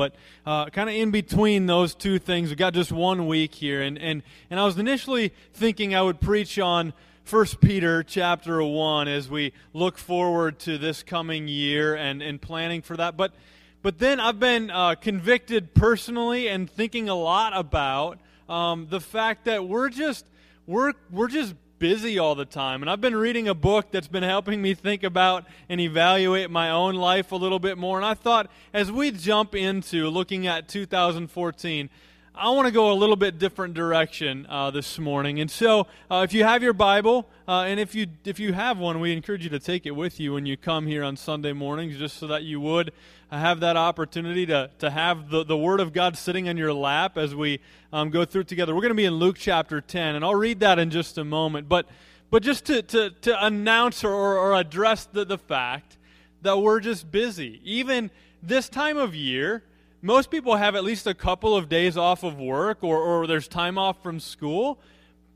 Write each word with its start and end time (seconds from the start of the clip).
But 0.00 0.14
uh, 0.46 0.70
kind 0.70 0.88
of 0.88 0.96
in 0.96 1.10
between 1.10 1.66
those 1.66 1.94
two 1.94 2.18
things, 2.18 2.48
we 2.48 2.56
got 2.56 2.72
just 2.72 2.90
one 2.90 3.26
week 3.26 3.54
here. 3.54 3.82
And, 3.82 3.98
and, 3.98 4.22
and 4.48 4.58
I 4.58 4.64
was 4.64 4.78
initially 4.78 5.34
thinking 5.52 5.94
I 5.94 6.00
would 6.00 6.22
preach 6.22 6.58
on 6.58 6.94
1 7.28 7.46
Peter 7.60 8.02
chapter 8.02 8.62
1 8.62 9.08
as 9.08 9.28
we 9.28 9.52
look 9.74 9.98
forward 9.98 10.58
to 10.60 10.78
this 10.78 11.02
coming 11.02 11.48
year 11.48 11.94
and, 11.94 12.22
and 12.22 12.40
planning 12.40 12.80
for 12.80 12.96
that. 12.96 13.18
But, 13.18 13.34
but 13.82 13.98
then 13.98 14.20
I've 14.20 14.40
been 14.40 14.70
uh, 14.70 14.94
convicted 14.94 15.74
personally 15.74 16.48
and 16.48 16.70
thinking 16.70 17.10
a 17.10 17.14
lot 17.14 17.52
about 17.54 18.20
um, 18.48 18.86
the 18.88 19.02
fact 19.02 19.44
that 19.44 19.68
we're 19.68 19.90
just, 19.90 20.24
we're, 20.66 20.94
we're 21.10 21.28
just 21.28 21.54
busy 21.80 22.18
all 22.18 22.36
the 22.36 22.44
time. 22.44 22.82
And 22.82 22.90
I've 22.90 23.00
been 23.00 23.16
reading 23.16 23.48
a 23.48 23.54
book 23.54 23.90
that's 23.90 24.06
been 24.06 24.22
helping 24.22 24.62
me 24.62 24.74
think 24.74 25.02
about 25.02 25.46
and 25.68 25.80
evaluate 25.80 26.50
my 26.50 26.70
own 26.70 26.94
life 26.94 27.32
a 27.32 27.36
little 27.36 27.58
bit 27.58 27.76
more. 27.76 27.96
And 27.96 28.06
I 28.06 28.14
thought 28.14 28.48
as 28.72 28.92
we 28.92 29.10
jump 29.10 29.56
into 29.56 30.08
looking 30.08 30.46
at 30.46 30.68
2014, 30.68 31.90
I 32.34 32.50
want 32.50 32.66
to 32.66 32.72
go 32.72 32.92
a 32.92 32.94
little 32.94 33.16
bit 33.16 33.38
different 33.38 33.74
direction 33.74 34.46
uh, 34.48 34.70
this 34.70 34.98
morning. 34.98 35.40
And 35.40 35.50
so, 35.50 35.88
uh, 36.10 36.22
if 36.24 36.32
you 36.32 36.44
have 36.44 36.62
your 36.62 36.72
Bible, 36.72 37.28
uh, 37.48 37.62
and 37.62 37.80
if 37.80 37.94
you 37.94 38.06
if 38.24 38.38
you 38.38 38.52
have 38.52 38.78
one, 38.78 39.00
we 39.00 39.12
encourage 39.12 39.42
you 39.42 39.50
to 39.50 39.58
take 39.58 39.84
it 39.84 39.90
with 39.90 40.20
you 40.20 40.34
when 40.34 40.46
you 40.46 40.56
come 40.56 40.86
here 40.86 41.02
on 41.02 41.16
Sunday 41.16 41.52
mornings, 41.52 41.98
just 41.98 42.18
so 42.18 42.26
that 42.28 42.44
you 42.44 42.60
would 42.60 42.92
have 43.38 43.60
that 43.60 43.76
opportunity 43.76 44.46
to, 44.46 44.70
to 44.80 44.90
have 44.90 45.30
the, 45.30 45.44
the 45.44 45.56
Word 45.56 45.80
of 45.80 45.92
God 45.92 46.16
sitting 46.16 46.46
in 46.46 46.56
your 46.56 46.72
lap 46.72 47.16
as 47.16 47.34
we 47.34 47.60
um, 47.92 48.10
go 48.10 48.24
through 48.24 48.44
together. 48.44 48.74
We're 48.74 48.82
going 48.82 48.90
to 48.90 48.96
be 48.96 49.04
in 49.04 49.14
Luke 49.14 49.36
chapter 49.38 49.80
10, 49.80 50.16
and 50.16 50.24
I'll 50.24 50.34
read 50.34 50.60
that 50.60 50.78
in 50.78 50.90
just 50.90 51.16
a 51.16 51.24
moment. 51.24 51.68
But, 51.68 51.86
but 52.30 52.42
just 52.42 52.64
to, 52.66 52.82
to, 52.82 53.10
to 53.10 53.44
announce 53.44 54.02
or, 54.02 54.12
or 54.12 54.54
address 54.54 55.04
the, 55.04 55.24
the 55.24 55.38
fact 55.38 55.96
that 56.42 56.58
we're 56.58 56.80
just 56.80 57.10
busy. 57.12 57.60
Even 57.64 58.10
this 58.42 58.68
time 58.68 58.96
of 58.96 59.14
year, 59.14 59.62
most 60.02 60.30
people 60.30 60.56
have 60.56 60.74
at 60.74 60.82
least 60.82 61.06
a 61.06 61.14
couple 61.14 61.54
of 61.54 61.68
days 61.68 61.96
off 61.96 62.22
of 62.24 62.38
work 62.38 62.82
or, 62.82 62.98
or 62.98 63.26
there's 63.26 63.48
time 63.48 63.78
off 63.78 64.02
from 64.02 64.18
school. 64.18 64.80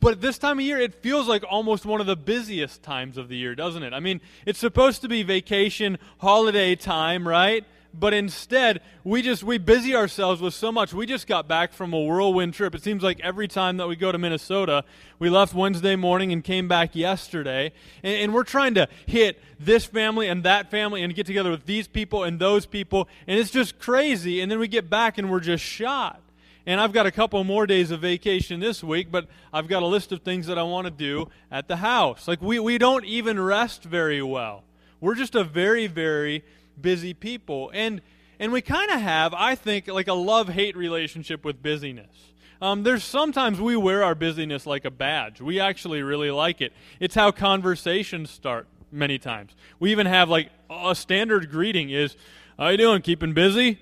But 0.00 0.20
this 0.20 0.39
time 0.39 0.59
of 0.59 0.65
year, 0.65 0.78
it 0.78 0.95
feels 0.95 1.28
like 1.28 1.45
almost 1.48 1.87
one 1.87 2.00
of 2.00 2.06
the 2.06 2.17
busiest 2.17 2.83
times 2.83 3.17
of 3.17 3.28
the 3.28 3.37
year, 3.37 3.55
doesn't 3.55 3.83
it? 3.83 3.92
I 3.92 4.00
mean, 4.00 4.20
it's 4.45 4.59
supposed 4.59 5.03
to 5.03 5.09
be 5.09 5.22
vacation, 5.22 5.98
holiday 6.19 6.75
time, 6.75 7.27
right? 7.27 7.65
But 7.98 8.12
instead 8.12 8.81
we 9.05 9.23
just 9.23 9.42
we 9.42 9.59
busy 9.59 9.95
ourselves 9.95 10.41
with 10.41 10.55
so 10.55 10.73
much. 10.73 10.92
We 10.92 11.06
just 11.06 11.27
got 11.27 11.48
back 11.48 11.73
from 11.73 11.92
a 11.92 12.00
whirlwind 12.00 12.55
trip. 12.55 12.75
It 12.75 12.83
seems 12.83 13.03
like 13.03 13.20
every 13.20 13.48
time 13.48 13.77
that 13.77 13.89
we 13.89 13.97
go 13.97 14.11
to 14.11 14.19
minnesota 14.19 14.84
we 15.19 15.31
left 15.31 15.55
wednesday 15.55 15.97
morning 15.97 16.33
and 16.33 16.42
came 16.42 16.69
back 16.69 16.95
yesterday. 16.95 17.72
And, 18.03 18.15
and, 18.17 18.34
we're 18.34 18.45
trying 18.45 18.75
to 18.75 18.89
hit 19.06 19.41
this 19.61 19.84
family 19.84 20.28
and 20.28 20.42
that 20.42 20.70
family 20.70 21.03
and 21.03 21.15
get 21.15 21.27
together 21.27 21.50
with 21.50 21.67
these 21.67 21.87
people 21.87 22.25
and 22.25 22.39
those 22.39 22.67
people. 22.67 23.09
And 23.27 23.39
it's 23.39 23.50
just 23.50 23.78
crazy. 23.78 24.41
And 24.41 24.50
then 24.50 24.59
we 24.59 24.69
get 24.69 24.91
back 24.91 25.19
and 25.19 25.31
we're 25.31 25.41
just 25.41 25.65
shot. 25.65 26.20
And 26.67 26.81
I've 26.81 26.92
got 26.92 27.06
a 27.06 27.11
couple 27.11 27.42
more 27.45 27.67
days 27.67 27.91
of 27.91 28.00
vacation 28.00 28.59
this 28.59 28.83
week, 28.83 29.11
but 29.11 29.27
I've 29.53 29.69
got 29.69 29.83
a 29.83 29.87
list 29.87 30.12
of 30.12 30.22
things 30.22 30.47
that 30.47 30.59
I 30.59 30.62
want 30.62 30.87
to 30.87 30.91
do 30.91 31.28
at 31.50 31.69
the 31.69 31.77
house. 31.77 32.27
Like, 32.27 32.41
we, 32.41 32.59
we 32.59 32.78
don't 32.78 33.05
even 33.05 33.39
rest 33.39 33.84
very 33.84 34.22
well. 34.22 34.65
We're 35.00 35.15
just 35.15 35.34
a 35.34 35.45
very, 35.45 35.87
very 35.87 36.42
busy 36.80 37.14
people. 37.14 37.70
And 37.75 38.00
and 38.39 38.53
we 38.53 38.61
kind 38.61 38.91
of 38.91 39.00
have, 39.00 39.33
I 39.33 39.55
think, 39.55 39.86
like 39.86 40.08
a 40.08 40.14
love 40.14 40.48
hate 40.48 40.77
relationship 40.77 41.44
with 41.44 41.62
busyness. 41.62 42.33
Um, 42.61 42.83
there's 42.83 43.05
sometimes 43.05 43.61
we 43.61 43.77
wear 43.77 44.03
our 44.03 44.14
busyness 44.14 44.66
like 44.66 44.84
a 44.84 44.91
badge. 44.91 45.41
We 45.41 45.61
actually 45.61 46.03
really 46.03 46.31
like 46.31 46.61
it. 46.61 46.72
It's 46.98 47.14
how 47.14 47.31
conversations 47.31 48.31
start 48.31 48.66
many 48.91 49.19
times. 49.19 49.55
We 49.78 49.92
even 49.92 50.06
have 50.06 50.28
like 50.28 50.50
a 50.70 50.94
standard 50.94 51.50
greeting 51.50 51.91
is, 51.91 52.16
"How 52.58 52.69
you 52.69 52.78
doing? 52.78 53.03
Keeping 53.03 53.34
busy?" 53.34 53.81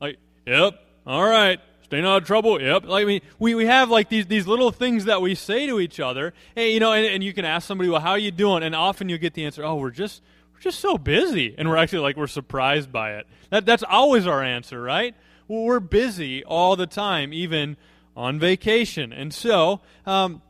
Like, 0.00 0.18
"Yep, 0.46 0.80
all 1.06 1.24
right." 1.24 1.60
Staying 1.88 2.04
out 2.04 2.20
of 2.20 2.26
trouble? 2.26 2.60
Yep. 2.60 2.84
Like, 2.84 3.04
I 3.04 3.06
mean, 3.06 3.20
we, 3.38 3.54
we 3.54 3.64
have 3.64 3.88
like 3.88 4.10
these, 4.10 4.26
these 4.26 4.46
little 4.46 4.70
things 4.70 5.06
that 5.06 5.22
we 5.22 5.34
say 5.34 5.66
to 5.66 5.80
each 5.80 6.00
other. 6.00 6.34
Hey, 6.54 6.74
you 6.74 6.80
know, 6.80 6.92
and, 6.92 7.06
and 7.06 7.24
you 7.24 7.32
can 7.32 7.46
ask 7.46 7.66
somebody, 7.66 7.88
well, 7.88 8.02
how 8.02 8.10
are 8.10 8.18
you 8.18 8.30
doing? 8.30 8.62
And 8.62 8.74
often 8.74 9.08
you 9.08 9.16
get 9.16 9.32
the 9.32 9.46
answer, 9.46 9.64
oh, 9.64 9.76
we're 9.76 9.90
just, 9.90 10.20
we're 10.58 10.62
just 10.62 10.80
so 10.80 10.98
busy. 10.98 11.54
And 11.56 11.68
we're 11.68 11.76
actually 11.76 12.00
like, 12.00 12.16
we're 12.16 12.26
surprised 12.26 12.90
by 12.90 13.14
it. 13.14 13.26
That, 13.50 13.64
that's 13.64 13.84
always 13.84 14.26
our 14.26 14.42
answer, 14.42 14.82
right? 14.82 15.14
Well, 15.46 15.62
we're 15.62 15.80
busy 15.80 16.42
all 16.44 16.74
the 16.74 16.86
time, 16.86 17.32
even 17.32 17.76
on 18.16 18.40
vacation. 18.40 19.12
And 19.12 19.32
so, 19.32 19.80
um, 20.04 20.42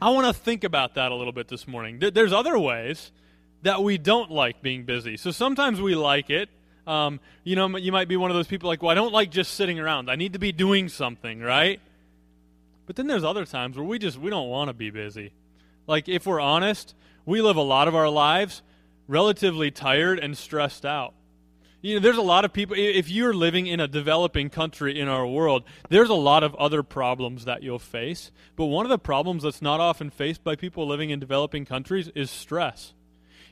I 0.00 0.10
want 0.10 0.26
to 0.26 0.32
think 0.32 0.64
about 0.64 0.94
that 0.94 1.12
a 1.12 1.14
little 1.14 1.32
bit 1.32 1.48
this 1.48 1.68
morning. 1.68 1.98
There's 1.98 2.32
other 2.32 2.58
ways 2.58 3.12
that 3.62 3.82
we 3.82 3.98
don't 3.98 4.30
like 4.30 4.62
being 4.62 4.84
busy. 4.84 5.18
So 5.18 5.30
sometimes 5.30 5.78
we 5.78 5.94
like 5.94 6.30
it. 6.30 6.48
Um, 6.86 7.20
you 7.44 7.54
know, 7.54 7.76
you 7.76 7.92
might 7.92 8.08
be 8.08 8.16
one 8.16 8.30
of 8.30 8.34
those 8.36 8.46
people 8.46 8.68
like, 8.68 8.82
well, 8.82 8.90
I 8.90 8.94
don't 8.94 9.12
like 9.12 9.30
just 9.30 9.54
sitting 9.54 9.78
around. 9.78 10.10
I 10.10 10.16
need 10.16 10.32
to 10.32 10.38
be 10.38 10.52
doing 10.52 10.88
something, 10.88 11.40
right? 11.40 11.80
But 12.86 12.96
then 12.96 13.06
there's 13.06 13.24
other 13.24 13.44
times 13.44 13.76
where 13.76 13.84
we 13.84 13.98
just 13.98 14.16
we 14.18 14.30
don't 14.30 14.48
want 14.48 14.68
to 14.68 14.74
be 14.74 14.88
busy. 14.88 15.32
Like 15.86 16.08
if 16.08 16.26
we're 16.26 16.40
honest, 16.40 16.94
we 17.26 17.42
live 17.42 17.56
a 17.56 17.62
lot 17.62 17.86
of 17.86 17.94
our 17.94 18.08
lives 18.08 18.62
relatively 19.10 19.72
tired 19.72 20.20
and 20.20 20.38
stressed 20.38 20.86
out. 20.86 21.14
You 21.82 21.94
know, 21.94 22.00
there's 22.00 22.16
a 22.16 22.22
lot 22.22 22.44
of 22.44 22.52
people, 22.52 22.76
if 22.78 23.10
you're 23.10 23.34
living 23.34 23.66
in 23.66 23.80
a 23.80 23.88
developing 23.88 24.50
country 24.50 25.00
in 25.00 25.08
our 25.08 25.26
world, 25.26 25.64
there's 25.88 26.10
a 26.10 26.14
lot 26.14 26.44
of 26.44 26.54
other 26.54 26.82
problems 26.82 27.44
that 27.46 27.62
you'll 27.62 27.78
face. 27.78 28.30
But 28.54 28.66
one 28.66 28.86
of 28.86 28.90
the 28.90 28.98
problems 28.98 29.42
that's 29.42 29.62
not 29.62 29.80
often 29.80 30.10
faced 30.10 30.44
by 30.44 30.54
people 30.56 30.86
living 30.86 31.10
in 31.10 31.18
developing 31.18 31.64
countries 31.64 32.08
is 32.14 32.30
stress. 32.30 32.92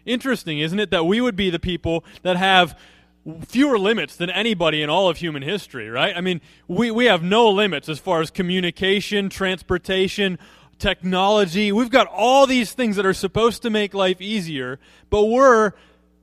Interesting, 0.06 0.60
isn't 0.60 0.78
it, 0.78 0.90
that 0.90 1.06
we 1.06 1.20
would 1.20 1.36
be 1.36 1.50
the 1.50 1.58
people 1.58 2.04
that 2.22 2.36
have 2.36 2.78
fewer 3.46 3.78
limits 3.78 4.14
than 4.14 4.30
anybody 4.30 4.82
in 4.82 4.90
all 4.90 5.08
of 5.08 5.16
human 5.16 5.42
history, 5.42 5.88
right? 5.88 6.16
I 6.16 6.20
mean, 6.20 6.40
we, 6.68 6.90
we 6.90 7.06
have 7.06 7.22
no 7.22 7.50
limits 7.50 7.88
as 7.88 7.98
far 7.98 8.20
as 8.20 8.30
communication, 8.30 9.28
transportation, 9.28 10.38
technology. 10.78 11.72
We've 11.72 11.90
got 11.90 12.06
all 12.06 12.46
these 12.46 12.72
things 12.72 12.96
that 12.96 13.06
are 13.06 13.14
supposed 13.14 13.62
to 13.62 13.70
make 13.70 13.94
life 13.94 14.20
easier, 14.20 14.78
but 15.10 15.24
we're 15.24 15.72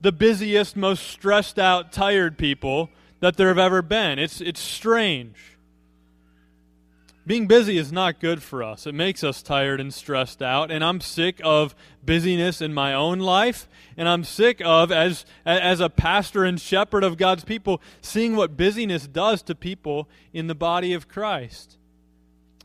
the 0.02 0.12
busiest, 0.12 0.76
most 0.76 1.08
stressed 1.08 1.60
out, 1.60 1.92
tired 1.92 2.38
people 2.38 2.90
that 3.20 3.38
there 3.38 3.48
have 3.48 3.58
ever 3.58 3.82
been. 3.82 4.20
It's, 4.20 4.42
it's 4.42 4.60
strange. 4.60 5.36
Being 7.28 7.48
busy 7.48 7.80
is 7.80 7.92
not 7.92 8.20
good 8.20 8.44
for 8.44 8.62
us. 8.62 8.86
It 8.86 8.94
makes 8.94 9.24
us 9.24 9.42
tired 9.42 9.82
and 9.82 9.92
stressed 9.92 10.44
out, 10.44 10.70
and 10.70 10.84
I'm 10.84 11.02
sick 11.02 11.42
of 11.44 11.74
busyness 12.04 12.62
in 12.62 12.72
my 12.72 12.94
own 12.94 13.18
life, 13.18 13.68
and 13.98 14.08
I'm 14.08 14.24
sick 14.24 14.62
of, 14.64 14.92
as, 14.92 15.26
as 15.44 15.80
a 15.80 15.90
pastor 15.90 16.44
and 16.46 16.62
shepherd 16.62 17.04
of 17.04 17.18
God's 17.18 17.44
people, 17.44 17.82
seeing 18.00 18.36
what 18.36 18.56
busyness 18.56 19.08
does 19.08 19.42
to 19.44 19.56
people 19.56 20.08
in 20.34 20.46
the 20.46 20.54
body 20.54 20.94
of 20.94 21.08
Christ. 21.08 21.80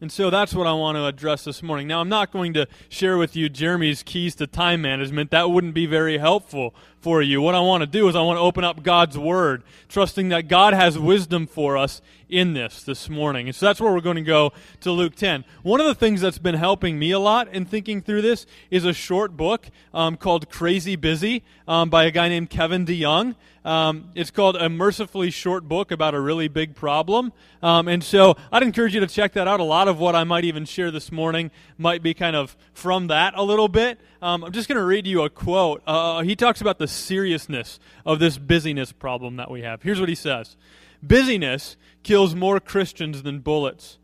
And 0.00 0.10
so 0.10 0.30
that's 0.30 0.54
what 0.54 0.66
I 0.66 0.72
want 0.72 0.96
to 0.96 1.04
address 1.04 1.44
this 1.44 1.62
morning. 1.62 1.86
Now, 1.86 2.00
I'm 2.00 2.08
not 2.08 2.32
going 2.32 2.54
to 2.54 2.66
share 2.88 3.18
with 3.18 3.36
you 3.36 3.50
Jeremy's 3.50 4.02
keys 4.02 4.34
to 4.36 4.46
time 4.46 4.80
management. 4.80 5.30
That 5.30 5.50
wouldn't 5.50 5.74
be 5.74 5.84
very 5.84 6.16
helpful 6.16 6.74
for 7.00 7.22
you. 7.22 7.40
What 7.40 7.54
I 7.54 7.60
want 7.60 7.80
to 7.80 7.86
do 7.86 8.08
is 8.08 8.16
I 8.16 8.22
want 8.22 8.36
to 8.36 8.42
open 8.42 8.62
up 8.62 8.82
God's 8.82 9.16
Word, 9.16 9.62
trusting 9.88 10.28
that 10.28 10.48
God 10.48 10.74
has 10.74 10.98
wisdom 10.98 11.46
for 11.46 11.76
us 11.76 12.02
in 12.28 12.52
this 12.52 12.82
this 12.82 13.08
morning. 13.08 13.48
And 13.48 13.54
so 13.54 13.66
that's 13.66 13.80
where 13.80 13.92
we're 13.92 14.00
going 14.00 14.16
to 14.16 14.22
go 14.22 14.52
to 14.80 14.92
Luke 14.92 15.16
10. 15.16 15.44
One 15.62 15.80
of 15.80 15.86
the 15.86 15.94
things 15.94 16.20
that's 16.20 16.38
been 16.38 16.54
helping 16.54 16.98
me 16.98 17.10
a 17.10 17.18
lot 17.18 17.48
in 17.48 17.64
thinking 17.64 18.02
through 18.02 18.22
this 18.22 18.46
is 18.70 18.84
a 18.84 18.92
short 18.92 19.36
book 19.36 19.66
um, 19.92 20.16
called 20.16 20.50
Crazy 20.50 20.94
Busy 20.94 21.42
um, 21.66 21.90
by 21.90 22.04
a 22.04 22.10
guy 22.10 22.28
named 22.28 22.50
Kevin 22.50 22.86
DeYoung. 22.86 23.34
Um, 23.64 24.10
it's 24.14 24.30
called 24.30 24.56
a 24.56 24.68
mercifully 24.68 25.30
short 25.30 25.68
book 25.68 25.90
about 25.90 26.14
a 26.14 26.20
really 26.20 26.48
big 26.48 26.74
problem. 26.74 27.32
Um, 27.62 27.88
and 27.88 28.02
so 28.02 28.36
I'd 28.50 28.62
encourage 28.62 28.94
you 28.94 29.00
to 29.00 29.06
check 29.06 29.32
that 29.34 29.46
out. 29.46 29.60
A 29.60 29.64
lot 29.64 29.88
of 29.88 29.98
what 29.98 30.14
I 30.14 30.24
might 30.24 30.44
even 30.44 30.64
share 30.64 30.90
this 30.90 31.12
morning 31.12 31.50
might 31.76 32.02
be 32.02 32.14
kind 32.14 32.36
of 32.36 32.56
from 32.72 33.08
that 33.08 33.34
a 33.36 33.42
little 33.42 33.68
bit. 33.68 33.98
Um, 34.22 34.44
I'm 34.44 34.52
just 34.52 34.68
going 34.68 34.76
to 34.76 34.84
read 34.84 35.06
you 35.06 35.22
a 35.22 35.30
quote. 35.30 35.82
Uh, 35.86 36.20
he 36.20 36.36
talks 36.36 36.60
about 36.60 36.78
the 36.78 36.86
seriousness 36.86 37.80
of 38.04 38.18
this 38.18 38.36
busyness 38.36 38.92
problem 38.92 39.36
that 39.36 39.50
we 39.50 39.62
have. 39.62 39.82
Here's 39.82 39.98
what 39.98 40.10
he 40.10 40.14
says 40.14 40.56
Busyness 41.02 41.76
kills 42.02 42.34
more 42.34 42.60
Christians 42.60 43.22
than 43.22 43.38
bullets. 43.38 43.98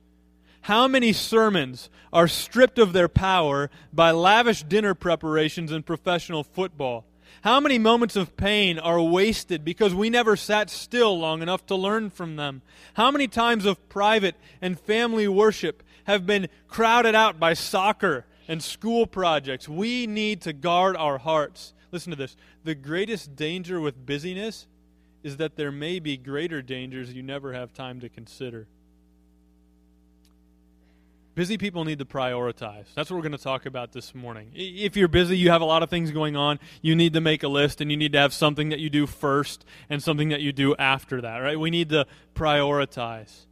How 0.62 0.88
many 0.88 1.12
sermons 1.12 1.90
are 2.12 2.26
stripped 2.28 2.78
of 2.78 2.92
their 2.92 3.08
power 3.08 3.70
by 3.92 4.10
lavish 4.10 4.62
dinner 4.62 4.94
preparations 4.94 5.70
and 5.70 5.84
professional 5.84 6.42
football? 6.42 7.04
How 7.42 7.60
many 7.60 7.78
moments 7.78 8.16
of 8.16 8.36
pain 8.38 8.78
are 8.78 9.00
wasted 9.00 9.64
because 9.64 9.94
we 9.94 10.08
never 10.08 10.34
sat 10.34 10.70
still 10.70 11.16
long 11.16 11.42
enough 11.42 11.66
to 11.66 11.76
learn 11.76 12.08
from 12.08 12.36
them? 12.36 12.62
How 12.94 13.10
many 13.10 13.28
times 13.28 13.66
of 13.66 13.88
private 13.90 14.34
and 14.62 14.80
family 14.80 15.28
worship 15.28 15.82
have 16.04 16.24
been 16.24 16.48
crowded 16.68 17.14
out 17.14 17.38
by 17.38 17.52
soccer 17.52 18.24
and 18.48 18.62
school 18.62 19.06
projects? 19.06 19.68
We 19.68 20.06
need 20.06 20.42
to 20.42 20.52
guard 20.52 20.96
our 20.96 21.18
hearts. 21.18 21.74
Listen 21.92 22.10
to 22.10 22.16
this. 22.16 22.36
The 22.64 22.74
greatest 22.74 23.36
danger 23.36 23.80
with 23.80 24.04
busyness 24.04 24.66
is 25.22 25.38
that 25.38 25.56
there 25.56 25.72
may 25.72 25.98
be 25.98 26.16
greater 26.16 26.62
dangers 26.62 27.12
you 27.12 27.22
never 27.22 27.52
have 27.52 27.72
time 27.72 28.00
to 28.00 28.08
consider. 28.08 28.66
Busy 31.34 31.58
people 31.58 31.84
need 31.84 31.98
to 31.98 32.04
prioritize. 32.04 32.86
That's 32.94 33.10
what 33.10 33.16
we're 33.16 33.22
going 33.22 33.32
to 33.32 33.38
talk 33.38 33.66
about 33.66 33.92
this 33.92 34.14
morning. 34.14 34.52
If 34.54 34.96
you're 34.96 35.06
busy, 35.06 35.36
you 35.36 35.50
have 35.50 35.60
a 35.60 35.66
lot 35.66 35.82
of 35.82 35.90
things 35.90 36.10
going 36.10 36.34
on, 36.34 36.58
you 36.80 36.94
need 36.94 37.12
to 37.12 37.20
make 37.20 37.42
a 37.42 37.48
list 37.48 37.82
and 37.82 37.90
you 37.90 37.96
need 37.96 38.12
to 38.12 38.18
have 38.18 38.32
something 38.32 38.70
that 38.70 38.78
you 38.78 38.88
do 38.88 39.06
first 39.06 39.64
and 39.90 40.02
something 40.02 40.30
that 40.30 40.40
you 40.40 40.52
do 40.52 40.74
after 40.76 41.20
that, 41.20 41.38
right? 41.38 41.60
We 41.60 41.68
need 41.70 41.90
to 41.90 42.06
prioritize. 42.34 43.45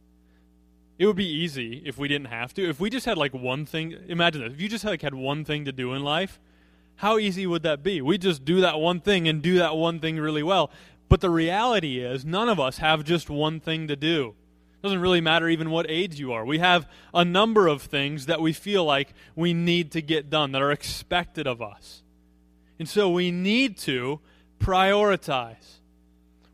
It 0.97 1.05
would 1.05 1.15
be 1.15 1.27
easy 1.27 1.83
if 1.85 1.97
we 1.97 2.07
didn't 2.07 2.27
have 2.27 2.53
to. 2.53 2.67
If 2.67 2.79
we 2.79 2.89
just 2.89 3.05
had 3.05 3.17
like 3.17 3.33
one 3.33 3.65
thing, 3.65 3.95
imagine 4.07 4.41
this. 4.41 4.53
If 4.53 4.61
you 4.61 4.69
just 4.69 4.83
had, 4.83 4.91
like 4.91 5.01
had 5.01 5.13
one 5.13 5.43
thing 5.43 5.65
to 5.65 5.71
do 5.71 5.93
in 5.93 6.03
life, 6.03 6.39
how 6.97 7.17
easy 7.17 7.45
would 7.45 7.63
that 7.63 7.83
be? 7.83 8.01
We 8.01 8.17
just 8.17 8.45
do 8.45 8.61
that 8.61 8.79
one 8.79 9.01
thing 9.01 9.27
and 9.27 9.41
do 9.41 9.57
that 9.57 9.75
one 9.75 9.99
thing 9.99 10.17
really 10.17 10.43
well. 10.43 10.71
But 11.09 11.19
the 11.19 11.29
reality 11.29 11.99
is 11.99 12.23
none 12.23 12.47
of 12.47 12.59
us 12.59 12.77
have 12.77 13.03
just 13.03 13.29
one 13.29 13.59
thing 13.59 13.87
to 13.89 13.95
do 13.95 14.33
It 14.79 14.81
doesn't 14.81 15.01
really 15.01 15.21
matter 15.21 15.49
even 15.49 15.69
what 15.69 15.85
age 15.89 16.19
you 16.19 16.31
are. 16.31 16.45
We 16.45 16.59
have 16.59 16.89
a 17.13 17.25
number 17.25 17.67
of 17.67 17.81
things 17.81 18.27
that 18.27 18.39
we 18.39 18.53
feel 18.53 18.85
like 18.85 19.13
we 19.35 19.53
need 19.53 19.91
to 19.91 20.01
get 20.01 20.29
done, 20.29 20.53
that 20.53 20.61
are 20.61 20.71
expected 20.71 21.45
of 21.45 21.61
us. 21.61 22.03
And 22.79 22.87
so 22.87 23.09
we 23.09 23.31
need 23.31 23.77
to 23.79 24.19
prioritize. 24.59 25.79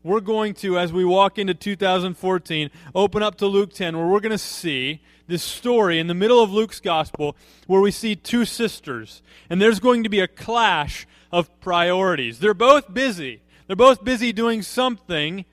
We're 0.02 0.20
going 0.20 0.54
to, 0.54 0.78
as 0.78 0.92
we 0.92 1.04
walk 1.04 1.38
into 1.38 1.54
2014, 1.54 2.70
open 2.94 3.22
up 3.22 3.36
to 3.36 3.46
Luke 3.46 3.72
10, 3.72 3.96
where 3.96 4.06
we're 4.06 4.20
going 4.20 4.30
to 4.30 4.38
see 4.38 5.00
this 5.28 5.42
story 5.42 5.98
in 5.98 6.08
the 6.08 6.14
middle 6.14 6.42
of 6.42 6.50
Luke's 6.50 6.80
gospel 6.80 7.36
where 7.66 7.80
we 7.80 7.90
see 7.90 8.16
two 8.16 8.44
sisters. 8.44 9.22
And 9.48 9.60
there's 9.62 9.80
going 9.80 10.02
to 10.02 10.08
be 10.08 10.20
a 10.20 10.28
clash 10.28 11.06
of 11.30 11.60
priorities. 11.60 12.40
They're 12.40 12.54
both 12.54 12.92
busy. 12.92 13.42
They're 13.66 13.76
both 13.76 14.04
busy 14.04 14.32
doing 14.32 14.62
something 14.62 15.44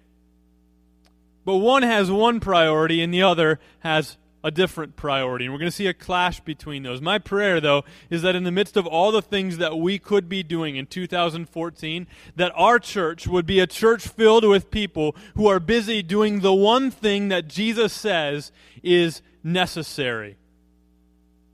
but 1.49 1.57
one 1.57 1.81
has 1.81 2.11
one 2.11 2.39
priority 2.39 3.01
and 3.01 3.11
the 3.11 3.23
other 3.23 3.59
has 3.79 4.17
a 4.43 4.51
different 4.51 4.95
priority. 4.95 5.45
And 5.45 5.53
we're 5.53 5.59
going 5.59 5.71
to 5.71 5.75
see 5.75 5.87
a 5.87 5.93
clash 5.93 6.39
between 6.39 6.83
those. 6.83 7.01
My 7.01 7.19
prayer, 7.19 7.59
though, 7.59 7.83
is 8.09 8.21
that 8.21 8.35
in 8.35 8.43
the 8.43 8.51
midst 8.51 8.77
of 8.77 8.87
all 8.87 9.11
the 9.11 9.21
things 9.21 9.57
that 9.57 9.77
we 9.77 9.99
could 9.99 10.29
be 10.29 10.43
doing 10.43 10.75
in 10.75 10.85
2014, 10.85 12.07
that 12.35 12.51
our 12.55 12.79
church 12.79 13.27
would 13.27 13.45
be 13.45 13.59
a 13.59 13.67
church 13.67 14.07
filled 14.07 14.45
with 14.45 14.71
people 14.71 15.15
who 15.35 15.47
are 15.47 15.59
busy 15.59 16.01
doing 16.01 16.39
the 16.39 16.53
one 16.53 16.89
thing 16.91 17.27
that 17.29 17.47
Jesus 17.47 17.93
says 17.93 18.51
is 18.81 19.21
necessary. 19.43 20.37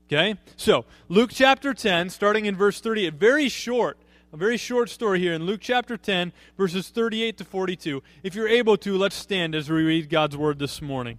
Okay? 0.06 0.36
So, 0.56 0.84
Luke 1.08 1.30
chapter 1.32 1.74
10, 1.74 2.10
starting 2.10 2.46
in 2.46 2.56
verse 2.56 2.80
38, 2.80 3.14
very 3.14 3.48
short 3.48 3.98
a 4.32 4.36
very 4.36 4.56
short 4.56 4.90
story 4.90 5.20
here 5.20 5.32
in 5.32 5.44
Luke 5.44 5.60
chapter 5.62 5.96
10, 5.96 6.30
verses 6.58 6.90
38 6.90 7.38
to 7.38 7.44
42. 7.44 8.02
If 8.22 8.34
you're 8.34 8.48
able 8.48 8.76
to, 8.78 8.98
let's 8.98 9.16
stand 9.16 9.54
as 9.54 9.70
we 9.70 9.82
read 9.82 10.10
God's 10.10 10.36
word 10.36 10.58
this 10.58 10.82
morning. 10.82 11.18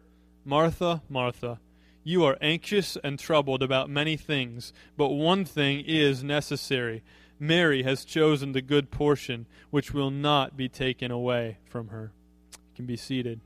Martha, 0.43 1.01
Martha, 1.09 1.59
you 2.03 2.23
are 2.25 2.37
anxious 2.41 2.97
and 3.03 3.19
troubled 3.19 3.61
about 3.61 3.89
many 3.89 4.17
things, 4.17 4.73
but 4.97 5.09
one 5.09 5.45
thing 5.45 5.83
is 5.85 6.23
necessary. 6.23 7.03
Mary 7.39 7.83
has 7.83 8.05
chosen 8.05 8.51
the 8.51 8.61
good 8.61 8.91
portion, 8.91 9.45
which 9.69 9.93
will 9.93 10.11
not 10.11 10.57
be 10.57 10.67
taken 10.69 11.11
away 11.11 11.57
from 11.65 11.89
her. 11.89 12.11
You 12.53 12.75
can 12.75 12.85
be 12.85 12.97
seated. 12.97 13.39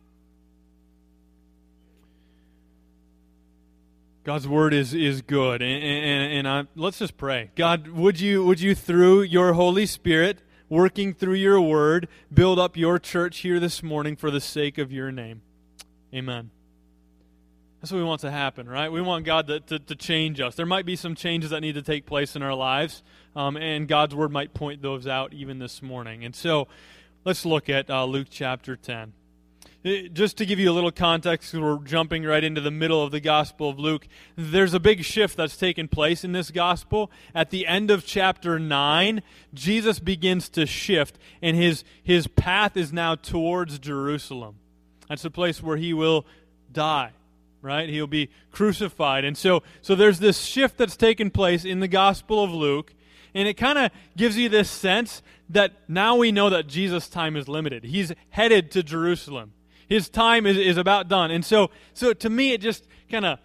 God's 4.23 4.47
word 4.47 4.73
is, 4.73 4.93
is 4.93 5.21
good, 5.21 5.61
and, 5.61 5.83
and, 5.83 6.33
and 6.33 6.47
I, 6.47 6.63
let's 6.75 6.97
just 6.97 7.15
pray. 7.15 7.51
God, 7.55 7.89
would 7.89 8.19
you 8.19 8.43
would 8.43 8.59
you 8.59 8.73
through 8.73 9.21
your 9.21 9.53
Holy 9.53 9.85
Spirit, 9.85 10.41
working 10.67 11.13
through 11.13 11.35
your 11.35 11.61
word, 11.61 12.07
build 12.33 12.57
up 12.57 12.75
your 12.75 12.97
church 12.97 13.39
here 13.39 13.59
this 13.59 13.83
morning 13.83 14.15
for 14.15 14.31
the 14.31 14.41
sake 14.41 14.79
of 14.79 14.91
your 14.91 15.11
name? 15.11 15.41
Amen. 16.11 16.49
That's 17.85 17.91
what 17.91 17.99
we 17.99 18.05
want 18.05 18.21
to 18.21 18.31
happen, 18.31 18.67
right? 18.67 18.91
We 18.91 18.99
want 18.99 19.25
God 19.25 19.45
to, 19.45 19.59
to, 19.59 19.77
to 19.77 19.95
change 19.95 20.41
us. 20.41 20.55
There 20.55 20.65
might 20.65 20.87
be 20.87 20.95
some 20.95 21.13
changes 21.13 21.51
that 21.51 21.61
need 21.61 21.75
to 21.75 21.83
take 21.83 22.07
place 22.07 22.35
in 22.35 22.41
our 22.41 22.55
lives, 22.55 23.03
um, 23.35 23.57
and 23.57 23.87
God's 23.87 24.15
word 24.15 24.31
might 24.31 24.55
point 24.55 24.81
those 24.81 25.05
out 25.05 25.33
even 25.33 25.59
this 25.59 25.83
morning. 25.83 26.25
And 26.25 26.35
so, 26.35 26.67
let's 27.25 27.45
look 27.45 27.69
at 27.69 27.87
uh, 27.91 28.05
Luke 28.05 28.25
chapter 28.31 28.75
ten. 28.75 29.13
Uh, 29.85 30.07
just 30.11 30.35
to 30.37 30.47
give 30.47 30.57
you 30.57 30.71
a 30.71 30.73
little 30.73 30.91
context, 30.91 31.53
we're 31.53 31.77
jumping 31.77 32.23
right 32.23 32.43
into 32.43 32.59
the 32.59 32.71
middle 32.71 33.03
of 33.03 33.11
the 33.11 33.19
Gospel 33.19 33.69
of 33.69 33.77
Luke. 33.77 34.07
There's 34.35 34.73
a 34.73 34.79
big 34.79 35.03
shift 35.03 35.37
that's 35.37 35.55
taken 35.55 35.87
place 35.87 36.23
in 36.23 36.31
this 36.31 36.49
Gospel. 36.49 37.11
At 37.35 37.51
the 37.51 37.67
end 37.67 37.91
of 37.91 38.03
chapter 38.03 38.57
9, 38.57 39.21
Jesus 39.53 39.99
begins 39.99 40.49
to 40.49 40.65
shift, 40.65 41.19
and 41.39 41.55
his, 41.55 41.83
his 42.01 42.25
path 42.25 42.77
is 42.77 42.91
now 42.91 43.13
towards 43.13 43.77
Jerusalem. 43.77 44.55
That's 45.07 45.21
the 45.21 45.29
place 45.29 45.61
where 45.61 45.77
he 45.77 45.93
will 45.93 46.25
die, 46.71 47.11
right? 47.65 47.89
He'll 47.89 48.07
be 48.07 48.29
crucified. 48.51 49.25
And 49.25 49.37
so, 49.37 49.63
so 49.81 49.95
there's 49.95 50.19
this 50.19 50.41
shift 50.41 50.77
that's 50.77 50.95
taken 50.95 51.31
place 51.31 51.65
in 51.65 51.79
the 51.79 51.87
Gospel 51.87 52.43
of 52.43 52.51
Luke, 52.51 52.93
and 53.33 53.47
it 53.47 53.55
kind 53.55 53.77
of 53.77 53.91
gives 54.15 54.37
you 54.37 54.47
this 54.47 54.69
sense 54.69 55.21
that 55.49 55.73
now 55.87 56.15
we 56.15 56.31
know 56.31 56.49
that 56.49 56.67
Jesus' 56.67 57.09
time 57.09 57.35
is 57.35 57.47
limited. 57.47 57.83
He's 57.83 58.13
headed 58.29 58.71
to 58.71 58.83
Jerusalem 58.83 59.51
his 59.87 60.09
time 60.09 60.45
is, 60.45 60.57
is 60.57 60.77
about 60.77 61.07
done. 61.07 61.31
And 61.31 61.43
so, 61.43 61.69
so 61.93 62.13
to 62.13 62.29
me, 62.29 62.53
it 62.53 62.61
just 62.61 62.87
kind 63.09 63.25
of 63.25 63.39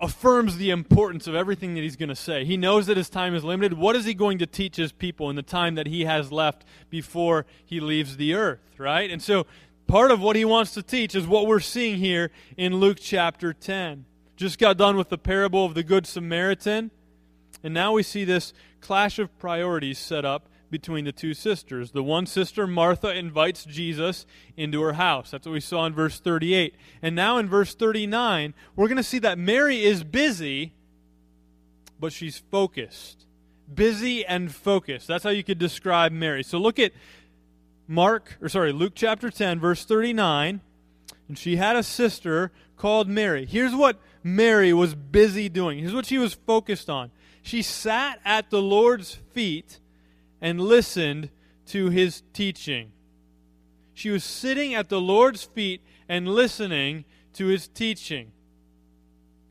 affirms 0.00 0.56
the 0.56 0.70
importance 0.70 1.26
of 1.26 1.34
everything 1.34 1.74
that 1.74 1.80
he's 1.80 1.96
going 1.96 2.08
to 2.08 2.16
say. 2.16 2.44
He 2.44 2.56
knows 2.56 2.86
that 2.86 2.96
his 2.96 3.08
time 3.08 3.34
is 3.34 3.44
limited. 3.44 3.74
What 3.74 3.94
is 3.94 4.04
he 4.04 4.14
going 4.14 4.38
to 4.38 4.46
teach 4.46 4.76
his 4.76 4.90
people 4.90 5.30
in 5.30 5.36
the 5.36 5.42
time 5.42 5.76
that 5.76 5.86
he 5.86 6.04
has 6.04 6.32
left 6.32 6.64
before 6.90 7.46
he 7.64 7.78
leaves 7.78 8.16
the 8.16 8.34
earth, 8.34 8.60
right? 8.78 9.10
And 9.10 9.22
so 9.22 9.46
part 9.92 10.10
of 10.10 10.22
what 10.22 10.36
he 10.36 10.44
wants 10.46 10.72
to 10.72 10.82
teach 10.82 11.14
is 11.14 11.26
what 11.26 11.46
we're 11.46 11.60
seeing 11.60 11.98
here 11.98 12.30
in 12.56 12.76
Luke 12.76 12.96
chapter 12.98 13.52
10. 13.52 14.06
Just 14.36 14.58
got 14.58 14.78
done 14.78 14.96
with 14.96 15.10
the 15.10 15.18
parable 15.18 15.66
of 15.66 15.74
the 15.74 15.82
Good 15.82 16.06
Samaritan, 16.06 16.90
and 17.62 17.74
now 17.74 17.92
we 17.92 18.02
see 18.02 18.24
this 18.24 18.54
clash 18.80 19.18
of 19.18 19.38
priorities 19.38 19.98
set 19.98 20.24
up 20.24 20.48
between 20.70 21.04
the 21.04 21.12
two 21.12 21.34
sisters. 21.34 21.90
The 21.90 22.02
one 22.02 22.24
sister, 22.24 22.66
Martha, 22.66 23.14
invites 23.14 23.66
Jesus 23.66 24.24
into 24.56 24.80
her 24.80 24.94
house. 24.94 25.30
That's 25.30 25.46
what 25.46 25.52
we 25.52 25.60
saw 25.60 25.84
in 25.84 25.92
verse 25.92 26.18
38. 26.18 26.74
And 27.02 27.14
now 27.14 27.36
in 27.36 27.46
verse 27.46 27.74
39, 27.74 28.54
we're 28.74 28.88
going 28.88 28.96
to 28.96 29.02
see 29.02 29.18
that 29.18 29.36
Mary 29.36 29.84
is 29.84 30.04
busy, 30.04 30.72
but 32.00 32.14
she's 32.14 32.38
focused. 32.50 33.26
Busy 33.74 34.24
and 34.24 34.54
focused. 34.54 35.06
That's 35.06 35.24
how 35.24 35.28
you 35.30 35.44
could 35.44 35.58
describe 35.58 36.12
Mary. 36.12 36.42
So 36.42 36.56
look 36.56 36.78
at 36.78 36.92
Mark, 37.92 38.38
or 38.40 38.48
sorry, 38.48 38.72
Luke 38.72 38.94
chapter 38.94 39.30
10, 39.30 39.60
verse 39.60 39.84
39. 39.84 40.62
And 41.28 41.38
she 41.38 41.56
had 41.56 41.76
a 41.76 41.82
sister 41.82 42.50
called 42.76 43.06
Mary. 43.06 43.44
Here's 43.44 43.74
what 43.74 44.00
Mary 44.24 44.72
was 44.72 44.94
busy 44.94 45.50
doing. 45.50 45.78
Here's 45.78 45.92
what 45.94 46.06
she 46.06 46.16
was 46.16 46.32
focused 46.32 46.88
on. 46.88 47.10
She 47.42 47.60
sat 47.60 48.18
at 48.24 48.48
the 48.48 48.62
Lord's 48.62 49.14
feet 49.32 49.78
and 50.40 50.58
listened 50.58 51.28
to 51.66 51.90
his 51.90 52.22
teaching. 52.32 52.92
She 53.92 54.08
was 54.08 54.24
sitting 54.24 54.74
at 54.74 54.88
the 54.88 55.00
Lord's 55.00 55.44
feet 55.44 55.82
and 56.08 56.26
listening 56.26 57.04
to 57.34 57.46
his 57.46 57.68
teaching. 57.68 58.32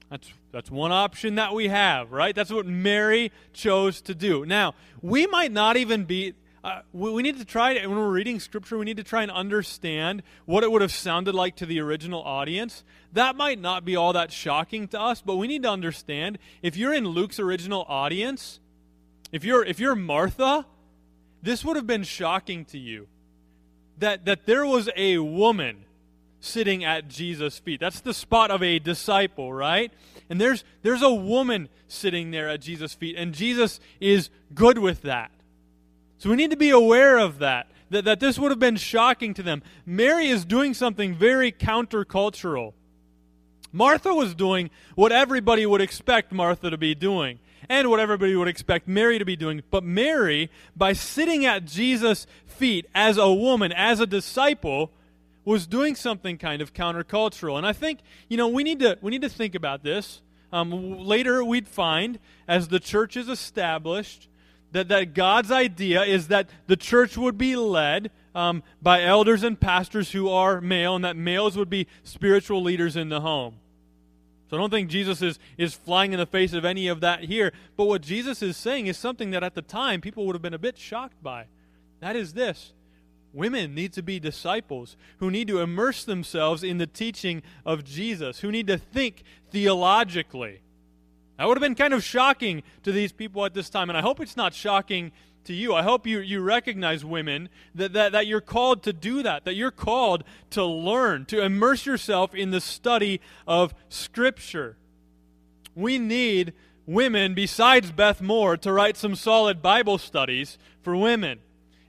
That's, 0.09 0.33
that's 0.51 0.71
one 0.71 0.91
option 0.91 1.35
that 1.35 1.53
we 1.53 1.67
have, 1.67 2.11
right? 2.11 2.33
That's 2.33 2.51
what 2.51 2.65
Mary 2.65 3.31
chose 3.53 4.01
to 4.01 4.15
do. 4.15 4.47
Now, 4.47 4.73
we 5.01 5.27
might 5.27 5.51
not 5.51 5.77
even 5.77 6.05
be. 6.05 6.33
Uh, 6.63 6.81
we, 6.93 7.23
need 7.23 7.39
to 7.39 7.45
try 7.45 7.73
to, 7.73 7.87
when 7.87 7.97
we're 7.97 8.11
reading 8.11 8.39
scripture, 8.39 8.77
we 8.77 8.85
need 8.85 8.97
to 8.97 9.03
try 9.03 9.23
and 9.23 9.31
understand 9.31 10.21
what 10.45 10.63
it 10.63 10.71
would 10.71 10.83
have 10.83 10.91
sounded 10.91 11.33
like 11.33 11.55
to 11.55 11.65
the 11.65 11.79
original 11.79 12.21
audience. 12.21 12.83
That 13.13 13.35
might 13.35 13.59
not 13.59 13.83
be 13.83 13.95
all 13.95 14.13
that 14.13 14.31
shocking 14.31 14.87
to 14.89 15.01
us, 15.01 15.21
but 15.21 15.37
we 15.37 15.47
need 15.47 15.63
to 15.63 15.69
understand 15.69 16.37
if 16.61 16.77
you're 16.77 16.93
in 16.93 17.05
Luke's 17.05 17.39
original 17.39 17.83
audience, 17.89 18.59
if 19.31 19.43
you're 19.43 19.65
if 19.65 19.79
you're 19.79 19.95
Martha, 19.95 20.67
this 21.41 21.65
would 21.65 21.77
have 21.77 21.87
been 21.87 22.03
shocking 22.03 22.65
to 22.65 22.77
you 22.77 23.07
that, 24.01 24.25
that 24.25 24.45
there 24.45 24.65
was 24.65 24.89
a 24.95 25.19
woman 25.19 25.85
sitting 26.39 26.83
at 26.83 27.07
Jesus' 27.07 27.59
feet. 27.59 27.79
That's 27.79 28.01
the 28.01 28.13
spot 28.13 28.51
of 28.51 28.61
a 28.61 28.79
disciple, 28.79 29.53
right? 29.53 29.91
And 30.29 30.41
there's, 30.41 30.63
there's 30.81 31.03
a 31.03 31.13
woman 31.13 31.69
sitting 31.87 32.31
there 32.31 32.49
at 32.49 32.61
Jesus' 32.61 32.93
feet, 32.93 33.15
and 33.17 33.33
Jesus 33.33 33.79
is 33.99 34.29
good 34.53 34.79
with 34.79 35.03
that. 35.03 35.31
So 36.21 36.29
we 36.29 36.35
need 36.35 36.51
to 36.51 36.57
be 36.57 36.69
aware 36.69 37.17
of 37.17 37.39
that, 37.39 37.65
that, 37.89 38.05
that 38.05 38.19
this 38.19 38.37
would 38.37 38.51
have 38.51 38.59
been 38.59 38.75
shocking 38.75 39.33
to 39.33 39.41
them. 39.41 39.63
Mary 39.87 40.27
is 40.27 40.45
doing 40.45 40.75
something 40.75 41.15
very 41.15 41.51
countercultural. 41.51 42.73
Martha 43.71 44.13
was 44.13 44.35
doing 44.35 44.69
what 44.93 45.11
everybody 45.11 45.65
would 45.65 45.81
expect 45.81 46.31
Martha 46.31 46.69
to 46.69 46.77
be 46.77 46.93
doing 46.93 47.39
and 47.69 47.89
what 47.89 47.99
everybody 47.99 48.35
would 48.35 48.47
expect 48.47 48.87
Mary 48.87 49.17
to 49.17 49.25
be 49.25 49.35
doing. 49.35 49.63
But 49.71 49.83
Mary, 49.83 50.51
by 50.75 50.93
sitting 50.93 51.43
at 51.43 51.65
Jesus' 51.65 52.27
feet 52.45 52.85
as 52.93 53.17
a 53.17 53.33
woman, 53.33 53.71
as 53.71 53.99
a 53.99 54.05
disciple, 54.05 54.91
was 55.43 55.65
doing 55.65 55.95
something 55.95 56.37
kind 56.37 56.61
of 56.61 56.71
countercultural. 56.71 57.57
And 57.57 57.65
I 57.65 57.73
think, 57.73 57.97
you 58.29 58.37
know, 58.37 58.47
we 58.47 58.63
need 58.63 58.81
to, 58.81 58.95
we 59.01 59.09
need 59.09 59.23
to 59.23 59.29
think 59.29 59.55
about 59.55 59.81
this. 59.81 60.21
Um, 60.53 60.99
later, 60.99 61.43
we'd 61.43 61.67
find, 61.67 62.19
as 62.47 62.67
the 62.67 62.79
church 62.79 63.17
is 63.17 63.27
established, 63.27 64.27
that, 64.71 64.87
that 64.87 65.13
God's 65.13 65.51
idea 65.51 66.03
is 66.03 66.27
that 66.29 66.49
the 66.67 66.77
church 66.77 67.17
would 67.17 67.37
be 67.37 67.55
led 67.55 68.11
um, 68.33 68.63
by 68.81 69.03
elders 69.03 69.43
and 69.43 69.59
pastors 69.59 70.11
who 70.11 70.29
are 70.29 70.61
male, 70.61 70.95
and 70.95 71.03
that 71.03 71.17
males 71.17 71.57
would 71.57 71.69
be 71.69 71.87
spiritual 72.03 72.61
leaders 72.61 72.95
in 72.95 73.09
the 73.09 73.21
home. 73.21 73.55
So 74.49 74.57
I 74.57 74.59
don't 74.59 74.69
think 74.69 74.89
Jesus 74.89 75.21
is, 75.21 75.39
is 75.57 75.73
flying 75.73 76.11
in 76.11 76.19
the 76.19 76.25
face 76.25 76.51
of 76.51 76.65
any 76.65 76.87
of 76.87 76.99
that 77.01 77.23
here. 77.23 77.53
But 77.77 77.85
what 77.85 78.01
Jesus 78.01 78.41
is 78.41 78.57
saying 78.57 78.87
is 78.87 78.97
something 78.97 79.31
that 79.31 79.43
at 79.43 79.55
the 79.55 79.61
time 79.61 80.01
people 80.01 80.25
would 80.25 80.35
have 80.35 80.41
been 80.41 80.53
a 80.53 80.59
bit 80.59 80.77
shocked 80.77 81.23
by. 81.23 81.45
That 82.01 82.15
is 82.15 82.33
this 82.33 82.73
women 83.33 83.73
need 83.73 83.93
to 83.93 84.03
be 84.03 84.19
disciples 84.19 84.97
who 85.19 85.31
need 85.31 85.47
to 85.47 85.59
immerse 85.59 86.03
themselves 86.03 86.63
in 86.63 86.79
the 86.79 86.87
teaching 86.87 87.41
of 87.65 87.85
Jesus, 87.85 88.39
who 88.39 88.51
need 88.51 88.67
to 88.67 88.77
think 88.77 89.23
theologically. 89.51 90.61
That 91.41 91.47
would 91.47 91.57
have 91.57 91.63
been 91.63 91.73
kind 91.73 91.95
of 91.95 92.03
shocking 92.03 92.61
to 92.83 92.91
these 92.91 93.11
people 93.11 93.43
at 93.45 93.55
this 93.55 93.67
time, 93.67 93.89
and 93.89 93.97
I 93.97 94.01
hope 94.01 94.19
it's 94.19 94.37
not 94.37 94.53
shocking 94.53 95.11
to 95.45 95.55
you. 95.55 95.73
I 95.73 95.81
hope 95.81 96.05
you, 96.05 96.19
you 96.19 96.39
recognize, 96.39 97.03
women, 97.03 97.49
that, 97.73 97.93
that, 97.93 98.11
that 98.11 98.27
you're 98.27 98.41
called 98.41 98.83
to 98.83 98.93
do 98.93 99.23
that, 99.23 99.45
that 99.45 99.55
you're 99.55 99.71
called 99.71 100.23
to 100.51 100.63
learn, 100.63 101.25
to 101.25 101.41
immerse 101.41 101.83
yourself 101.83 102.35
in 102.35 102.51
the 102.51 102.61
study 102.61 103.21
of 103.47 103.73
Scripture. 103.89 104.77
We 105.73 105.97
need 105.97 106.53
women, 106.85 107.33
besides 107.33 107.91
Beth 107.91 108.21
Moore, 108.21 108.55
to 108.57 108.71
write 108.71 108.95
some 108.95 109.15
solid 109.15 109.63
Bible 109.63 109.97
studies 109.97 110.59
for 110.83 110.95
women. 110.95 111.39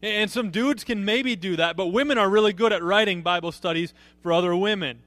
And 0.00 0.30
some 0.30 0.48
dudes 0.48 0.82
can 0.82 1.04
maybe 1.04 1.36
do 1.36 1.56
that, 1.56 1.76
but 1.76 1.88
women 1.88 2.16
are 2.16 2.30
really 2.30 2.54
good 2.54 2.72
at 2.72 2.82
writing 2.82 3.20
Bible 3.20 3.52
studies 3.52 3.92
for 4.22 4.32
other 4.32 4.56
women. 4.56 5.00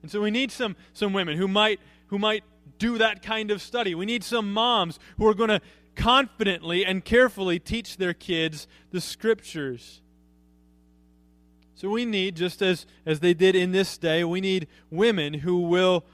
And 0.00 0.10
so 0.10 0.22
we 0.22 0.30
need 0.30 0.50
some, 0.50 0.74
some 0.94 1.12
women 1.12 1.36
who 1.36 1.46
might, 1.46 1.80
who 2.06 2.18
might 2.18 2.44
do 2.80 2.98
that 2.98 3.22
kind 3.22 3.52
of 3.52 3.62
study. 3.62 3.94
We 3.94 4.06
need 4.06 4.24
some 4.24 4.52
moms 4.52 4.98
who 5.18 5.28
are 5.28 5.34
going 5.34 5.50
to 5.50 5.60
confidently 5.94 6.84
and 6.84 7.04
carefully 7.04 7.60
teach 7.60 7.98
their 7.98 8.14
kids 8.14 8.66
the 8.90 9.00
scriptures. 9.00 10.00
So 11.76 11.88
we 11.88 12.04
need, 12.04 12.36
just 12.36 12.60
as, 12.60 12.86
as 13.06 13.20
they 13.20 13.34
did 13.34 13.54
in 13.54 13.72
this 13.72 13.96
day, 13.96 14.24
we 14.24 14.40
need 14.40 14.66
women 14.90 15.34
who 15.34 15.60
will 15.60 16.04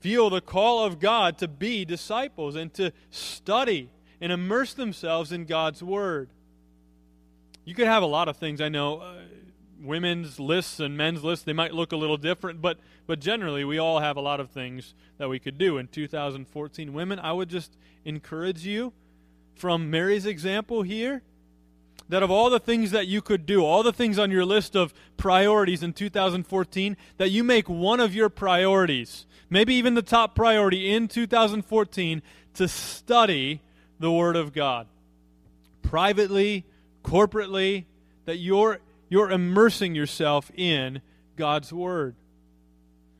feel 0.00 0.28
the 0.28 0.40
call 0.40 0.84
of 0.84 1.00
God 1.00 1.38
to 1.38 1.48
be 1.48 1.84
disciples 1.84 2.54
and 2.54 2.72
to 2.74 2.92
study 3.10 3.90
and 4.20 4.30
immerse 4.30 4.74
themselves 4.74 5.32
in 5.32 5.44
God's 5.44 5.82
Word. 5.82 6.30
You 7.64 7.74
could 7.74 7.86
have 7.86 8.02
a 8.02 8.06
lot 8.06 8.28
of 8.28 8.36
things. 8.36 8.60
I 8.60 8.68
know 8.68 9.00
uh, 9.00 9.14
women's 9.82 10.40
lists 10.40 10.80
and 10.80 10.96
men's 10.96 11.22
lists, 11.22 11.44
they 11.44 11.52
might 11.52 11.72
look 11.72 11.92
a 11.92 11.96
little 11.96 12.16
different, 12.16 12.60
but, 12.60 12.78
but 13.06 13.20
generally 13.20 13.64
we 13.64 13.78
all 13.78 14.00
have 14.00 14.16
a 14.16 14.20
lot 14.20 14.40
of 14.40 14.50
things 14.50 14.94
that 15.18 15.28
we 15.28 15.38
could 15.38 15.58
do. 15.58 15.78
In 15.78 15.88
2014, 15.88 16.92
women, 16.92 17.18
I 17.18 17.32
would 17.32 17.48
just 17.48 17.76
encourage 18.04 18.66
you 18.66 18.92
from 19.54 19.90
Mary's 19.90 20.26
example 20.26 20.82
here 20.82 21.22
that 22.08 22.22
of 22.22 22.30
all 22.30 22.48
the 22.48 22.60
things 22.60 22.90
that 22.90 23.06
you 23.06 23.20
could 23.20 23.44
do, 23.44 23.64
all 23.64 23.82
the 23.82 23.92
things 23.92 24.18
on 24.18 24.30
your 24.30 24.44
list 24.44 24.74
of 24.74 24.94
priorities 25.16 25.82
in 25.82 25.92
2014, 25.92 26.96
that 27.18 27.30
you 27.30 27.44
make 27.44 27.68
one 27.68 28.00
of 28.00 28.14
your 28.14 28.30
priorities, 28.30 29.26
maybe 29.50 29.74
even 29.74 29.94
the 29.94 30.02
top 30.02 30.34
priority 30.34 30.90
in 30.90 31.06
2014, 31.06 32.22
to 32.54 32.66
study 32.66 33.60
the 34.00 34.10
Word 34.10 34.36
of 34.36 34.54
God. 34.54 34.86
Privately, 35.82 36.64
corporately, 37.04 37.84
that 38.24 38.36
you're, 38.36 38.78
you're 39.08 39.30
immersing 39.30 39.94
yourself 39.94 40.50
in 40.54 41.00
God's 41.36 41.72
Word. 41.72 42.16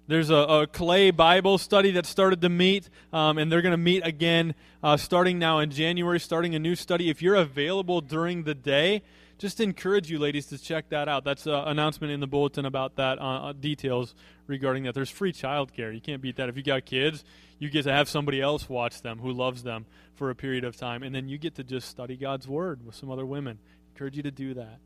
There's 0.09 0.31
a, 0.31 0.37
a, 0.37 0.67
Clay 0.67 1.11
Bible 1.11 1.59
study 1.59 1.91
that 1.93 2.07
started 2.07 2.41
to 2.41 2.49
meet, 2.49 2.89
um, 3.13 3.37
and 3.37 3.53
they're 3.53 3.61
going 3.61 3.73
to 3.73 3.77
meet 3.77 4.07
again 4.07 4.55
uh, 4.83 4.97
starting 4.97 5.39
now 5.39 5.59
in 5.59 5.71
January, 5.71 6.19
starting 6.19 6.55
a 6.55 6.59
new 6.59 6.75
study. 6.77 7.11
If 7.11 7.21
you're 7.21 7.35
available 7.35 8.01
during 8.01 8.45
the 8.45 8.55
day, 8.55 9.03
just 9.37 9.61
encourage 9.61 10.11
you, 10.11 10.19
ladies, 10.19 10.47
to 10.47 10.59
check 10.59 10.89
that 10.89 11.09
out. 11.09 11.25
That's 11.25 11.47
an 11.47 11.53
announcement 11.53 12.11
in 12.11 12.21
the 12.21 12.27
bulletin 12.27 12.65
about 12.65 12.97
that, 12.97 13.19
uh, 13.19 13.49
uh, 13.49 13.53
details 13.53 14.15
regarding 14.47 14.85
that. 14.85 14.95
There's 14.95 15.11
free 15.11 15.33
childcare. 15.33 15.95
You 15.95 16.01
can't 16.01 16.23
beat 16.23 16.37
that. 16.37 16.49
If 16.49 16.57
you 16.57 16.63
got 16.63 16.87
kids, 16.87 17.23
you 17.59 17.69
get 17.69 17.83
to 17.85 17.93
have 17.93 18.09
somebody 18.09 18.41
else 18.41 18.67
watch 18.67 19.03
them 19.03 19.19
who 19.19 19.31
loves 19.31 19.63
them 19.63 19.85
for 20.15 20.31
a 20.31 20.35
period 20.35 20.65
of 20.65 20.75
time, 20.75 21.03
and 21.03 21.15
then 21.15 21.29
you 21.29 21.37
get 21.37 21.55
to 21.57 21.65
just 21.65 21.87
study 21.87 22.17
God's 22.17 22.49
Word 22.49 22.85
with 22.85 22.95
some 22.95 23.11
other 23.11 23.27
women. 23.27 23.59
Encourage 23.95 24.17
you 24.17 24.23
to 24.23 24.31
do 24.31 24.55
that. 24.55 24.81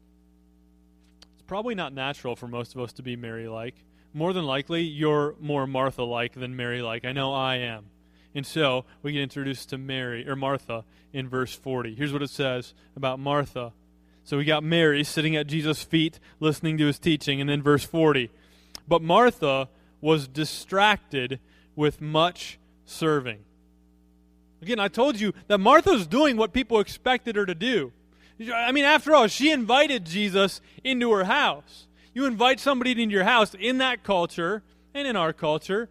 It's 1.42 1.48
probably 1.48 1.74
not 1.74 1.92
natural 1.92 2.36
for 2.36 2.46
most 2.46 2.76
of 2.76 2.80
us 2.80 2.92
to 2.92 3.02
be 3.02 3.16
Mary 3.16 3.48
like 3.48 3.74
more 4.14 4.32
than 4.32 4.44
likely 4.44 4.82
you're 4.82 5.34
more 5.40 5.66
Martha 5.66 6.04
like 6.04 6.34
than 6.34 6.54
Mary 6.54 6.82
like. 6.82 7.04
I 7.04 7.10
know 7.10 7.32
I 7.32 7.56
am. 7.56 7.86
And 8.32 8.46
so 8.46 8.84
we 9.02 9.12
get 9.12 9.22
introduced 9.22 9.70
to 9.70 9.78
Mary 9.78 10.28
or 10.28 10.36
Martha 10.36 10.84
in 11.12 11.28
verse 11.28 11.52
40. 11.52 11.96
Here's 11.96 12.12
what 12.12 12.22
it 12.22 12.30
says 12.30 12.74
about 12.94 13.18
Martha. 13.18 13.72
So 14.22 14.36
we 14.36 14.44
got 14.44 14.62
Mary 14.62 15.02
sitting 15.02 15.34
at 15.34 15.48
Jesus' 15.48 15.82
feet 15.82 16.20
listening 16.38 16.78
to 16.78 16.86
his 16.86 17.00
teaching. 17.00 17.40
And 17.40 17.50
then 17.50 17.60
verse 17.60 17.82
40. 17.82 18.30
But 18.86 19.02
Martha 19.02 19.68
was 20.00 20.28
distracted 20.28 21.40
with 21.74 22.00
much 22.00 22.60
serving. 22.84 23.40
Again, 24.62 24.78
I 24.78 24.86
told 24.86 25.18
you 25.18 25.34
that 25.48 25.58
Martha's 25.58 26.06
doing 26.06 26.36
what 26.36 26.52
people 26.52 26.78
expected 26.78 27.34
her 27.34 27.44
to 27.46 27.54
do. 27.54 27.92
I 28.50 28.72
mean, 28.72 28.84
after 28.84 29.14
all, 29.14 29.26
she 29.26 29.50
invited 29.50 30.06
Jesus 30.06 30.60
into 30.82 31.12
her 31.12 31.24
house. 31.24 31.86
You 32.14 32.26
invite 32.26 32.60
somebody 32.60 32.90
into 32.92 33.14
your 33.14 33.24
house 33.24 33.54
in 33.54 33.78
that 33.78 34.02
culture 34.02 34.62
and 34.94 35.06
in 35.06 35.16
our 35.16 35.32
culture, 35.32 35.88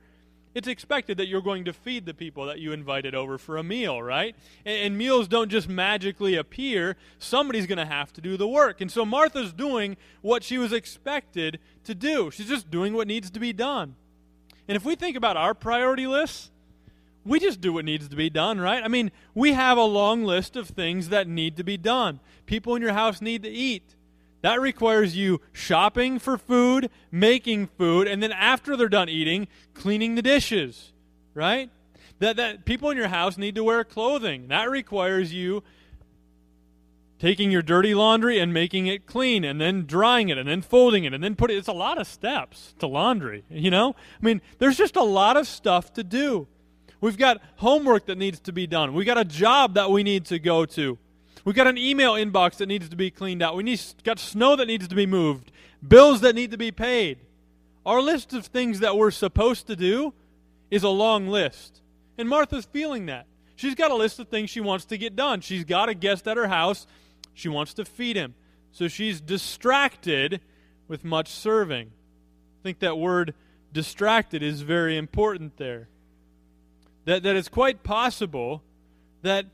it's 0.54 0.68
expected 0.68 1.18
that 1.18 1.28
you're 1.28 1.42
going 1.42 1.66
to 1.66 1.74
feed 1.74 2.06
the 2.06 2.14
people 2.14 2.46
that 2.46 2.60
you 2.60 2.74
invited 2.74 3.16
over 3.16 3.38
for 3.38 3.58
a 3.58 3.64
meal, 3.64 4.02
right? 4.02 4.36
And, 4.66 4.78
and 4.78 4.98
meals 4.98 5.28
don't 5.28 5.50
just 5.50 5.70
magically 5.70 6.36
appear. 6.36 6.98
Somebody's 7.20 7.68
going 7.68 7.78
to 7.78 7.86
have 7.86 8.12
to 8.14 8.22
do 8.22 8.38
the 8.38 8.48
work. 8.48 8.82
And 8.82 8.92
so 8.92 9.06
Martha's 9.06 9.54
doing 9.54 9.96
what 10.22 10.44
she 10.44 10.58
was 10.58 10.74
expected 10.74 11.60
to 11.86 11.96
do. 11.96 12.32
She's 12.32 12.50
just 12.50 12.70
doing 12.70 12.94
what 12.94 13.08
needs 13.08 13.32
to 13.32 13.40
be 13.40 13.54
done. 13.54 13.96
And 14.68 14.76
if 14.76 14.86
we 14.86 14.96
think 14.96 15.16
about 15.16 15.38
our 15.38 15.54
priority 15.54 16.06
lists, 16.06 16.52
we 17.24 17.40
just 17.40 17.62
do 17.62 17.74
what 17.74 17.86
needs 17.86 18.08
to 18.08 18.16
be 18.16 18.30
done, 18.30 18.60
right? 18.60 18.84
I 18.84 18.88
mean, 18.88 19.12
we 19.34 19.54
have 19.54 19.78
a 19.78 19.84
long 19.84 20.24
list 20.24 20.56
of 20.56 20.68
things 20.68 21.10
that 21.10 21.28
need 21.28 21.58
to 21.58 21.64
be 21.64 21.78
done. 21.78 22.20
People 22.46 22.76
in 22.76 22.82
your 22.82 22.94
house 22.94 23.22
need 23.22 23.44
to 23.44 23.50
eat. 23.50 23.96
That 24.42 24.60
requires 24.60 25.16
you 25.16 25.40
shopping 25.52 26.18
for 26.18 26.38
food, 26.38 26.90
making 27.12 27.68
food, 27.68 28.08
and 28.08 28.24
then 28.24 28.32
after 28.32 28.76
they're 28.76 28.90
done 28.90 29.08
eating, 29.08 29.48
cleaning 29.76 30.16
the 30.16 30.24
dishes, 30.24 30.94
right? 31.36 31.70
That, 32.20 32.38
that 32.38 32.66
people 32.66 32.90
in 32.90 32.98
your 32.98 33.08
house 33.08 33.38
need 33.38 33.56
to 33.56 33.64
wear 33.64 33.84
clothing. 33.84 34.48
That 34.48 34.70
requires 34.70 35.32
you 35.32 35.64
taking 37.20 37.52
your 37.52 37.62
dirty 37.62 37.94
laundry 37.94 38.40
and 38.40 38.52
making 38.52 38.88
it 38.88 39.06
clean 39.06 39.44
and 39.44 39.62
then 39.62 39.86
drying 39.86 40.30
it 40.30 40.40
and 40.40 40.50
then 40.50 40.60
folding 40.60 41.04
it 41.04 41.14
and 41.14 41.24
then 41.24 41.36
put 41.36 41.52
it 41.52 41.54
it's 41.54 41.68
a 41.68 41.72
lot 41.72 42.00
of 42.00 42.08
steps 42.08 42.74
to 42.80 42.88
laundry 42.88 43.44
you 43.48 43.70
know 43.70 43.96
i 44.20 44.26
mean 44.26 44.42
there's 44.58 44.76
just 44.76 44.96
a 44.96 45.04
lot 45.04 45.38
of 45.38 45.46
stuff 45.48 45.94
to 45.94 46.04
do 46.04 46.48
we've 47.02 47.18
got 47.18 47.42
homework 47.58 48.06
that 48.06 48.18
needs 48.18 48.40
to 48.40 48.54
be 48.54 48.66
done 48.66 48.94
we've 48.94 49.06
got 49.06 49.18
a 49.18 49.26
job 49.26 49.74
that 49.74 49.92
we 49.92 50.04
need 50.04 50.26
to 50.26 50.40
go 50.40 50.66
to 50.66 50.98
We've 51.44 51.56
got 51.56 51.68
an 51.68 51.78
email 51.78 52.14
inbox 52.14 52.58
that 52.58 52.68
needs 52.68 52.88
to 52.90 52.96
be 52.96 53.10
cleaned 53.10 53.42
out. 53.42 53.56
We 53.56 53.64
need 53.64 53.82
got 54.04 54.20
snow 54.20 54.56
that 54.56 54.68
needs 54.68 54.88
to 54.88 54.96
be 54.96 55.06
moved, 55.06 55.52
bills 55.86 56.22
that 56.22 56.36
need 56.36 56.52
to 56.52 56.58
be 56.58 56.72
paid. 56.72 57.18
Our 57.86 58.02
list 58.02 58.34
of 58.34 58.46
things 58.46 58.80
that 58.82 58.96
we're 58.96 59.12
supposed 59.12 59.66
to 59.68 59.76
do 59.76 60.14
is 60.70 60.84
a 60.84 60.90
long 60.90 61.28
list. 61.28 61.82
And 62.18 62.30
Martha's 62.30 62.66
feeling 62.66 63.08
that. 63.08 63.26
She's 63.56 63.74
got 63.74 63.92
a 63.92 63.96
list 63.96 64.20
of 64.20 64.28
things 64.28 64.50
she 64.50 64.62
wants 64.62 64.86
to 64.86 64.98
get 64.98 65.16
done. 65.16 65.42
She's 65.42 65.64
got 65.64 65.90
a 65.90 65.96
guest 65.96 66.28
at 66.28 66.38
her 66.38 66.48
house. 66.48 66.86
She 67.34 67.50
wants 67.50 67.74
to 67.76 67.86
feed 67.86 68.16
him. 68.16 68.36
So 68.72 68.88
she's 68.88 69.20
distracted 69.20 70.42
with 70.88 71.04
much 71.04 71.30
serving. 71.30 71.88
I 71.88 72.62
think 72.64 72.80
that 72.80 72.98
word 72.98 73.34
distracted 73.74 74.44
is 74.44 74.62
very 74.62 74.96
important 74.96 75.58
there. 75.58 75.90
That, 77.06 77.24
that 77.24 77.36
it's 77.36 77.50
quite 77.50 77.84
possible 77.84 78.64
that, 79.24 79.46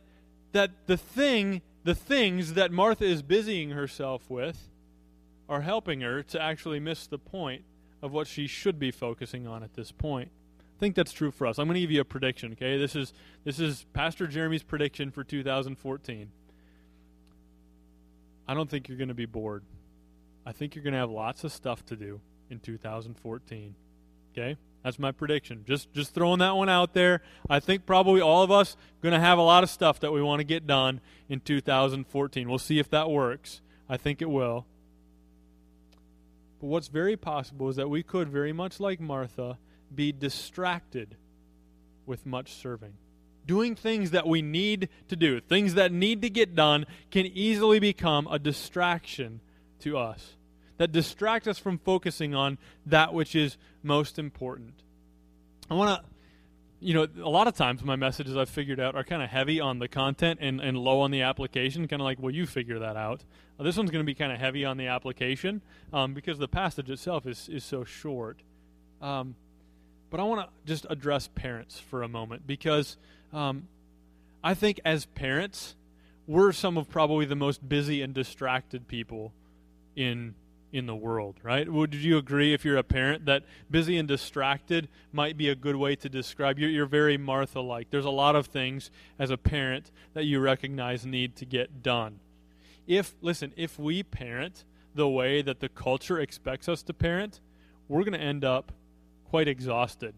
that 0.51 0.71
the 0.87 0.97
thing 0.97 1.61
the 1.87 1.95
things 1.95 2.55
that 2.55 2.69
Martha 2.69 3.05
is 3.05 3.21
busying 3.21 3.69
herself 3.69 4.29
with 4.29 4.67
are 5.47 5.61
helping 5.61 6.01
her 6.01 6.21
to 6.21 6.41
actually 6.41 6.81
miss 6.81 7.07
the 7.07 7.17
point 7.17 7.63
of 8.01 8.11
what 8.11 8.27
she 8.27 8.45
should 8.45 8.77
be 8.77 8.91
focusing 8.91 9.47
on 9.47 9.63
at 9.63 9.73
this 9.73 9.93
point. 9.93 10.29
I 10.59 10.79
think 10.81 10.95
that's 10.95 11.13
true 11.13 11.31
for 11.31 11.47
us. 11.47 11.57
I'm 11.57 11.65
going 11.65 11.75
to 11.75 11.79
give 11.79 11.91
you 11.91 12.01
a 12.01 12.05
prediction, 12.05 12.51
okay? 12.51 12.77
This 12.77 12.93
is 12.93 13.13
this 13.45 13.57
is 13.61 13.85
Pastor 13.93 14.27
Jeremy's 14.27 14.63
prediction 14.63 15.11
for 15.11 15.23
2014. 15.23 16.29
I 18.49 18.53
don't 18.53 18.69
think 18.69 18.89
you're 18.89 18.97
going 18.97 19.07
to 19.07 19.13
be 19.13 19.25
bored. 19.25 19.63
I 20.45 20.51
think 20.51 20.75
you're 20.75 20.83
going 20.83 20.93
to 20.93 20.99
have 20.99 21.09
lots 21.09 21.45
of 21.45 21.53
stuff 21.53 21.85
to 21.85 21.95
do 21.95 22.19
in 22.49 22.59
2014. 22.59 23.75
Okay? 24.33 24.57
That's 24.87 24.99
my 24.99 25.11
prediction. 25.11 25.65
Just 25.67 25.91
just 25.91 26.13
throwing 26.13 26.39
that 26.39 26.55
one 26.55 26.69
out 26.69 26.93
there. 26.93 27.21
I 27.49 27.59
think 27.59 27.85
probably 27.85 28.21
all 28.21 28.41
of 28.41 28.51
us 28.51 28.77
going 29.01 29.11
to 29.11 29.19
have 29.19 29.37
a 29.37 29.41
lot 29.41 29.61
of 29.61 29.69
stuff 29.69 29.99
that 29.99 30.13
we 30.13 30.21
want 30.21 30.39
to 30.39 30.45
get 30.45 30.65
done 30.65 31.01
in 31.27 31.41
2014. 31.41 32.47
We'll 32.47 32.57
see 32.57 32.79
if 32.79 32.89
that 32.91 33.09
works. 33.09 33.59
I 33.89 33.97
think 33.97 34.21
it 34.21 34.29
will. 34.29 34.65
But 36.61 36.67
what's 36.67 36.87
very 36.87 37.17
possible 37.17 37.67
is 37.67 37.75
that 37.75 37.89
we 37.89 38.01
could 38.01 38.29
very 38.29 38.53
much 38.53 38.79
like 38.79 39.01
Martha 39.01 39.57
be 39.93 40.13
distracted 40.13 41.17
with 42.05 42.25
much 42.25 42.53
serving. 42.53 42.93
Doing 43.45 43.75
things 43.75 44.11
that 44.11 44.25
we 44.25 44.41
need 44.41 44.87
to 45.09 45.17
do, 45.17 45.41
things 45.41 45.73
that 45.73 45.91
need 45.91 46.21
to 46.21 46.29
get 46.29 46.55
done, 46.55 46.85
can 47.11 47.25
easily 47.25 47.79
become 47.79 48.25
a 48.31 48.39
distraction 48.39 49.41
to 49.79 49.97
us 49.97 50.36
that 50.77 50.91
distract 50.91 51.47
us 51.47 51.57
from 51.57 51.77
focusing 51.79 52.35
on 52.35 52.57
that 52.85 53.13
which 53.13 53.35
is 53.35 53.57
most 53.83 54.19
important. 54.19 54.73
I 55.69 55.73
want 55.73 56.01
to, 56.01 56.09
you 56.79 56.93
know, 56.93 57.07
a 57.23 57.29
lot 57.29 57.47
of 57.47 57.55
times 57.55 57.83
my 57.83 57.95
messages 57.95 58.37
I've 58.37 58.49
figured 58.49 58.79
out 58.79 58.95
are 58.95 59.03
kind 59.03 59.21
of 59.23 59.29
heavy 59.29 59.59
on 59.59 59.79
the 59.79 59.87
content 59.87 60.39
and, 60.41 60.61
and 60.61 60.77
low 60.77 61.01
on 61.01 61.11
the 61.11 61.23
application, 61.23 61.87
kind 61.87 62.01
of 62.01 62.05
like, 62.05 62.19
well, 62.19 62.33
you 62.33 62.45
figure 62.45 62.79
that 62.79 62.95
out. 62.95 63.23
Uh, 63.59 63.63
this 63.63 63.75
one's 63.75 63.89
going 63.89 64.03
to 64.03 64.05
be 64.05 64.13
kind 64.13 64.31
of 64.31 64.39
heavy 64.39 64.63
on 64.63 64.77
the 64.77 64.87
application 64.87 65.61
um, 65.91 66.13
because 66.13 66.37
the 66.37 66.47
passage 66.47 66.89
itself 66.89 67.25
is, 67.25 67.49
is 67.49 67.63
so 67.63 67.83
short. 67.83 68.37
Um, 69.01 69.35
but 70.09 70.19
I 70.19 70.23
want 70.23 70.47
to 70.47 70.49
just 70.65 70.85
address 70.89 71.27
parents 71.33 71.79
for 71.79 72.03
a 72.03 72.07
moment 72.07 72.47
because 72.47 72.97
um, 73.33 73.67
I 74.43 74.53
think 74.53 74.79
as 74.85 75.05
parents, 75.05 75.75
we're 76.27 76.51
some 76.51 76.77
of 76.77 76.89
probably 76.89 77.25
the 77.25 77.35
most 77.35 77.67
busy 77.67 78.01
and 78.01 78.13
distracted 78.13 78.87
people 78.87 79.33
in 79.95 80.35
in 80.71 80.85
the 80.85 80.95
world, 80.95 81.35
right? 81.43 81.71
Would 81.71 81.93
you 81.93 82.17
agree, 82.17 82.53
if 82.53 82.65
you're 82.65 82.77
a 82.77 82.83
parent, 82.83 83.25
that 83.25 83.43
busy 83.71 83.97
and 83.97 84.07
distracted 84.07 84.89
might 85.11 85.37
be 85.37 85.49
a 85.49 85.55
good 85.55 85.75
way 85.75 85.95
to 85.95 86.09
describe 86.09 86.59
you? 86.59 86.67
You're 86.67 86.85
very 86.85 87.17
Martha 87.17 87.61
like. 87.61 87.89
There's 87.89 88.05
a 88.05 88.09
lot 88.09 88.35
of 88.35 88.47
things 88.47 88.91
as 89.17 89.29
a 89.29 89.37
parent 89.37 89.91
that 90.13 90.25
you 90.25 90.39
recognize 90.39 91.05
need 91.05 91.35
to 91.37 91.45
get 91.45 91.81
done. 91.81 92.19
If, 92.85 93.15
listen, 93.21 93.53
if 93.55 93.79
we 93.79 94.03
parent 94.03 94.65
the 94.93 95.07
way 95.07 95.41
that 95.41 95.59
the 95.59 95.69
culture 95.69 96.19
expects 96.19 96.67
us 96.67 96.81
to 96.83 96.93
parent, 96.93 97.39
we're 97.87 98.03
going 98.03 98.13
to 98.13 98.19
end 98.19 98.43
up 98.43 98.71
quite 99.29 99.47
exhausted. 99.47 100.13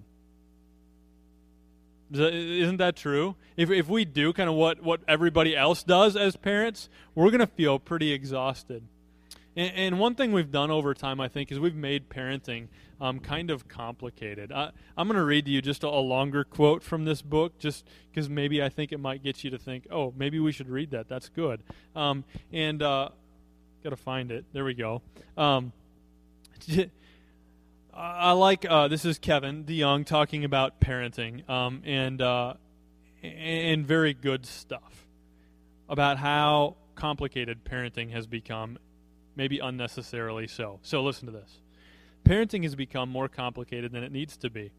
Isn't 2.12 2.78
that 2.78 2.96
true? 2.96 3.36
If, 3.56 3.70
if 3.70 3.88
we 3.88 4.04
do 4.04 4.34
kind 4.34 4.50
of 4.50 4.56
what, 4.56 4.82
what 4.82 5.02
everybody 5.08 5.56
else 5.56 5.84
does 5.84 6.16
as 6.16 6.36
parents, 6.36 6.90
we're 7.14 7.30
going 7.30 7.40
to 7.40 7.48
feel 7.48 7.78
pretty 7.78 8.12
exhausted. 8.12 8.84
And, 9.60 9.76
and, 9.76 10.00
one 10.00 10.16
thing 10.16 10.32
we've 10.32 10.52
done 10.52 10.72
over 10.72 10.94
time, 10.94 11.20
I 11.20 11.28
think, 11.28 11.52
is 11.52 11.60
we've 11.60 11.76
made 11.76 12.08
parenting 12.08 12.70
um, 13.02 13.20
kind 13.20 13.52
of 13.52 13.68
complicated. 13.68 14.54
I, 14.54 14.72
am 14.98 15.10
going 15.10 15.18
to 15.18 15.24
read 15.26 15.44
to 15.46 15.52
you 15.52 15.62
just 15.62 15.84
a, 15.84 15.88
a, 15.90 16.00
longer 16.00 16.46
quote 16.46 16.82
from 16.82 17.04
this 17.04 17.22
book, 17.22 17.60
just 17.60 17.86
because 18.10 18.30
maybe 18.30 18.64
I 18.64 18.70
think 18.70 18.94
it 18.94 19.02
might 19.02 19.22
get 19.22 19.44
you 19.44 19.50
to 19.50 19.58
think, 19.58 19.86
oh, 19.92 20.14
maybe 20.16 20.40
we 20.40 20.54
should 20.54 20.70
read 20.70 20.92
that. 20.92 21.10
That's 21.10 21.28
good. 21.28 21.62
Um, 21.94 22.24
and 22.54 22.82
uh, 22.82 23.10
got 23.84 23.90
to 23.90 23.98
find 23.98 24.32
it. 24.32 24.46
There 24.54 24.64
we 24.64 24.76
go. 24.76 25.02
Um, 25.36 25.74
I 27.94 28.32
like 28.32 28.66
uh, 28.66 28.88
this 28.88 29.04
is 29.04 29.20
Kevin 29.20 29.66
DeYoung 29.66 30.06
talking 30.06 30.46
about 30.46 30.80
parenting 30.80 31.50
um, 31.50 31.82
and 31.84 32.22
uh, 32.22 32.54
and 33.22 33.86
very 33.86 34.14
good 34.14 34.46
stuff 34.46 35.06
about 35.90 36.18
how 36.18 36.78
complicated 36.96 37.66
parenting 37.66 38.12
has 38.12 38.26
become 38.26 38.78
maybe 39.36 39.60
unnecessarily 39.60 40.48
so. 40.48 40.80
So 40.84 41.04
listen 41.04 41.26
to 41.26 41.32
this. 41.32 41.60
Parenting 42.24 42.64
has 42.64 42.76
become 42.76 43.10
more 43.10 43.28
complicated 43.28 43.92
than 43.92 44.04
it 44.04 44.12
needs 44.12 44.38
to 44.38 44.50
be. 44.50 44.72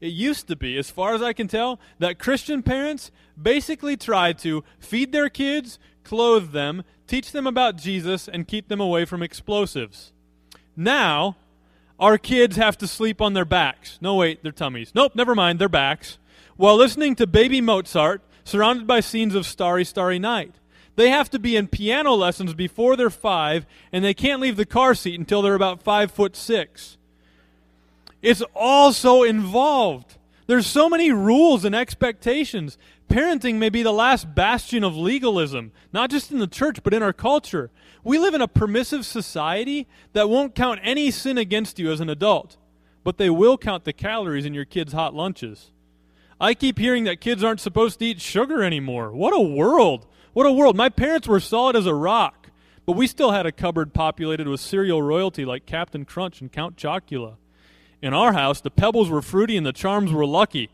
It 0.00 0.12
used 0.12 0.48
to 0.48 0.56
be, 0.56 0.78
as 0.78 0.90
far 0.90 1.14
as 1.14 1.22
I 1.22 1.32
can 1.32 1.48
tell, 1.48 1.80
that 1.98 2.18
Christian 2.18 2.62
parents 2.62 3.10
basically 3.40 3.96
tried 3.96 4.38
to 4.38 4.64
feed 4.78 5.12
their 5.12 5.28
kids, 5.28 5.78
clothe 6.04 6.52
them, 6.52 6.84
teach 7.06 7.32
them 7.32 7.46
about 7.46 7.76
Jesus, 7.76 8.28
and 8.28 8.46
keep 8.46 8.68
them 8.68 8.80
away 8.80 9.04
from 9.04 9.22
explosives. 9.22 10.12
Now, 10.76 11.36
our 11.98 12.16
kids 12.16 12.56
have 12.56 12.78
to 12.78 12.86
sleep 12.86 13.20
on 13.20 13.34
their 13.34 13.44
backs. 13.44 13.98
No, 14.00 14.14
wait, 14.14 14.42
their 14.42 14.52
tummies. 14.52 14.92
Nope, 14.94 15.16
never 15.16 15.34
mind, 15.34 15.58
their 15.58 15.68
backs. 15.68 16.18
While 16.56 16.76
listening 16.76 17.16
to 17.16 17.26
baby 17.26 17.60
Mozart, 17.60 18.22
surrounded 18.44 18.86
by 18.86 19.00
scenes 19.00 19.34
of 19.34 19.46
Starry, 19.46 19.84
Starry 19.84 20.18
Night. 20.18 20.54
They 20.98 21.10
have 21.10 21.30
to 21.30 21.38
be 21.38 21.54
in 21.54 21.68
piano 21.68 22.12
lessons 22.14 22.54
before 22.54 22.96
they're 22.96 23.08
five, 23.08 23.66
and 23.92 24.04
they 24.04 24.14
can't 24.14 24.40
leave 24.40 24.56
the 24.56 24.66
car 24.66 24.96
seat 24.96 25.16
until 25.16 25.42
they're 25.42 25.54
about 25.54 25.80
five 25.80 26.10
foot 26.10 26.34
six. 26.34 26.98
It's 28.20 28.42
all 28.52 28.92
so 28.92 29.22
involved. 29.22 30.16
There's 30.48 30.66
so 30.66 30.88
many 30.88 31.12
rules 31.12 31.64
and 31.64 31.72
expectations. 31.72 32.78
Parenting 33.08 33.58
may 33.58 33.68
be 33.68 33.84
the 33.84 33.92
last 33.92 34.34
bastion 34.34 34.82
of 34.82 34.96
legalism, 34.96 35.70
not 35.92 36.10
just 36.10 36.32
in 36.32 36.40
the 36.40 36.48
church, 36.48 36.82
but 36.82 36.92
in 36.92 37.00
our 37.04 37.12
culture. 37.12 37.70
We 38.02 38.18
live 38.18 38.34
in 38.34 38.42
a 38.42 38.48
permissive 38.48 39.06
society 39.06 39.86
that 40.14 40.28
won't 40.28 40.56
count 40.56 40.80
any 40.82 41.12
sin 41.12 41.38
against 41.38 41.78
you 41.78 41.92
as 41.92 42.00
an 42.00 42.10
adult, 42.10 42.56
but 43.04 43.18
they 43.18 43.30
will 43.30 43.56
count 43.56 43.84
the 43.84 43.92
calories 43.92 44.46
in 44.46 44.52
your 44.52 44.64
kids' 44.64 44.94
hot 44.94 45.14
lunches. 45.14 45.70
I 46.40 46.54
keep 46.54 46.76
hearing 46.76 47.04
that 47.04 47.20
kids 47.20 47.44
aren't 47.44 47.60
supposed 47.60 48.00
to 48.00 48.06
eat 48.06 48.20
sugar 48.20 48.64
anymore. 48.64 49.12
What 49.12 49.32
a 49.32 49.40
world! 49.40 50.04
What 50.38 50.46
a 50.46 50.52
world. 50.52 50.76
My 50.76 50.88
parents 50.88 51.26
were 51.26 51.40
solid 51.40 51.74
as 51.74 51.86
a 51.86 51.92
rock, 51.92 52.50
but 52.86 52.92
we 52.92 53.08
still 53.08 53.32
had 53.32 53.44
a 53.44 53.50
cupboard 53.50 53.92
populated 53.92 54.46
with 54.46 54.60
cereal 54.60 55.02
royalty 55.02 55.44
like 55.44 55.66
Captain 55.66 56.04
Crunch 56.04 56.40
and 56.40 56.52
Count 56.52 56.76
Chocula. 56.76 57.38
In 58.00 58.14
our 58.14 58.32
house, 58.32 58.60
the 58.60 58.70
pebbles 58.70 59.10
were 59.10 59.20
fruity 59.20 59.56
and 59.56 59.66
the 59.66 59.72
charms 59.72 60.12
were 60.12 60.24
lucky. 60.24 60.70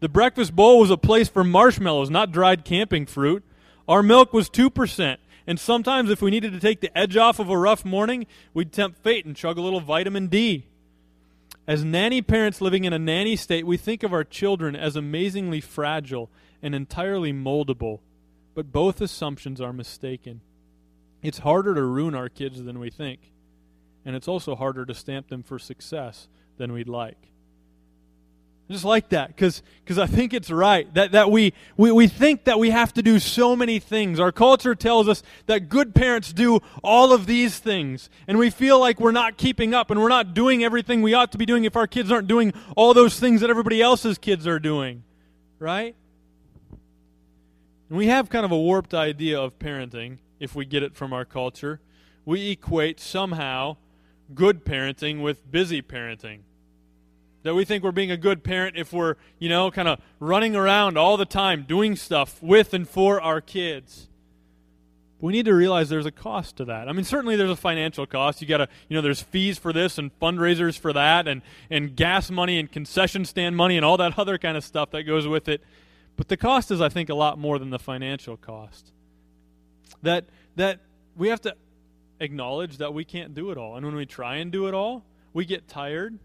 The 0.00 0.08
breakfast 0.08 0.56
bowl 0.56 0.80
was 0.80 0.90
a 0.90 0.96
place 0.96 1.28
for 1.28 1.44
marshmallows, 1.44 2.08
not 2.08 2.32
dried 2.32 2.64
camping 2.64 3.04
fruit. 3.04 3.44
Our 3.86 4.02
milk 4.02 4.32
was 4.32 4.48
2%, 4.48 5.18
and 5.46 5.60
sometimes 5.60 6.10
if 6.10 6.22
we 6.22 6.30
needed 6.30 6.54
to 6.54 6.58
take 6.58 6.80
the 6.80 6.96
edge 6.96 7.18
off 7.18 7.38
of 7.38 7.50
a 7.50 7.58
rough 7.58 7.84
morning, 7.84 8.26
we'd 8.54 8.72
tempt 8.72 9.02
fate 9.02 9.26
and 9.26 9.36
chug 9.36 9.58
a 9.58 9.62
little 9.62 9.80
vitamin 9.80 10.28
D. 10.28 10.64
As 11.66 11.84
nanny 11.84 12.22
parents 12.22 12.62
living 12.62 12.84
in 12.84 12.94
a 12.94 12.98
nanny 12.98 13.36
state, 13.36 13.66
we 13.66 13.76
think 13.76 14.04
of 14.04 14.14
our 14.14 14.24
children 14.24 14.74
as 14.74 14.96
amazingly 14.96 15.60
fragile 15.60 16.30
and 16.62 16.74
entirely 16.74 17.34
moldable. 17.34 17.98
But 18.54 18.72
both 18.72 19.00
assumptions 19.00 19.60
are 19.60 19.72
mistaken. 19.72 20.40
It's 21.22 21.38
harder 21.38 21.74
to 21.74 21.82
ruin 21.82 22.14
our 22.14 22.28
kids 22.28 22.62
than 22.62 22.78
we 22.78 22.90
think, 22.90 23.20
and 24.04 24.16
it's 24.16 24.28
also 24.28 24.56
harder 24.56 24.84
to 24.84 24.94
stamp 24.94 25.28
them 25.28 25.42
for 25.42 25.58
success 25.58 26.28
than 26.58 26.72
we'd 26.72 26.88
like. 26.88 27.32
I 28.68 28.72
just 28.72 28.84
like 28.84 29.10
that 29.10 29.28
because 29.28 29.62
I 29.98 30.06
think 30.06 30.32
it's 30.32 30.50
right 30.50 30.92
that, 30.94 31.12
that 31.12 31.30
we, 31.30 31.52
we, 31.76 31.92
we 31.92 32.06
think 32.06 32.44
that 32.44 32.58
we 32.58 32.70
have 32.70 32.92
to 32.94 33.02
do 33.02 33.18
so 33.18 33.54
many 33.54 33.78
things. 33.78 34.18
Our 34.18 34.32
culture 34.32 34.74
tells 34.74 35.08
us 35.08 35.22
that 35.46 35.68
good 35.68 35.94
parents 35.94 36.32
do 36.32 36.60
all 36.82 37.12
of 37.12 37.26
these 37.26 37.58
things, 37.58 38.08
and 38.26 38.38
we 38.38 38.50
feel 38.50 38.78
like 38.78 38.98
we're 38.98 39.12
not 39.12 39.36
keeping 39.36 39.74
up 39.74 39.90
and 39.90 40.00
we're 40.00 40.08
not 40.08 40.32
doing 40.32 40.64
everything 40.64 41.02
we 41.02 41.12
ought 41.12 41.32
to 41.32 41.38
be 41.38 41.46
doing 41.46 41.64
if 41.64 41.76
our 41.76 41.86
kids 41.86 42.10
aren't 42.10 42.28
doing 42.28 42.52
all 42.76 42.94
those 42.94 43.18
things 43.18 43.40
that 43.40 43.50
everybody 43.50 43.82
else's 43.82 44.16
kids 44.16 44.46
are 44.46 44.58
doing. 44.58 45.04
Right? 45.58 45.94
And 47.92 47.98
we 47.98 48.06
have 48.06 48.30
kind 48.30 48.46
of 48.46 48.50
a 48.50 48.58
warped 48.58 48.94
idea 48.94 49.38
of 49.38 49.58
parenting 49.58 50.16
if 50.40 50.54
we 50.54 50.64
get 50.64 50.82
it 50.82 50.96
from 50.96 51.12
our 51.12 51.26
culture. 51.26 51.78
We 52.24 52.52
equate 52.52 52.98
somehow 52.98 53.76
good 54.34 54.64
parenting 54.64 55.20
with 55.20 55.50
busy 55.52 55.82
parenting. 55.82 56.38
That 57.42 57.54
we 57.54 57.66
think 57.66 57.84
we're 57.84 57.92
being 57.92 58.10
a 58.10 58.16
good 58.16 58.44
parent 58.44 58.78
if 58.78 58.94
we're, 58.94 59.16
you 59.38 59.50
know, 59.50 59.70
kind 59.70 59.88
of 59.88 60.00
running 60.20 60.56
around 60.56 60.96
all 60.96 61.18
the 61.18 61.26
time 61.26 61.66
doing 61.68 61.94
stuff 61.94 62.42
with 62.42 62.72
and 62.72 62.88
for 62.88 63.20
our 63.20 63.42
kids. 63.42 64.08
We 65.20 65.34
need 65.34 65.44
to 65.44 65.54
realize 65.54 65.90
there's 65.90 66.06
a 66.06 66.10
cost 66.10 66.56
to 66.56 66.64
that. 66.64 66.88
I 66.88 66.92
mean, 66.92 67.04
certainly 67.04 67.36
there's 67.36 67.50
a 67.50 67.56
financial 67.56 68.06
cost. 68.06 68.40
You 68.40 68.48
got 68.48 68.56
to, 68.56 68.68
you 68.88 68.96
know, 68.96 69.02
there's 69.02 69.20
fees 69.20 69.58
for 69.58 69.70
this 69.70 69.98
and 69.98 70.18
fundraisers 70.18 70.78
for 70.78 70.94
that 70.94 71.28
and, 71.28 71.42
and 71.68 71.94
gas 71.94 72.30
money 72.30 72.58
and 72.58 72.72
concession 72.72 73.26
stand 73.26 73.54
money 73.54 73.76
and 73.76 73.84
all 73.84 73.98
that 73.98 74.18
other 74.18 74.38
kind 74.38 74.56
of 74.56 74.64
stuff 74.64 74.92
that 74.92 75.02
goes 75.02 75.28
with 75.28 75.46
it. 75.46 75.62
But 76.16 76.28
the 76.28 76.36
cost 76.36 76.70
is, 76.70 76.80
I 76.80 76.88
think, 76.88 77.08
a 77.08 77.14
lot 77.14 77.38
more 77.38 77.58
than 77.58 77.70
the 77.70 77.78
financial 77.78 78.36
cost. 78.36 78.92
That, 80.02 80.26
that 80.56 80.80
we 81.16 81.28
have 81.28 81.40
to 81.42 81.56
acknowledge 82.20 82.78
that 82.78 82.94
we 82.94 83.04
can't 83.04 83.34
do 83.34 83.50
it 83.50 83.58
all. 83.58 83.76
And 83.76 83.84
when 83.84 83.94
we 83.94 84.06
try 84.06 84.36
and 84.36 84.52
do 84.52 84.68
it 84.68 84.74
all, 84.74 85.04
we 85.32 85.44
get 85.44 85.68
tired. 85.68 86.18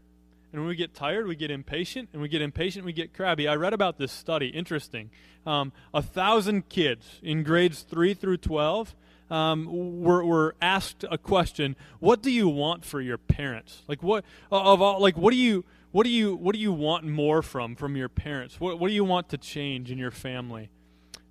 And 0.51 0.61
when 0.61 0.69
we 0.69 0.75
get 0.75 0.93
tired, 0.93 1.27
we 1.27 1.35
get 1.35 1.51
impatient. 1.51 2.09
And 2.13 2.21
we 2.21 2.29
get 2.29 2.41
impatient, 2.41 2.85
we 2.85 2.93
get 2.93 3.13
crabby. 3.13 3.47
I 3.47 3.55
read 3.55 3.73
about 3.73 3.97
this 3.97 4.11
study. 4.11 4.47
Interesting. 4.47 5.09
Um, 5.45 5.71
a 5.93 6.01
thousand 6.01 6.69
kids 6.69 7.19
in 7.23 7.43
grades 7.43 7.81
3 7.81 8.13
through 8.13 8.37
12 8.37 8.95
um, 9.29 10.01
were, 10.01 10.23
were 10.23 10.55
asked 10.61 11.03
a 11.09 11.17
question 11.17 11.75
What 11.99 12.21
do 12.21 12.31
you 12.31 12.47
want 12.47 12.85
for 12.85 13.01
your 13.01 13.17
parents? 13.17 13.83
Like, 13.87 14.01
what, 14.01 14.23
of 14.51 14.81
all, 14.81 15.01
like, 15.01 15.17
what 15.17 15.31
do 15.31 15.37
you 15.37 15.65
what 15.97 16.03
do 16.03 16.11
you 16.11 16.35
what 16.35 16.53
do 16.53 16.59
you 16.59 16.71
want 16.71 17.05
more 17.05 17.41
from 17.41 17.75
from 17.75 17.95
your 17.95 18.07
parents? 18.07 18.59
What 18.59 18.79
what 18.79 18.87
do 18.87 18.93
you 18.93 19.03
want 19.03 19.29
to 19.29 19.37
change 19.39 19.89
in 19.89 19.97
your 19.97 20.11
family? 20.11 20.69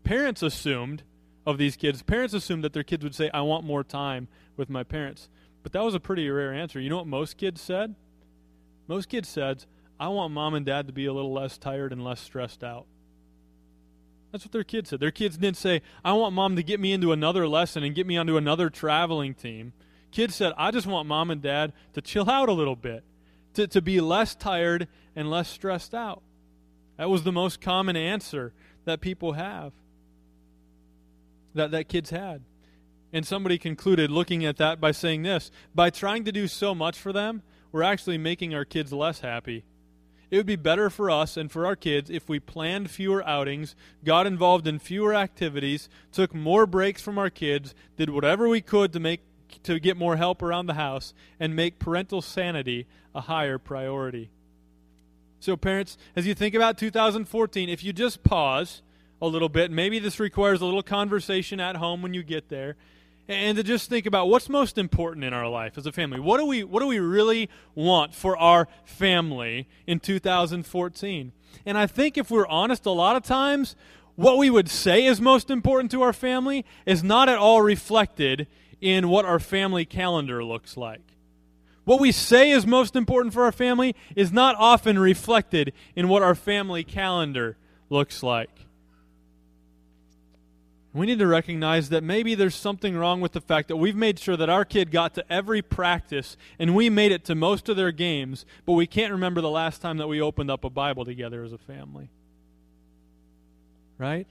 Parents 0.02 0.42
assumed 0.42 1.04
of 1.46 1.56
these 1.56 1.76
kids, 1.76 2.02
parents 2.02 2.34
assumed 2.34 2.64
that 2.64 2.72
their 2.72 2.82
kids 2.82 3.04
would 3.04 3.14
say, 3.14 3.30
"I 3.32 3.42
want 3.42 3.64
more 3.64 3.84
time 3.84 4.26
with 4.56 4.68
my 4.68 4.82
parents." 4.82 5.28
But 5.62 5.70
that 5.70 5.84
was 5.84 5.94
a 5.94 6.00
pretty 6.00 6.28
rare 6.28 6.52
answer. 6.52 6.80
You 6.80 6.90
know 6.90 6.96
what 6.96 7.06
most 7.06 7.36
kids 7.36 7.60
said? 7.60 7.94
Most 8.88 9.08
kids 9.08 9.28
said, 9.28 9.66
I 10.00 10.08
want 10.08 10.34
mom 10.34 10.54
and 10.54 10.66
dad 10.66 10.88
to 10.88 10.92
be 10.92 11.06
a 11.06 11.12
little 11.12 11.32
less 11.32 11.58
tired 11.58 11.92
and 11.92 12.02
less 12.02 12.20
stressed 12.20 12.64
out. 12.64 12.86
That's 14.32 14.44
what 14.44 14.50
their 14.50 14.64
kids 14.64 14.90
said. 14.90 14.98
Their 14.98 15.12
kids 15.12 15.38
didn't 15.38 15.58
say, 15.58 15.80
I 16.04 16.12
want 16.14 16.34
mom 16.34 16.56
to 16.56 16.64
get 16.64 16.80
me 16.80 16.92
into 16.92 17.12
another 17.12 17.46
lesson 17.46 17.84
and 17.84 17.94
get 17.94 18.08
me 18.08 18.16
onto 18.16 18.36
another 18.36 18.68
traveling 18.68 19.32
team. 19.32 19.74
Kids 20.10 20.34
said, 20.34 20.52
I 20.56 20.72
just 20.72 20.88
want 20.88 21.06
mom 21.06 21.30
and 21.30 21.40
dad 21.40 21.72
to 21.94 22.00
chill 22.00 22.28
out 22.28 22.48
a 22.48 22.52
little 22.52 22.74
bit, 22.74 23.04
to, 23.56 23.66
to 23.66 23.82
be 23.82 24.00
less 24.00 24.34
tired 24.34 24.88
and 25.14 25.30
less 25.30 25.48
stressed 25.48 25.94
out. 25.94 26.22
That 26.96 27.10
was 27.10 27.24
the 27.24 27.32
most 27.32 27.60
common 27.60 27.96
answer 27.96 28.52
that 28.84 29.00
people 29.00 29.32
have, 29.32 29.72
that, 31.54 31.70
that 31.72 31.88
kids 31.88 32.10
had. 32.10 32.42
And 33.12 33.26
somebody 33.26 33.58
concluded 33.58 34.10
looking 34.10 34.44
at 34.44 34.56
that 34.58 34.80
by 34.80 34.92
saying 34.92 35.22
this 35.22 35.50
by 35.74 35.90
trying 35.90 36.24
to 36.24 36.32
do 36.32 36.46
so 36.48 36.74
much 36.74 36.98
for 36.98 37.12
them, 37.12 37.42
we're 37.72 37.82
actually 37.82 38.18
making 38.18 38.54
our 38.54 38.64
kids 38.64 38.92
less 38.92 39.20
happy. 39.20 39.64
It 40.30 40.38
would 40.38 40.46
be 40.46 40.56
better 40.56 40.90
for 40.90 41.10
us 41.10 41.36
and 41.36 41.50
for 41.50 41.66
our 41.66 41.76
kids 41.76 42.10
if 42.10 42.28
we 42.28 42.40
planned 42.40 42.90
fewer 42.90 43.26
outings, 43.26 43.76
got 44.04 44.26
involved 44.26 44.66
in 44.66 44.80
fewer 44.80 45.14
activities, 45.14 45.88
took 46.10 46.34
more 46.34 46.66
breaks 46.66 47.00
from 47.00 47.16
our 47.16 47.30
kids, 47.30 47.74
did 47.96 48.10
whatever 48.10 48.48
we 48.48 48.60
could 48.60 48.92
to 48.92 49.00
make 49.00 49.20
to 49.62 49.78
get 49.78 49.96
more 49.96 50.16
help 50.16 50.42
around 50.42 50.66
the 50.66 50.74
house 50.74 51.14
and 51.38 51.54
make 51.54 51.78
parental 51.78 52.22
sanity 52.22 52.86
a 53.14 53.22
higher 53.22 53.58
priority. 53.58 54.30
So 55.40 55.56
parents, 55.56 55.96
as 56.14 56.26
you 56.26 56.34
think 56.34 56.54
about 56.54 56.78
2014, 56.78 57.68
if 57.68 57.84
you 57.84 57.92
just 57.92 58.24
pause 58.24 58.82
a 59.20 59.26
little 59.26 59.48
bit, 59.48 59.70
maybe 59.70 59.98
this 59.98 60.18
requires 60.18 60.60
a 60.60 60.64
little 60.64 60.82
conversation 60.82 61.60
at 61.60 61.76
home 61.76 62.02
when 62.02 62.14
you 62.14 62.22
get 62.22 62.48
there 62.48 62.76
and 63.28 63.56
to 63.56 63.64
just 63.64 63.88
think 63.88 64.06
about 64.06 64.28
what's 64.28 64.48
most 64.48 64.78
important 64.78 65.24
in 65.24 65.32
our 65.32 65.48
life 65.48 65.76
as 65.76 65.86
a 65.86 65.92
family. 65.92 66.20
What 66.20 66.38
do 66.38 66.46
we 66.46 66.62
what 66.62 66.80
do 66.80 66.86
we 66.86 66.98
really 66.98 67.48
want 67.74 68.14
for 68.14 68.36
our 68.36 68.68
family 68.84 69.68
in 69.86 70.00
2014? 70.00 71.32
And 71.64 71.78
I 71.78 71.86
think 71.86 72.16
if 72.16 72.30
we're 72.30 72.46
honest 72.46 72.86
a 72.86 72.90
lot 72.90 73.16
of 73.16 73.22
times 73.22 73.74
what 74.14 74.38
we 74.38 74.48
would 74.48 74.68
say 74.68 75.04
is 75.04 75.20
most 75.20 75.50
important 75.50 75.90
to 75.90 76.02
our 76.02 76.12
family 76.12 76.64
is 76.86 77.02
not 77.02 77.28
at 77.28 77.38
all 77.38 77.62
reflected 77.62 78.46
in 78.80 79.08
what 79.08 79.24
our 79.24 79.38
family 79.38 79.84
calendar 79.84 80.44
looks 80.44 80.76
like. 80.76 81.00
What 81.84 82.00
we 82.00 82.10
say 82.10 82.50
is 82.50 82.66
most 82.66 82.96
important 82.96 83.32
for 83.32 83.44
our 83.44 83.52
family 83.52 83.94
is 84.16 84.32
not 84.32 84.56
often 84.58 84.98
reflected 84.98 85.72
in 85.94 86.08
what 86.08 86.22
our 86.22 86.34
family 86.34 86.82
calendar 86.82 87.56
looks 87.88 88.22
like. 88.22 88.50
We 90.92 91.06
need 91.06 91.18
to 91.18 91.26
recognize 91.26 91.90
that 91.90 92.02
maybe 92.02 92.34
there's 92.34 92.54
something 92.54 92.96
wrong 92.96 93.20
with 93.20 93.32
the 93.32 93.40
fact 93.40 93.68
that 93.68 93.76
we've 93.76 93.94
made 93.94 94.18
sure 94.18 94.36
that 94.36 94.48
our 94.48 94.64
kid 94.64 94.90
got 94.90 95.14
to 95.14 95.30
every 95.30 95.60
practice 95.60 96.38
and 96.58 96.74
we 96.74 96.88
made 96.88 97.12
it 97.12 97.24
to 97.26 97.34
most 97.34 97.68
of 97.68 97.76
their 97.76 97.92
games, 97.92 98.46
but 98.64 98.72
we 98.72 98.86
can't 98.86 99.12
remember 99.12 99.40
the 99.42 99.50
last 99.50 99.82
time 99.82 99.98
that 99.98 100.08
we 100.08 100.20
opened 100.20 100.50
up 100.50 100.64
a 100.64 100.70
Bible 100.70 101.04
together 101.04 101.44
as 101.44 101.52
a 101.52 101.58
family. 101.58 102.08
Right? 103.98 104.26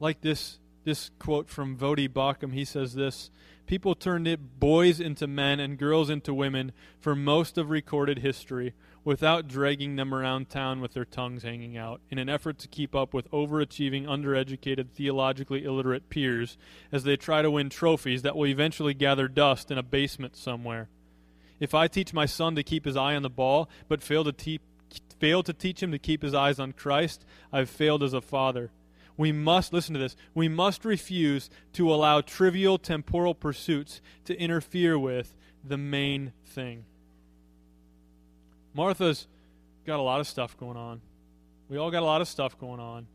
Like 0.00 0.22
this 0.22 0.58
this 0.84 1.10
quote 1.18 1.48
from 1.48 1.76
Voddie 1.76 2.08
Baucham, 2.08 2.52
he 2.52 2.64
says 2.64 2.94
this 2.94 3.30
People 3.66 3.94
turned 3.94 4.28
it 4.28 4.60
boys 4.60 5.00
into 5.00 5.26
men 5.26 5.58
and 5.58 5.78
girls 5.78 6.10
into 6.10 6.34
women 6.34 6.72
for 7.00 7.16
most 7.16 7.56
of 7.56 7.70
recorded 7.70 8.18
history 8.18 8.74
without 9.04 9.48
dragging 9.48 9.96
them 9.96 10.14
around 10.14 10.48
town 10.48 10.80
with 10.80 10.92
their 10.92 11.04
tongues 11.04 11.42
hanging 11.42 11.76
out, 11.76 12.00
in 12.10 12.18
an 12.18 12.28
effort 12.28 12.58
to 12.58 12.68
keep 12.68 12.94
up 12.94 13.12
with 13.12 13.30
overachieving, 13.30 14.06
undereducated, 14.06 14.90
theologically 14.90 15.64
illiterate 15.64 16.08
peers 16.08 16.56
as 16.90 17.04
they 17.04 17.16
try 17.16 17.42
to 17.42 17.50
win 17.50 17.68
trophies 17.68 18.22
that 18.22 18.36
will 18.36 18.46
eventually 18.46 18.94
gather 18.94 19.28
dust 19.28 19.70
in 19.70 19.78
a 19.78 19.82
basement 19.82 20.36
somewhere. 20.36 20.88
If 21.60 21.74
I 21.74 21.86
teach 21.86 22.12
my 22.12 22.26
son 22.26 22.54
to 22.56 22.62
keep 22.62 22.84
his 22.84 22.96
eye 22.96 23.14
on 23.14 23.22
the 23.22 23.30
ball, 23.30 23.68
but 23.88 24.02
fail 24.02 24.24
to, 24.24 24.32
te- 24.32 24.60
fail 25.18 25.42
to 25.42 25.52
teach 25.52 25.82
him 25.82 25.92
to 25.92 25.98
keep 25.98 26.22
his 26.22 26.34
eyes 26.34 26.58
on 26.58 26.72
Christ, 26.72 27.24
I've 27.52 27.70
failed 27.70 28.02
as 28.02 28.12
a 28.12 28.20
father. 28.20 28.70
We 29.16 29.30
must, 29.30 29.72
listen 29.72 29.94
to 29.94 30.00
this, 30.00 30.16
we 30.34 30.48
must 30.48 30.84
refuse 30.84 31.48
to 31.74 31.92
allow 31.92 32.20
trivial 32.20 32.78
temporal 32.78 33.34
pursuits 33.34 34.00
to 34.24 34.38
interfere 34.38 34.98
with 34.98 35.36
the 35.62 35.78
main 35.78 36.32
thing. 36.44 36.84
Martha's 38.74 39.28
got 39.86 40.00
a 40.00 40.02
lot 40.02 40.20
of 40.20 40.26
stuff 40.26 40.56
going 40.58 40.76
on. 40.76 41.00
We 41.68 41.78
all 41.78 41.90
got 41.90 42.02
a 42.02 42.06
lot 42.06 42.20
of 42.20 42.28
stuff 42.28 42.58
going 42.58 42.80
on. 42.80 43.06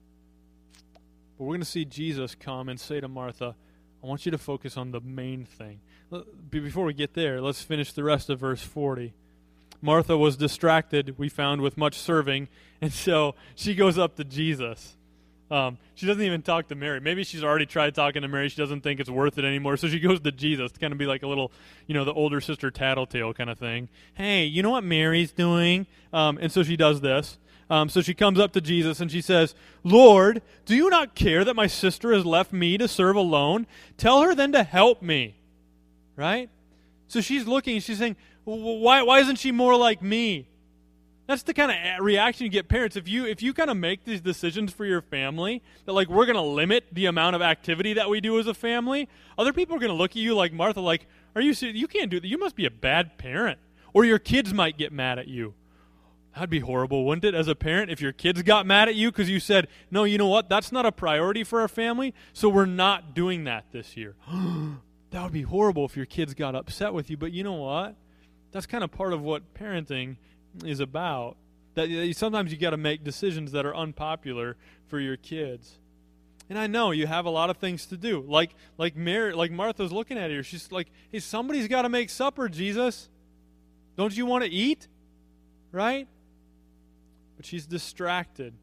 But 1.37 1.43
we're 1.43 1.53
going 1.53 1.61
to 1.61 1.65
see 1.65 1.85
Jesus 1.85 2.33
come 2.35 2.69
and 2.69 2.79
say 2.79 2.99
to 3.01 3.07
Martha, 3.07 3.55
I 4.03 4.07
want 4.07 4.25
you 4.25 4.31
to 4.31 4.37
focus 4.37 4.77
on 4.77 4.91
the 4.91 5.01
main 5.01 5.45
thing. 5.45 5.81
Before 6.49 6.85
we 6.85 6.93
get 6.93 7.13
there, 7.13 7.41
let's 7.41 7.61
finish 7.61 7.91
the 7.91 8.03
rest 8.03 8.29
of 8.29 8.39
verse 8.39 8.61
40. 8.61 9.13
Martha 9.81 10.17
was 10.17 10.35
distracted, 10.35 11.17
we 11.17 11.29
found, 11.29 11.61
with 11.61 11.77
much 11.77 11.97
serving, 11.97 12.47
and 12.81 12.91
so 12.91 13.35
she 13.55 13.75
goes 13.75 13.97
up 13.97 14.15
to 14.15 14.23
Jesus. 14.23 14.97
Um, 15.51 15.77
she 15.95 16.05
doesn't 16.05 16.21
even 16.21 16.41
talk 16.41 16.67
to 16.67 16.75
Mary. 16.75 16.99
Maybe 16.99 17.23
she's 17.23 17.43
already 17.43 17.65
tried 17.65 17.95
talking 17.95 18.21
to 18.21 18.27
Mary. 18.27 18.49
She 18.49 18.57
doesn't 18.57 18.81
think 18.81 18.99
it's 18.99 19.09
worth 19.09 19.37
it 19.37 19.45
anymore. 19.45 19.77
So 19.77 19.87
she 19.87 19.99
goes 19.99 20.19
to 20.21 20.31
Jesus 20.31 20.71
to 20.71 20.79
kind 20.79 20.93
of 20.93 20.99
be 20.99 21.05
like 21.05 21.23
a 21.23 21.27
little, 21.27 21.51
you 21.87 21.93
know, 21.93 22.05
the 22.05 22.13
older 22.13 22.39
sister 22.39 22.69
tattletale 22.69 23.33
kind 23.33 23.49
of 23.49 23.57
thing. 23.57 23.89
Hey, 24.13 24.45
you 24.45 24.61
know 24.61 24.69
what 24.69 24.83
Mary's 24.83 25.31
doing? 25.31 25.87
Um, 26.13 26.37
and 26.39 26.51
so 26.51 26.63
she 26.63 26.77
does 26.77 27.01
this. 27.01 27.37
Um, 27.69 27.89
so 27.89 28.01
she 28.01 28.13
comes 28.13 28.39
up 28.39 28.53
to 28.53 28.61
Jesus 28.61 28.99
and 28.99 29.11
she 29.11 29.21
says, 29.21 29.53
Lord, 29.83 30.41
do 30.65 30.75
you 30.75 30.89
not 30.89 31.15
care 31.15 31.43
that 31.43 31.55
my 31.55 31.67
sister 31.67 32.13
has 32.13 32.25
left 32.25 32.51
me 32.51 32.77
to 32.77 32.87
serve 32.87 33.15
alone? 33.15 33.67
Tell 33.97 34.21
her 34.21 34.33
then 34.33 34.51
to 34.53 34.63
help 34.63 35.01
me. 35.01 35.35
Right? 36.15 36.49
So 37.07 37.21
she's 37.21 37.47
looking, 37.47 37.79
she's 37.79 37.99
saying, 37.99 38.15
why, 38.43 39.01
why 39.03 39.19
isn't 39.19 39.37
she 39.37 39.51
more 39.51 39.75
like 39.75 40.01
me? 40.01 40.47
That's 41.29 41.43
the 41.43 41.53
kind 41.53 41.69
of 41.69 41.77
eh, 41.77 41.97
reaction 42.01 42.45
you 42.45 42.49
get 42.49 42.67
parents 42.67 42.95
if 42.95 43.07
you 43.07 43.23
if 43.27 43.43
you 43.43 43.53
kind 43.53 43.69
of 43.69 43.77
make 43.77 44.03
these 44.03 44.19
decisions 44.19 44.73
for 44.73 44.83
your 44.83 44.99
family 44.99 45.61
that 45.85 45.93
like 45.93 46.09
we're 46.09 46.25
going 46.25 46.37
to 46.37 46.41
limit 46.41 46.85
the 46.91 47.05
amount 47.05 47.35
of 47.35 47.41
activity 47.43 47.93
that 47.93 48.09
we 48.09 48.19
do 48.19 48.39
as 48.39 48.47
a 48.47 48.53
family. 48.55 49.07
Other 49.37 49.53
people 49.53 49.75
are 49.75 49.79
going 49.79 49.91
to 49.91 49.95
look 49.95 50.09
at 50.09 50.15
you 50.15 50.33
like 50.33 50.53
Martha 50.53 50.81
like, 50.81 51.05
"Are 51.35 51.41
you 51.43 51.51
you 51.51 51.87
can't 51.87 52.09
do 52.09 52.19
that. 52.19 52.27
You 52.27 52.39
must 52.39 52.55
be 52.55 52.65
a 52.65 52.71
bad 52.71 53.19
parent." 53.19 53.59
Or 53.93 54.05
your 54.05 54.17
kids 54.17 54.55
might 54.55 54.75
get 54.75 54.91
mad 54.91 55.19
at 55.19 55.27
you. 55.27 55.53
That'd 56.33 56.49
be 56.49 56.61
horrible, 56.61 57.05
wouldn't 57.05 57.25
it, 57.25 57.35
as 57.35 57.47
a 57.47 57.53
parent, 57.53 57.91
if 57.91 58.01
your 58.01 58.11
kids 58.11 58.41
got 58.41 58.65
mad 58.65 58.87
at 58.87 58.95
you 58.95 59.11
because 59.11 59.29
you 59.29 59.39
said, 59.39 59.67
no, 59.91 60.05
you 60.05 60.17
know 60.17 60.27
what? 60.27 60.47
That's 60.47 60.71
not 60.71 60.85
a 60.85 60.91
priority 60.91 61.43
for 61.43 61.59
our 61.61 61.67
family, 61.67 62.13
so 62.33 62.49
we're 62.49 62.67
not 62.67 63.15
doing 63.15 63.45
that 63.45 63.65
this 63.71 63.97
year. 63.97 64.15
that 65.09 65.23
would 65.23 65.33
be 65.33 65.41
horrible 65.41 65.85
if 65.85 65.97
your 65.97 66.05
kids 66.05 66.35
got 66.35 66.53
upset 66.53 66.93
with 66.93 67.09
you, 67.09 67.17
but 67.17 67.31
you 67.31 67.43
know 67.43 67.53
what? 67.53 67.95
That's 68.51 68.67
kind 68.67 68.83
of 68.83 68.91
part 68.91 69.11
of 69.11 69.21
what 69.21 69.55
parenting 69.55 70.17
is 70.65 70.79
about. 70.79 71.37
That 71.75 72.13
sometimes 72.15 72.51
you 72.51 72.57
got 72.57 72.71
to 72.71 72.77
make 72.77 73.03
decisions 73.03 73.51
that 73.51 73.65
are 73.65 73.75
unpopular 73.75 74.57
for 74.87 74.99
your 74.99 75.17
kids. 75.17 75.77
And 76.49 76.57
I 76.57 76.67
know 76.67 76.91
you 76.91 77.05
have 77.05 77.25
a 77.25 77.29
lot 77.29 77.49
of 77.49 77.57
things 77.57 77.85
to 77.87 77.97
do. 77.97 78.25
Like 78.27 78.55
like 78.77 78.95
Mary, 78.95 79.33
like 79.33 79.51
Martha's 79.51 79.91
looking 79.91 80.17
at 80.17 80.31
her. 80.31 80.41
She's 80.41 80.71
like, 80.71 80.87
"Hey, 81.11 81.19
somebody's 81.19 81.67
got 81.67 81.83
to 81.83 81.89
make 81.89 82.09
supper, 82.09 82.49
Jesus. 82.49 83.07
Don't 83.97 84.15
you 84.15 84.25
want 84.25 84.43
to 84.43 84.49
eat?" 84.49 84.87
Right? 85.71 86.07
But 87.37 87.45
she's 87.45 87.67
distracted. 87.67 88.53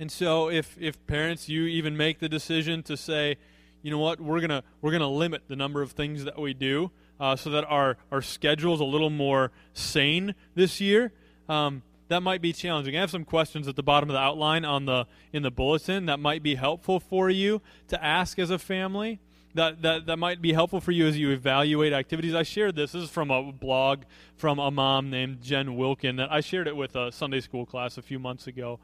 And 0.00 0.10
so 0.10 0.50
if 0.50 0.76
if 0.80 1.06
parents 1.06 1.48
you 1.48 1.62
even 1.64 1.96
make 1.96 2.18
the 2.18 2.28
decision 2.28 2.82
to 2.84 2.96
say, 2.96 3.36
"You 3.82 3.92
know 3.92 3.98
what? 3.98 4.20
We're 4.20 4.40
going 4.40 4.50
to 4.50 4.64
we're 4.80 4.90
going 4.90 5.02
to 5.02 5.06
limit 5.06 5.42
the 5.46 5.56
number 5.56 5.82
of 5.82 5.92
things 5.92 6.24
that 6.24 6.38
we 6.38 6.52
do 6.52 6.90
uh, 7.20 7.36
so 7.36 7.50
that 7.50 7.64
our, 7.66 7.98
our 8.10 8.22
schedule 8.22 8.74
is 8.74 8.80
a 8.80 8.84
little 8.84 9.10
more 9.10 9.52
sane 9.74 10.34
this 10.54 10.80
year. 10.80 11.12
Um, 11.48 11.82
that 12.08 12.22
might 12.22 12.42
be 12.42 12.52
challenging. 12.52 12.96
I 12.96 13.00
have 13.00 13.10
some 13.10 13.24
questions 13.24 13.68
at 13.68 13.76
the 13.76 13.84
bottom 13.84 14.08
of 14.08 14.14
the 14.14 14.20
outline 14.20 14.64
on 14.64 14.84
the 14.84 15.06
in 15.32 15.44
the 15.44 15.50
bulletin 15.50 16.06
that 16.06 16.18
might 16.18 16.42
be 16.42 16.56
helpful 16.56 16.98
for 16.98 17.30
you 17.30 17.62
to 17.86 18.04
ask 18.04 18.38
as 18.38 18.50
a 18.50 18.58
family. 18.58 19.20
That, 19.54 19.82
that 19.82 20.06
that 20.06 20.16
might 20.16 20.40
be 20.40 20.52
helpful 20.52 20.80
for 20.80 20.92
you 20.92 21.06
as 21.06 21.18
you 21.18 21.30
evaluate 21.30 21.92
activities. 21.92 22.34
I 22.34 22.42
shared 22.42 22.74
this. 22.74 22.92
This 22.92 23.04
is 23.04 23.10
from 23.10 23.30
a 23.30 23.52
blog 23.52 24.02
from 24.36 24.58
a 24.58 24.70
mom 24.70 25.10
named 25.10 25.42
Jen 25.42 25.76
Wilkin 25.76 26.16
that 26.16 26.32
I 26.32 26.40
shared 26.40 26.66
it 26.66 26.76
with 26.76 26.96
a 26.96 27.12
Sunday 27.12 27.40
school 27.40 27.66
class 27.66 27.96
a 27.96 28.02
few 28.02 28.18
months 28.18 28.46
ago. 28.46 28.80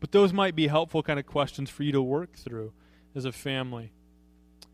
But 0.00 0.12
those 0.12 0.32
might 0.32 0.54
be 0.54 0.66
helpful 0.66 1.02
kind 1.02 1.18
of 1.18 1.26
questions 1.26 1.70
for 1.70 1.82
you 1.82 1.92
to 1.92 2.02
work 2.02 2.34
through 2.34 2.72
as 3.14 3.24
a 3.24 3.32
family. 3.32 3.92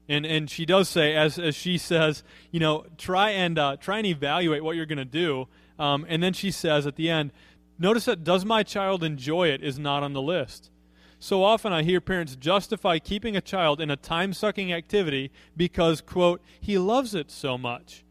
And 0.09 0.27
and 0.27 0.51
she 0.51 0.67
does 0.67 0.88
say, 0.88 1.15
as 1.15 1.38
as 1.38 1.55
she 1.55 1.79
says, 1.79 2.25
you 2.51 2.61
know, 2.61 2.87
try 2.99 3.31
and 3.31 3.59
uh, 3.59 3.77
try 3.77 3.99
and 3.99 4.07
evaluate 4.07 4.65
what 4.65 4.77
you're 4.77 4.87
going 4.87 4.99
to 4.99 5.05
do. 5.05 5.49
Um, 5.79 6.05
and 6.09 6.23
then 6.23 6.33
she 6.33 6.51
says 6.51 6.87
at 6.87 6.97
the 6.97 7.09
end, 7.09 7.33
notice 7.79 8.05
that 8.07 8.25
does 8.25 8.45
my 8.45 8.62
child 8.62 9.03
enjoy 9.03 9.49
it 9.49 9.62
is 9.62 9.79
not 9.79 10.03
on 10.03 10.12
the 10.12 10.23
list. 10.23 10.71
So 11.19 11.45
often 11.45 11.73
I 11.73 11.85
hear 11.85 12.01
parents 12.01 12.35
justify 12.35 12.99
keeping 12.99 13.37
a 13.37 13.41
child 13.41 13.81
in 13.81 13.91
a 13.91 13.97
time 13.97 14.33
sucking 14.33 14.73
activity 14.73 15.31
because, 15.57 16.01
quote, 16.01 16.43
he 16.61 16.79
loves 16.79 17.15
it 17.15 17.31
so 17.31 17.57
much. 17.57 18.03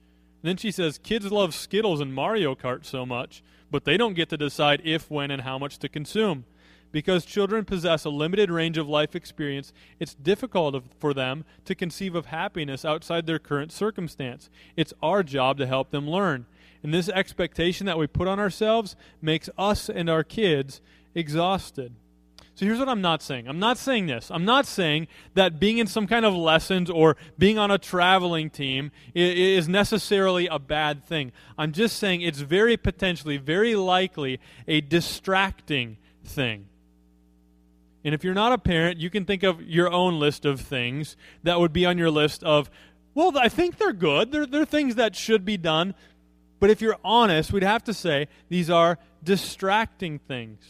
And 0.41 0.47
then 0.47 0.55
she 0.55 0.71
says, 0.71 0.97
kids 0.97 1.29
love 1.29 1.53
Skittles 1.53 1.99
and 1.99 2.13
Mario 2.13 2.55
Kart 2.55 2.85
so 2.85 3.05
much, 3.05 3.43
but 3.69 3.83
they 3.83 3.97
don't 3.97 4.13
get 4.13 4.29
to 4.29 4.37
decide 4.37 4.81
if, 4.85 5.11
when, 5.11 5.29
and 5.29 5.41
how 5.41 5.59
much 5.59 5.77
to 5.79 5.89
consume. 5.89 6.45
Because 6.91 7.25
children 7.25 7.65
possess 7.65 8.03
a 8.05 8.09
limited 8.09 8.51
range 8.51 8.77
of 8.77 8.87
life 8.87 9.15
experience, 9.15 9.71
it's 9.99 10.13
difficult 10.13 10.83
for 10.99 11.13
them 11.13 11.45
to 11.65 11.75
conceive 11.75 12.15
of 12.15 12.27
happiness 12.27 12.83
outside 12.83 13.25
their 13.25 13.39
current 13.39 13.71
circumstance. 13.71 14.49
It's 14.75 14.93
our 15.01 15.23
job 15.23 15.57
to 15.59 15.67
help 15.67 15.91
them 15.91 16.09
learn. 16.09 16.45
And 16.83 16.93
this 16.93 17.09
expectation 17.09 17.85
that 17.85 17.97
we 17.97 18.07
put 18.07 18.27
on 18.27 18.39
ourselves 18.39 18.95
makes 19.21 19.49
us 19.57 19.89
and 19.89 20.09
our 20.09 20.23
kids 20.23 20.81
exhausted. 21.13 21.93
So 22.55 22.65
here's 22.65 22.79
what 22.79 22.89
I'm 22.89 23.01
not 23.01 23.21
saying. 23.21 23.47
I'm 23.47 23.59
not 23.59 23.77
saying 23.77 24.07
this. 24.07 24.29
I'm 24.29 24.45
not 24.45 24.65
saying 24.65 25.07
that 25.33 25.59
being 25.59 25.77
in 25.77 25.87
some 25.87 26.05
kind 26.05 26.25
of 26.25 26.35
lessons 26.35 26.89
or 26.89 27.15
being 27.37 27.57
on 27.57 27.71
a 27.71 27.77
traveling 27.77 28.49
team 28.49 28.91
is 29.15 29.67
necessarily 29.69 30.47
a 30.47 30.59
bad 30.59 31.03
thing. 31.03 31.31
I'm 31.57 31.71
just 31.71 31.97
saying 31.97 32.21
it's 32.21 32.41
very 32.41 32.77
potentially, 32.77 33.37
very 33.37 33.75
likely 33.75 34.39
a 34.67 34.81
distracting 34.81 35.97
thing. 36.23 36.67
And 38.03 38.15
if 38.15 38.23
you're 38.23 38.33
not 38.33 38.51
a 38.51 38.57
parent, 38.57 38.99
you 38.99 39.09
can 39.09 39.25
think 39.25 39.43
of 39.43 39.61
your 39.61 39.91
own 39.91 40.19
list 40.19 40.45
of 40.45 40.59
things 40.59 41.15
that 41.43 41.59
would 41.59 41.71
be 41.71 41.85
on 41.85 41.97
your 41.97 42.09
list 42.09 42.43
of, 42.43 42.69
well, 43.13 43.37
I 43.37 43.49
think 43.49 43.77
they're 43.77 43.93
good. 43.93 44.31
They're, 44.31 44.45
they're 44.45 44.65
things 44.65 44.95
that 44.95 45.15
should 45.15 45.45
be 45.45 45.57
done. 45.57 45.93
But 46.59 46.69
if 46.69 46.81
you're 46.81 46.97
honest, 47.03 47.51
we'd 47.51 47.63
have 47.63 47.83
to 47.85 47.93
say 47.93 48.27
these 48.49 48.69
are 48.69 48.97
distracting 49.23 50.19
things. 50.19 50.63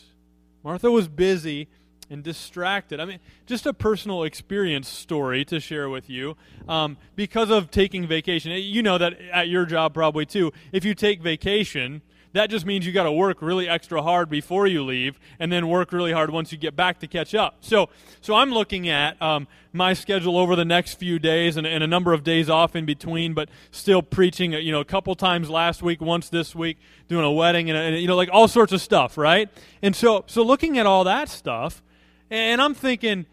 Martha 0.64 0.92
was 0.92 1.08
busy 1.08 1.68
and 2.10 2.24
distracted. 2.24 3.00
I 3.00 3.06
mean, 3.06 3.20
just 3.46 3.66
a 3.66 3.74
personal 3.74 4.24
experience 4.24 4.90
story 4.90 5.46
to 5.46 5.60
share 5.60 5.90
with 5.90 6.10
you. 6.10 6.36
Um, 6.68 6.98
because 7.16 7.50
of 7.50 7.72
taking 7.72 8.06
vacation, 8.06 8.52
you 8.52 8.84
know 8.84 8.98
that 8.98 9.14
at 9.32 9.48
your 9.48 9.66
job 9.66 9.94
probably 9.94 10.26
too, 10.26 10.52
if 10.74 10.84
you 10.84 10.94
take 10.94 11.22
vacation, 11.22 12.02
that 12.34 12.50
just 12.50 12.66
means 12.66 12.86
you 12.86 12.94
got 12.94 13.04
to 13.04 13.12
work 13.12 13.42
really 13.42 13.68
extra 13.68 14.02
hard 14.02 14.30
before 14.30 14.68
you 14.68 14.84
leave 14.84 15.20
and 15.40 15.52
then 15.52 15.68
work 15.68 15.92
really 15.92 16.12
hard 16.12 16.30
once 16.30 16.52
you 16.52 16.58
get 16.58 16.76
back 16.76 17.00
to 17.00 17.08
catch 17.08 17.36
up. 17.36 17.58
So, 17.62 17.90
so 18.22 18.36
I'm 18.36 18.52
looking 18.52 18.88
at 18.88 19.22
um, 19.22 19.48
my 19.74 19.94
schedule 19.94 20.38
over 20.38 20.56
the 20.56 20.66
next 20.66 20.96
few 20.96 21.20
days 21.20 21.58
and, 21.58 21.68
and, 21.68 21.84
a 21.84 21.88
number 21.88 22.14
of 22.14 22.24
days 22.24 22.50
off 22.50 22.76
in 22.76 22.86
between, 22.86 23.34
but 23.34 23.50
still 23.72 24.02
preaching, 24.02 24.54
you 24.54 24.72
know, 24.72 24.80
a 24.80 24.86
couple 24.86 25.14
times 25.16 25.50
last 25.50 25.82
week, 25.82 26.00
once 26.00 26.30
this 26.30 26.56
week, 26.56 26.78
doing 27.08 27.26
a 27.26 27.32
wedding 27.32 27.70
and, 27.70 27.78
and 27.78 28.02
you 28.02 28.08
know, 28.08 28.16
like 28.16 28.30
all 28.32 28.48
sorts 28.48 28.72
of 28.72 28.82
stuff, 28.82 29.18
right? 29.18 29.50
And 29.82 29.96
so, 29.96 30.24
so 30.28 30.44
looking 30.44 30.78
at 30.78 30.86
all 30.86 31.04
that 31.04 31.28
stuff, 31.28 31.84
and 32.30 32.62
I'm 32.62 32.74
thinking, 32.74 33.26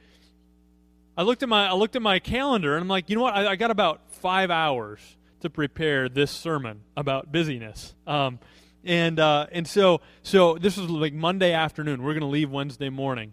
I 1.16 1.22
looked 1.22 1.42
at 1.42 1.48
my 1.48 1.68
I 1.68 1.74
looked 1.74 1.96
at 1.96 2.02
my 2.02 2.18
calendar 2.18 2.74
and 2.74 2.82
I'm 2.82 2.88
like, 2.88 3.10
you 3.10 3.16
know 3.16 3.22
what? 3.22 3.34
I, 3.34 3.52
I 3.52 3.56
got 3.56 3.70
about 3.70 4.00
five 4.10 4.50
hours 4.50 5.00
to 5.40 5.50
prepare 5.50 6.08
this 6.08 6.30
sermon 6.30 6.82
about 6.96 7.30
busyness. 7.30 7.94
Um, 8.06 8.38
and 8.84 9.18
uh, 9.18 9.46
and 9.52 9.66
so 9.66 10.00
so 10.22 10.58
this 10.58 10.76
was 10.76 10.88
like 10.90 11.12
Monday 11.12 11.52
afternoon. 11.52 12.02
We're 12.02 12.14
to 12.20 12.26
leave 12.26 12.50
Wednesday 12.50 12.88
morning. 12.88 13.32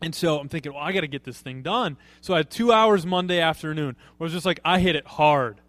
And 0.00 0.14
so 0.14 0.38
I'm 0.38 0.48
thinking, 0.48 0.74
well, 0.74 0.82
I 0.82 0.92
got 0.92 1.00
to 1.00 1.08
get 1.08 1.24
this 1.24 1.40
thing 1.40 1.62
done. 1.62 1.96
So 2.20 2.34
I 2.34 2.38
had 2.38 2.50
two 2.50 2.72
hours 2.72 3.04
Monday 3.04 3.40
afternoon 3.40 3.96
where 4.16 4.26
it 4.26 4.28
was 4.28 4.32
just 4.32 4.46
like, 4.46 4.60
I 4.64 4.78
hit 4.78 4.94
it 4.94 5.06
hard. 5.06 5.60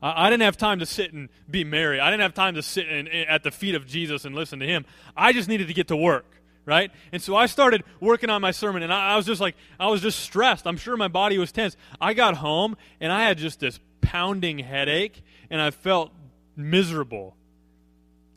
I, 0.00 0.26
I 0.26 0.30
didn't 0.30 0.44
have 0.44 0.56
time 0.56 0.78
to 0.78 0.86
sit 0.86 1.12
and 1.12 1.28
be 1.50 1.64
Mary. 1.64 2.00
I 2.00 2.10
didn't 2.10 2.22
have 2.22 2.34
time 2.34 2.54
to 2.54 2.62
sit 2.62 2.88
in, 2.88 3.06
in, 3.06 3.28
at 3.28 3.42
the 3.42 3.50
feet 3.50 3.74
of 3.74 3.86
Jesus 3.86 4.24
and 4.24 4.34
listen 4.34 4.60
to 4.60 4.66
him. 4.66 4.86
I 5.16 5.32
just 5.32 5.48
needed 5.48 5.68
to 5.68 5.74
get 5.74 5.88
to 5.88 5.96
work, 5.96 6.40
right? 6.64 6.90
And 7.12 7.20
so 7.20 7.36
I 7.36 7.46
started 7.46 7.84
working 8.00 8.30
on 8.30 8.40
my 8.40 8.50
sermon, 8.50 8.82
and 8.82 8.92
I, 8.92 9.12
I 9.12 9.16
was 9.16 9.26
just 9.26 9.42
like, 9.42 9.56
I 9.78 9.88
was 9.88 10.00
just 10.00 10.20
stressed. 10.20 10.66
I'm 10.66 10.78
sure 10.78 10.96
my 10.96 11.08
body 11.08 11.36
was 11.36 11.52
tense. 11.52 11.76
I 12.00 12.14
got 12.14 12.36
home, 12.36 12.78
and 12.98 13.12
I 13.12 13.24
had 13.24 13.36
just 13.36 13.60
this 13.60 13.78
pounding 14.00 14.58
headache, 14.60 15.22
and 15.50 15.60
I 15.60 15.70
felt 15.70 16.12
miserable 16.56 17.36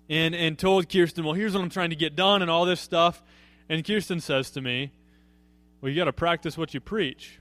and, 0.09 0.33
and 0.33 0.57
told 0.57 0.89
Kirsten, 0.89 1.23
well, 1.23 1.33
here's 1.33 1.53
what 1.53 1.61
I'm 1.61 1.69
trying 1.69 1.91
to 1.91 1.95
get 1.95 2.15
done 2.15 2.41
and 2.41 2.49
all 2.49 2.65
this 2.65 2.81
stuff. 2.81 3.21
And 3.69 3.85
Kirsten 3.85 4.19
says 4.19 4.49
to 4.51 4.61
me, 4.61 4.91
well, 5.79 5.89
you 5.89 5.95
got 5.95 6.05
to 6.05 6.13
practice 6.13 6.57
what 6.57 6.73
you 6.73 6.79
preach. 6.79 7.39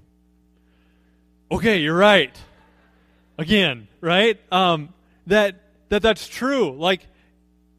Okay, 1.50 1.78
you're 1.78 1.96
right. 1.96 2.36
Again, 3.38 3.88
right? 4.00 4.38
Um, 4.52 4.92
that, 5.26 5.62
that 5.88 6.02
that's 6.02 6.28
true. 6.28 6.76
Like, 6.76 7.06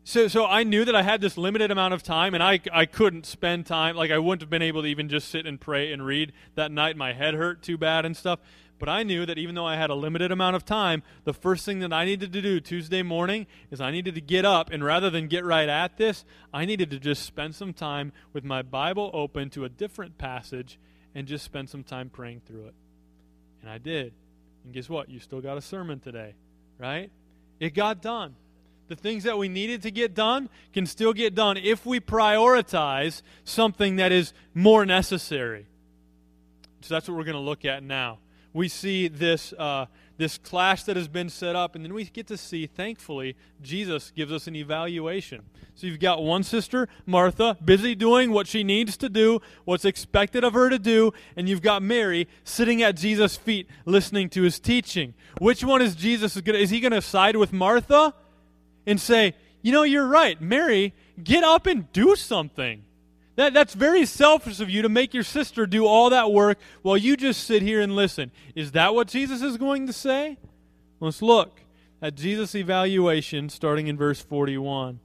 so, 0.03 0.27
so 0.27 0.45
I 0.45 0.63
knew 0.63 0.85
that 0.85 0.95
I 0.95 1.03
had 1.03 1.21
this 1.21 1.37
limited 1.37 1.69
amount 1.69 1.93
of 1.93 2.01
time, 2.01 2.33
and 2.33 2.41
I, 2.41 2.59
I 2.73 2.87
couldn't 2.87 3.27
spend 3.27 3.67
time. 3.67 3.95
Like, 3.95 4.09
I 4.09 4.17
wouldn't 4.17 4.41
have 4.41 4.49
been 4.49 4.63
able 4.63 4.81
to 4.81 4.87
even 4.87 5.07
just 5.07 5.29
sit 5.29 5.45
and 5.45 5.61
pray 5.61 5.93
and 5.93 6.03
read 6.03 6.33
that 6.55 6.71
night. 6.71 6.97
My 6.97 7.13
head 7.13 7.35
hurt 7.35 7.61
too 7.61 7.77
bad 7.77 8.05
and 8.05 8.17
stuff. 8.17 8.39
But 8.79 8.87
I 8.87 9.03
knew 9.03 9.25
that 9.25 9.37
even 9.37 9.55
though 9.55 9.65
I 9.65 9.75
had 9.75 9.89
a 9.89 9.95
limited 9.95 10.31
amount 10.31 10.55
of 10.55 10.63
time, 10.63 11.03
the 11.25 11.33
first 11.33 11.65
thing 11.65 11.79
that 11.79 11.91
I 11.91 12.05
needed 12.05 12.31
to 12.31 12.41
do 12.41 12.61
Tuesday 12.61 13.03
morning 13.03 13.45
is 13.69 13.81
I 13.81 13.91
needed 13.91 14.15
to 14.15 14.21
get 14.21 14.45
up, 14.45 14.71
and 14.71 14.83
rather 14.83 15.09
than 15.09 15.27
get 15.27 15.43
right 15.43 15.67
at 15.67 15.97
this, 15.97 16.23
I 16.53 16.63
needed 16.63 16.89
to 16.91 16.99
just 16.99 17.23
spend 17.23 17.55
some 17.55 17.73
time 17.73 18.13
with 18.31 18.45
my 18.45 18.61
Bible 18.61 19.11
open 19.13 19.49
to 19.51 19.65
a 19.65 19.69
different 19.69 20.17
passage 20.17 20.79
and 21.13 21.27
just 21.27 21.43
spend 21.43 21.69
some 21.69 21.83
time 21.83 22.09
praying 22.09 22.41
through 22.47 22.67
it. 22.67 22.73
And 23.61 23.69
I 23.69 23.79
did. 23.79 24.13
And 24.63 24.73
guess 24.73 24.87
what? 24.87 25.09
You 25.09 25.19
still 25.19 25.41
got 25.41 25.57
a 25.57 25.61
sermon 25.61 25.99
today, 25.99 26.35
right? 26.77 27.11
It 27.59 27.73
got 27.73 28.01
done. 28.01 28.35
The 28.87 28.95
things 28.95 29.25
that 29.25 29.37
we 29.37 29.49
needed 29.49 29.81
to 29.83 29.91
get 29.91 30.15
done 30.15 30.49
can 30.73 30.85
still 30.85 31.11
get 31.11 31.35
done 31.35 31.57
if 31.57 31.85
we 31.85 31.99
prioritize 31.99 33.21
something 33.43 33.97
that 33.97 34.13
is 34.13 34.33
more 34.53 34.85
necessary. 34.85 35.67
So 36.81 36.93
that's 36.93 37.09
what 37.09 37.17
we're 37.17 37.25
going 37.25 37.35
to 37.35 37.41
look 37.41 37.65
at 37.65 37.83
now 37.83 38.19
we 38.53 38.67
see 38.67 39.07
this, 39.07 39.53
uh, 39.53 39.85
this 40.17 40.37
clash 40.37 40.83
that 40.83 40.95
has 40.95 41.07
been 41.07 41.29
set 41.29 41.55
up, 41.55 41.75
and 41.75 41.85
then 41.85 41.93
we 41.93 42.03
get 42.05 42.27
to 42.27 42.37
see, 42.37 42.67
thankfully, 42.67 43.35
Jesus 43.61 44.11
gives 44.11 44.31
us 44.31 44.47
an 44.47 44.55
evaluation. 44.55 45.43
So 45.75 45.87
you've 45.87 45.99
got 45.99 46.21
one 46.21 46.43
sister, 46.43 46.89
Martha, 47.05 47.57
busy 47.63 47.95
doing 47.95 48.31
what 48.31 48.47
she 48.47 48.63
needs 48.63 48.97
to 48.97 49.07
do, 49.07 49.39
what's 49.63 49.85
expected 49.85 50.43
of 50.43 50.53
her 50.53 50.69
to 50.69 50.79
do, 50.79 51.13
and 51.35 51.47
you've 51.47 51.61
got 51.61 51.81
Mary 51.81 52.27
sitting 52.43 52.81
at 52.81 52.97
Jesus' 52.97 53.37
feet 53.37 53.67
listening 53.85 54.29
to 54.31 54.41
his 54.41 54.59
teaching. 54.59 55.13
Which 55.39 55.63
one 55.63 55.81
is 55.81 55.95
Jesus? 55.95 56.35
Is 56.35 56.69
he 56.69 56.79
going 56.79 56.91
to 56.91 57.01
side 57.01 57.37
with 57.37 57.53
Martha 57.53 58.13
and 58.85 58.99
say, 58.99 59.35
you 59.61 59.71
know, 59.71 59.83
you're 59.83 60.07
right, 60.07 60.41
Mary, 60.41 60.93
get 61.23 61.43
up 61.43 61.65
and 61.65 61.91
do 61.93 62.15
something? 62.15 62.83
That, 63.39 63.53
that's 63.53 63.73
very 63.73 64.05
selfish 64.05 64.59
of 64.59 64.69
you 64.69 64.81
to 64.81 64.89
make 64.89 65.13
your 65.13 65.23
sister 65.23 65.65
do 65.65 65.85
all 65.85 66.09
that 66.09 66.29
work 66.29 66.57
while 66.81 66.97
you 66.97 67.15
just 67.15 67.45
sit 67.45 67.61
here 67.61 67.79
and 67.79 67.95
listen. 67.95 68.31
Is 68.53 68.73
that 68.73 68.93
what 68.93 69.07
Jesus 69.07 69.41
is 69.41 69.55
going 69.55 69.87
to 69.87 69.93
say? 69.93 70.37
Let's 70.99 71.21
look 71.21 71.61
at 72.01 72.15
Jesus' 72.15 72.53
evaluation 72.53 73.47
starting 73.47 73.87
in 73.87 73.95
verse 73.95 74.19
41. 74.21 74.99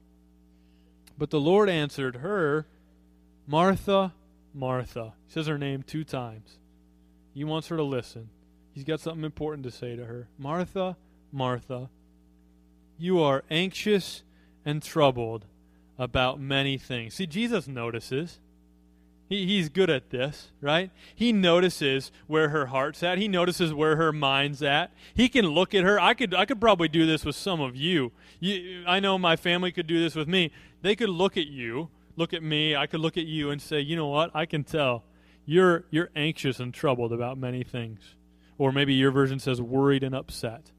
But 1.17 1.31
the 1.31 1.39
Lord 1.39 1.71
answered 1.71 2.17
her, 2.17 2.67
Martha, 3.47 4.13
Martha. 4.53 5.13
He 5.29 5.33
says 5.33 5.47
her 5.47 5.57
name 5.57 5.85
two 5.85 6.03
times. 6.03 6.59
He 7.35 7.45
wants 7.45 7.69
her 7.69 7.77
to 7.77 7.85
listen. 7.85 8.31
He's 8.73 8.83
got 8.83 8.99
something 8.99 9.23
important 9.23 9.63
to 9.63 9.71
say 9.71 9.95
to 9.95 10.07
her. 10.07 10.27
Martha, 10.39 10.97
Martha, 11.31 11.89
you 12.99 13.23
are 13.23 13.45
anxious 13.49 14.25
and 14.65 14.83
troubled 14.83 15.45
about 15.99 16.41
many 16.41 16.79
things. 16.79 17.15
See, 17.15 17.27
Jesus 17.27 17.69
notices. 17.69 18.41
He, 19.29 19.47
he's 19.47 19.69
good 19.69 19.89
at 19.89 20.11
this, 20.11 20.51
right? 20.61 20.91
He 21.15 21.33
notices 21.33 22.13
where 22.27 22.51
her 22.51 22.67
heart's 22.67 23.03
at. 23.03 23.19
He 23.19 23.29
notices 23.29 23.73
where 23.73 23.97
her 23.97 24.13
mind's 24.13 24.63
at. 24.63 24.93
He 25.15 25.29
can 25.29 25.47
look 25.47 25.75
at 25.75 25.85
her. 25.85 25.99
I 25.99 26.15
could, 26.15 26.35
I 26.35 26.45
could 26.45 26.61
probably 26.61 26.89
do 26.89 27.07
this 27.07 27.25
with 27.25 27.37
some 27.37 27.61
of 27.61 27.75
you. 27.75 28.13
you. 28.39 28.85
I 28.87 29.01
know 29.01 29.17
my 29.17 29.37
family 29.37 29.73
could 29.73 29.87
do 29.87 30.01
this 30.01 30.15
with 30.15 30.29
me. 30.29 30.51
They 30.83 30.95
could 30.95 31.09
look 31.09 31.37
at 31.37 31.47
you, 31.47 31.89
look 32.17 32.35
at 32.35 32.43
me. 32.43 32.77
I 32.77 32.87
could 32.87 33.01
look 33.01 33.17
at 33.17 33.25
you 33.25 33.51
and 33.51 33.63
say, 33.63 33.81
you 33.81 33.97
know 33.97 34.09
what? 34.09 34.31
I 34.35 34.45
can 34.45 34.65
tell 34.65 35.05
you're 35.47 35.85
you're 35.91 36.11
anxious 36.17 36.61
and 36.61 36.73
troubled 36.73 37.13
about 37.13 37.39
many 37.39 37.63
things. 37.63 38.15
Or 38.57 38.73
maybe 38.73 38.95
your 38.95 39.11
version 39.11 39.39
says 39.39 39.61
worried 39.61 40.05
and 40.05 40.15
upset, 40.15 40.71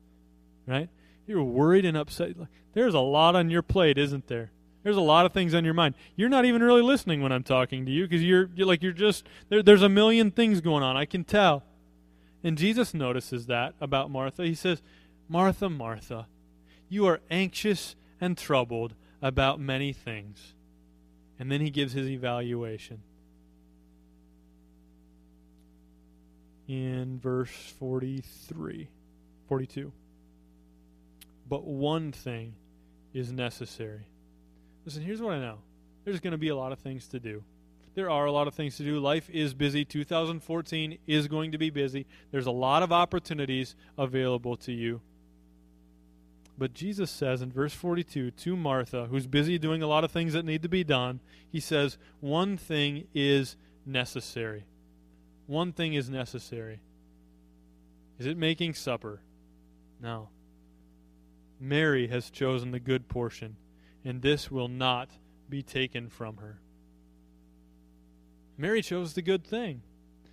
right? 0.66 0.90
You're 1.28 1.44
worried 1.44 1.86
and 1.86 1.98
upset. 1.98 2.36
There's 2.74 2.94
a 2.94 3.00
lot 3.00 3.36
on 3.36 3.50
your 3.50 3.62
plate, 3.62 3.98
isn't 3.98 4.28
there? 4.28 4.52
There's 4.86 4.98
a 4.98 5.02
lot 5.02 5.26
of 5.26 5.34
things 5.34 5.56
on 5.56 5.66
your 5.66 5.74
mind. 5.74 5.96
You're 6.16 6.30
not 6.30 6.46
even 6.46 6.62
really 6.62 6.84
listening 6.84 7.24
when 7.24 7.32
I'm 7.32 7.42
talking 7.42 7.88
to 7.88 7.92
you 7.92 8.04
because 8.04 8.24
you're, 8.24 8.52
you're, 8.54 8.68
like 8.68 8.84
you're 8.84 8.92
just 8.92 9.26
there, 9.50 9.64
there's 9.64 9.82
a 9.82 9.90
million 9.90 10.30
things 10.30 10.62
going 10.62 10.84
on. 10.84 10.96
I 10.96 11.06
can 11.06 11.24
tell. 11.24 11.64
And 12.44 12.56
Jesus 12.56 12.94
notices 12.94 13.48
that 13.48 13.74
about 13.82 14.12
Martha. 14.12 14.46
He 14.46 14.54
says, 14.54 14.84
"Martha, 15.28 15.72
Martha, 15.72 16.28
you 16.88 17.08
are 17.08 17.20
anxious 17.32 17.96
and 18.22 18.38
troubled 18.38 18.94
about 19.24 19.60
many 19.60 19.92
things." 19.92 20.54
And 21.40 21.52
then 21.52 21.62
he 21.62 21.72
gives 21.72 21.94
his 21.94 22.08
evaluation. 22.08 23.02
In 26.68 27.20
verse 27.20 27.74
43, 27.80 28.88
42. 29.50 29.92
But 31.50 31.66
one 31.66 32.12
thing 32.12 32.54
is 33.16 33.32
necessary. 33.32 34.06
Listen, 34.86 35.02
here's 35.02 35.22
what 35.22 35.34
I 35.34 35.40
know 35.40 35.58
there's 36.04 36.20
going 36.20 36.32
to 36.32 36.38
be 36.38 36.50
a 36.50 36.56
lot 36.56 36.72
of 36.72 36.80
things 36.80 37.08
to 37.10 37.20
do. 37.20 37.44
There 37.96 38.10
are 38.10 38.26
a 38.26 38.32
lot 38.32 38.48
of 38.48 38.54
things 38.54 38.78
to 38.78 38.84
do. 38.84 39.00
Life 39.00 39.30
is 39.30 39.54
busy. 39.54 39.86
2014 39.86 40.98
is 41.08 41.28
going 41.28 41.54
to 41.54 41.58
be 41.58 41.70
busy. 41.70 42.06
There's 42.32 42.46
a 42.46 42.52
lot 42.52 42.84
of 42.84 42.92
opportunities 42.92 43.76
available 43.98 44.58
to 44.58 44.74
you. 44.74 45.02
But 46.58 46.74
Jesus 46.74 47.10
says 47.10 47.42
in 47.42 47.52
verse 47.52 47.74
42 47.74 48.32
to 48.32 48.56
Martha, 48.56 49.08
who's 49.10 49.28
busy 49.28 49.58
doing 49.58 49.82
a 49.82 49.88
lot 49.88 50.04
of 50.04 50.12
things 50.12 50.34
that 50.34 50.46
need 50.46 50.62
to 50.64 50.70
be 50.70 50.84
done, 50.84 51.20
he 51.50 51.60
says, 51.60 51.98
One 52.20 52.58
thing 52.58 53.08
is 53.14 53.56
necessary. 53.86 54.66
One 55.48 55.74
thing 55.74 55.94
is 55.94 56.10
necessary. 56.10 56.82
Is 58.20 58.26
it 58.26 58.38
making 58.38 58.74
supper? 58.74 59.22
No. 60.02 60.30
Mary 61.60 62.08
has 62.08 62.30
chosen 62.30 62.72
the 62.72 62.80
good 62.80 63.08
portion, 63.08 63.56
and 64.06 64.22
this 64.22 64.52
will 64.52 64.68
not 64.68 65.10
be 65.50 65.64
taken 65.64 66.10
from 66.10 66.38
her. 66.38 66.60
Mary 68.58 68.82
chose 68.82 69.14
the 69.14 69.22
good 69.22 69.44
thing. 69.44 69.82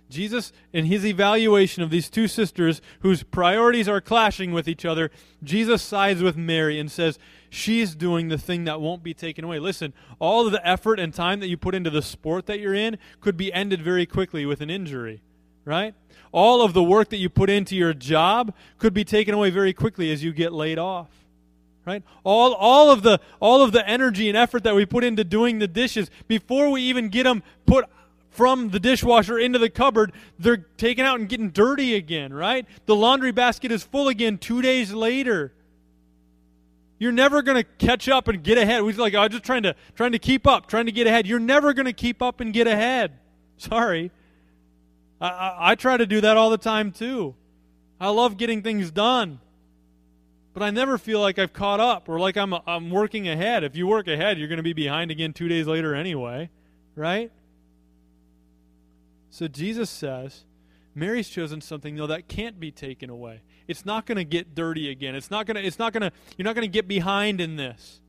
Jesus, 0.09 0.53
in 0.71 0.85
his 0.85 1.05
evaluation 1.05 1.81
of 1.81 1.89
these 1.89 2.09
two 2.09 2.27
sisters 2.27 2.81
whose 2.99 3.23
priorities 3.23 3.89
are 3.89 3.99
clashing 3.99 4.51
with 4.51 4.67
each 4.67 4.85
other, 4.85 5.09
Jesus 5.43 5.81
sides 5.81 6.21
with 6.21 6.37
Mary 6.37 6.79
and 6.79 6.91
says, 6.91 7.17
She's 7.49 7.95
doing 7.95 8.27
the 8.27 8.37
thing 8.37 8.65
that 8.65 8.79
won't 8.79 9.03
be 9.03 9.13
taken 9.13 9.43
away. 9.43 9.59
Listen, 9.59 9.93
all 10.19 10.45
of 10.45 10.51
the 10.51 10.65
effort 10.67 10.99
and 10.99 11.13
time 11.13 11.39
that 11.39 11.47
you 11.47 11.57
put 11.57 11.75
into 11.75 11.89
the 11.89 12.01
sport 12.01 12.45
that 12.45 12.59
you're 12.59 12.73
in 12.73 12.97
could 13.21 13.37
be 13.37 13.51
ended 13.53 13.81
very 13.81 14.05
quickly 14.05 14.45
with 14.45 14.61
an 14.61 14.69
injury, 14.69 15.21
right? 15.65 15.95
All 16.31 16.61
of 16.61 16.73
the 16.73 16.83
work 16.83 17.09
that 17.09 17.17
you 17.17 17.29
put 17.29 17.49
into 17.49 17.75
your 17.75 17.93
job 17.93 18.53
could 18.77 18.93
be 18.93 19.03
taken 19.03 19.33
away 19.33 19.49
very 19.49 19.73
quickly 19.73 20.11
as 20.11 20.23
you 20.23 20.31
get 20.31 20.53
laid 20.53 20.79
off 20.79 21.22
right 21.85 22.03
all, 22.23 22.53
all 22.53 22.91
of 22.91 23.03
the 23.03 23.19
all 23.39 23.61
of 23.61 23.71
the 23.71 23.87
energy 23.87 24.29
and 24.29 24.37
effort 24.37 24.63
that 24.63 24.75
we 24.75 24.85
put 24.85 25.03
into 25.03 25.23
doing 25.23 25.59
the 25.59 25.67
dishes 25.67 26.09
before 26.27 26.69
we 26.69 26.81
even 26.81 27.09
get 27.09 27.23
them 27.23 27.43
put 27.65 27.85
from 28.33 28.69
the 28.69 28.79
dishwasher 28.79 29.37
into 29.37 29.59
the 29.59 29.69
cupboard, 29.69 30.11
they're 30.39 30.57
taken 30.57 31.05
out 31.05 31.19
and 31.19 31.29
getting 31.29 31.51
dirty 31.51 31.93
again, 31.93 32.33
right? 32.33 32.65
The 32.87 32.95
laundry 32.95 33.31
basket 33.31 33.71
is 33.71 33.83
full 33.83 34.07
again 34.07 34.39
two 34.39 34.61
days 34.61 34.91
later. 34.91 35.53
You're 36.97 37.11
never 37.11 37.41
going 37.41 37.57
to 37.57 37.63
catch 37.63 38.09
up 38.09 38.27
and 38.27 38.43
get 38.43 38.57
ahead. 38.57 38.81
We're 38.81 38.93
like, 38.93 39.13
I'm 39.13 39.29
just 39.29 39.43
trying 39.43 39.63
to 39.63 39.75
trying 39.95 40.13
to 40.13 40.19
keep 40.19 40.47
up, 40.47 40.67
trying 40.67 40.87
to 40.87 40.91
get 40.91 41.05
ahead. 41.05 41.27
You're 41.27 41.39
never 41.39 41.73
going 41.73 41.85
to 41.85 41.93
keep 41.93 42.21
up 42.21 42.39
and 42.39 42.53
get 42.53 42.65
ahead. 42.65 43.19
Sorry. 43.57 44.11
I, 45.21 45.27
I, 45.27 45.71
I 45.71 45.75
try 45.75 45.97
to 45.97 46.05
do 46.05 46.21
that 46.21 46.35
all 46.37 46.49
the 46.49 46.57
time 46.57 46.91
too. 46.91 47.35
I 47.99 48.09
love 48.09 48.37
getting 48.37 48.63
things 48.63 48.89
done. 48.89 49.39
But 50.53 50.61
I 50.61 50.69
never 50.69 50.97
feel 50.97 51.19
like 51.19 51.39
I've 51.39 51.53
caught 51.53 51.79
up 51.79 52.07
or 52.07 52.19
like 52.19 52.37
I'm, 52.37 52.53
I'm 52.67 52.91
working 52.91 53.27
ahead. 53.27 53.63
If 53.63 53.75
you 53.75 53.87
work 53.87 54.07
ahead, 54.07 54.37
you're 54.37 54.47
going 54.47 54.57
to 54.57 54.63
be 54.63 54.73
behind 54.73 55.09
again 55.09 55.33
two 55.33 55.47
days 55.47 55.65
later 55.65 55.95
anyway, 55.95 56.49
right? 56.95 57.31
So 59.31 59.47
Jesus 59.47 59.89
says, 59.89 60.45
Mary's 60.93 61.27
chosen 61.27 61.59
something 61.59 61.95
though 61.95 62.07
that 62.07 62.27
can't 62.27 62.59
be 62.59 62.71
taken 62.71 63.09
away. 63.09 63.41
It's 63.67 63.85
not 63.85 64.05
going 64.05 64.17
to 64.17 64.23
get 64.23 64.53
dirty 64.53 64.89
again. 64.91 65.15
It's 65.15 65.31
not 65.31 65.47
going 65.47 65.55
to 65.55 65.63
it's 65.63 65.79
not 65.79 65.91
going 65.91 66.01
to 66.01 66.11
you're 66.37 66.43
not 66.43 66.53
going 66.53 66.67
to 66.67 66.71
get 66.71 66.87
behind 66.87 67.41
in 67.41 67.55
this. 67.55 67.99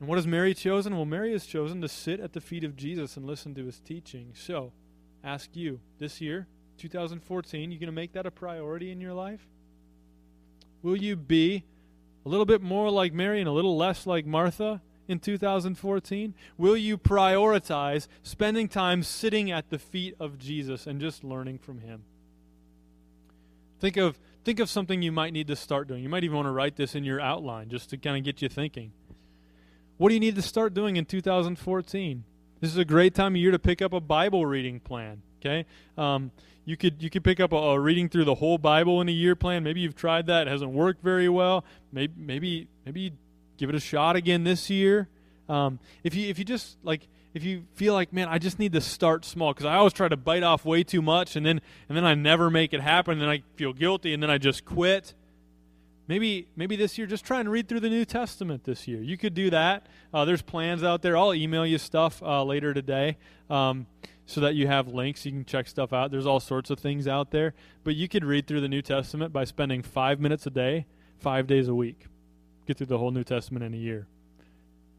And 0.00 0.08
what 0.08 0.16
has 0.16 0.26
Mary 0.26 0.54
chosen? 0.54 0.96
Well, 0.96 1.04
Mary 1.04 1.30
has 1.32 1.46
chosen 1.46 1.82
to 1.82 1.88
sit 1.88 2.20
at 2.20 2.32
the 2.32 2.40
feet 2.40 2.64
of 2.64 2.74
Jesus 2.74 3.16
and 3.16 3.26
listen 3.26 3.54
to 3.54 3.66
his 3.66 3.78
teaching. 3.80 4.32
So, 4.34 4.72
ask 5.22 5.54
you, 5.54 5.80
this 5.98 6.22
year, 6.22 6.46
2014, 6.78 7.70
you 7.70 7.78
going 7.78 7.86
to 7.86 7.92
make 7.92 8.14
that 8.14 8.24
a 8.24 8.30
priority 8.30 8.90
in 8.90 9.00
your 9.00 9.12
life? 9.12 9.46
Will 10.82 10.96
you 10.96 11.16
be 11.16 11.64
a 12.24 12.28
little 12.28 12.46
bit 12.46 12.62
more 12.62 12.90
like 12.90 13.12
Mary 13.12 13.40
and 13.40 13.48
a 13.48 13.52
little 13.52 13.76
less 13.76 14.06
like 14.06 14.26
Martha? 14.26 14.82
in 15.10 15.18
2014? 15.18 16.34
Will 16.56 16.76
you 16.76 16.96
prioritize 16.96 18.06
spending 18.22 18.68
time 18.68 19.02
sitting 19.02 19.50
at 19.50 19.68
the 19.68 19.78
feet 19.78 20.14
of 20.20 20.38
Jesus 20.38 20.86
and 20.86 21.00
just 21.00 21.24
learning 21.24 21.58
from 21.58 21.80
him? 21.80 22.04
Think 23.80 23.96
of 23.96 24.18
think 24.44 24.60
of 24.60 24.70
something 24.70 25.02
you 25.02 25.12
might 25.12 25.32
need 25.32 25.48
to 25.48 25.56
start 25.56 25.88
doing. 25.88 26.02
You 26.02 26.08
might 26.08 26.24
even 26.24 26.36
want 26.36 26.46
to 26.46 26.52
write 26.52 26.76
this 26.76 26.94
in 26.94 27.04
your 27.04 27.20
outline 27.20 27.68
just 27.68 27.90
to 27.90 27.96
kind 27.96 28.16
of 28.16 28.24
get 28.24 28.40
you 28.40 28.48
thinking. 28.48 28.92
What 29.96 30.08
do 30.08 30.14
you 30.14 30.20
need 30.20 30.36
to 30.36 30.42
start 30.42 30.72
doing 30.72 30.96
in 30.96 31.04
2014? 31.04 32.24
This 32.60 32.70
is 32.70 32.78
a 32.78 32.84
great 32.84 33.14
time 33.14 33.34
of 33.34 33.40
year 33.40 33.50
to 33.50 33.58
pick 33.58 33.82
up 33.82 33.92
a 33.92 34.00
Bible 34.00 34.46
reading 34.46 34.80
plan. 34.80 35.22
Okay, 35.40 35.64
um, 35.96 36.30
you 36.64 36.76
could 36.76 37.02
you 37.02 37.10
could 37.10 37.24
pick 37.24 37.40
up 37.40 37.52
a, 37.52 37.56
a, 37.56 37.80
reading 37.80 38.08
through 38.08 38.24
the 38.24 38.36
whole 38.36 38.58
Bible 38.58 39.00
in 39.00 39.08
a 39.08 39.12
year 39.12 39.34
plan. 39.34 39.64
Maybe 39.64 39.80
you've 39.80 39.96
tried 39.96 40.26
that; 40.26 40.46
it 40.46 40.50
hasn't 40.50 40.70
worked 40.70 41.02
very 41.02 41.28
well. 41.28 41.64
Maybe 41.92 42.12
maybe 42.16 42.68
maybe 42.84 43.12
give 43.56 43.68
it 43.68 43.74
a 43.74 43.80
shot 43.80 44.16
again 44.16 44.44
this 44.44 44.70
year. 44.70 45.08
Um, 45.48 45.78
if 46.04 46.14
you 46.14 46.28
if 46.28 46.38
you 46.38 46.44
just 46.44 46.76
like 46.82 47.08
if 47.34 47.44
you 47.44 47.64
feel 47.74 47.94
like 47.94 48.12
man, 48.12 48.28
I 48.28 48.38
just 48.38 48.58
need 48.58 48.72
to 48.72 48.80
start 48.80 49.24
small 49.24 49.52
because 49.52 49.66
I 49.66 49.76
always 49.76 49.92
try 49.92 50.08
to 50.08 50.16
bite 50.16 50.42
off 50.42 50.64
way 50.64 50.82
too 50.82 51.02
much 51.02 51.36
and 51.36 51.44
then 51.44 51.60
and 51.88 51.96
then 51.96 52.04
I 52.04 52.14
never 52.14 52.50
make 52.50 52.72
it 52.72 52.80
happen. 52.80 53.12
And 53.12 53.22
then 53.22 53.28
I 53.28 53.42
feel 53.56 53.72
guilty 53.72 54.12
and 54.12 54.22
then 54.22 54.30
I 54.30 54.38
just 54.38 54.64
quit. 54.64 55.14
Maybe 56.10 56.48
maybe 56.56 56.74
this 56.74 56.98
year 56.98 57.06
just 57.06 57.24
try 57.24 57.38
and 57.38 57.48
read 57.48 57.68
through 57.68 57.80
the 57.80 57.88
New 57.88 58.04
Testament 58.04 58.64
this 58.64 58.88
year. 58.88 59.00
You 59.00 59.16
could 59.16 59.32
do 59.32 59.48
that. 59.50 59.86
Uh, 60.12 60.24
there's 60.24 60.42
plans 60.42 60.82
out 60.82 61.02
there. 61.02 61.16
I'll 61.16 61.32
email 61.32 61.64
you 61.64 61.78
stuff 61.78 62.20
uh, 62.20 62.42
later 62.42 62.74
today. 62.74 63.16
Um, 63.48 63.86
so 64.26 64.40
that 64.40 64.56
you 64.56 64.66
have 64.66 64.88
links. 64.88 65.24
You 65.24 65.30
can 65.30 65.44
check 65.44 65.68
stuff 65.68 65.92
out. 65.92 66.10
There's 66.10 66.26
all 66.26 66.40
sorts 66.40 66.70
of 66.70 66.80
things 66.80 67.06
out 67.06 67.30
there. 67.30 67.54
But 67.84 67.94
you 67.94 68.08
could 68.08 68.24
read 68.24 68.48
through 68.48 68.60
the 68.60 68.68
New 68.68 68.82
Testament 68.82 69.32
by 69.32 69.44
spending 69.44 69.82
five 69.82 70.18
minutes 70.20 70.46
a 70.46 70.50
day, 70.50 70.86
five 71.18 71.46
days 71.46 71.68
a 71.68 71.74
week 71.74 72.06
get 72.70 72.76
through 72.76 72.86
the 72.86 72.98
whole 72.98 73.10
New 73.10 73.24
Testament 73.24 73.64
in 73.64 73.74
a 73.74 73.76
year. 73.76 74.06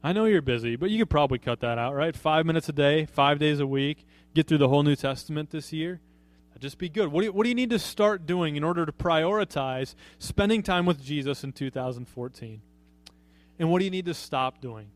I 0.04 0.14
know 0.14 0.26
you're 0.26 0.42
busy, 0.42 0.76
but 0.76 0.90
you 0.90 1.00
could 1.00 1.10
probably 1.10 1.40
cut 1.40 1.62
that 1.62 1.78
out, 1.78 1.94
right? 1.96 2.14
Five 2.14 2.46
minutes 2.46 2.68
a 2.68 2.74
day, 2.74 3.06
five 3.06 3.40
days 3.40 3.62
a 3.62 3.68
week, 3.68 4.06
get 4.34 4.48
through 4.48 4.58
the 4.58 4.68
whole 4.68 4.84
New 4.84 4.96
Testament 4.96 5.52
this 5.52 5.72
year. 5.72 6.02
Just 6.62 6.78
be 6.78 6.90
good. 6.90 7.08
What 7.08 7.22
do, 7.22 7.26
you, 7.26 7.32
what 7.34 7.44
do 7.44 7.50
you 7.50 7.56
need 7.56 7.72
to 7.72 7.80
start 7.80 8.28
doing 8.28 8.56
in 8.56 8.64
order 8.64 8.86
to 8.86 8.92
prioritize 8.92 9.96
spending 10.20 10.62
time 10.62 10.86
with 10.86 11.04
Jesus 11.04 11.44
in 11.44 11.54
2014? 11.54 12.62
And 13.58 13.72
what 13.72 13.80
do 13.80 13.86
you 13.86 13.92
need 13.92 14.06
to 14.06 14.14
stop 14.14 14.62
doing? 14.62 14.92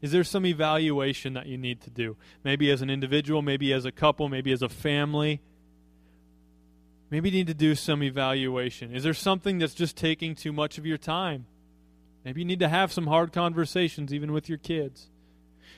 Is 0.00 0.10
there 0.10 0.24
some 0.24 0.46
evaluation 0.46 1.34
that 1.34 1.46
you 1.46 1.58
need 1.58 1.82
to 1.82 1.90
do? 1.90 2.16
Maybe 2.44 2.70
as 2.70 2.80
an 2.80 2.88
individual, 2.88 3.42
maybe 3.42 3.74
as 3.74 3.84
a 3.84 3.92
couple, 3.92 4.30
maybe 4.30 4.52
as 4.52 4.62
a 4.62 4.70
family. 4.70 5.42
Maybe 7.10 7.28
you 7.28 7.36
need 7.36 7.46
to 7.48 7.54
do 7.54 7.74
some 7.74 8.02
evaluation. 8.02 8.96
Is 8.96 9.02
there 9.02 9.12
something 9.12 9.58
that's 9.58 9.74
just 9.74 9.98
taking 9.98 10.34
too 10.34 10.50
much 10.50 10.78
of 10.78 10.86
your 10.86 10.96
time? 10.96 11.44
Maybe 12.24 12.40
you 12.40 12.46
need 12.46 12.60
to 12.60 12.68
have 12.68 12.90
some 12.90 13.06
hard 13.06 13.34
conversations 13.34 14.14
even 14.14 14.32
with 14.32 14.48
your 14.48 14.58
kids. 14.58 15.10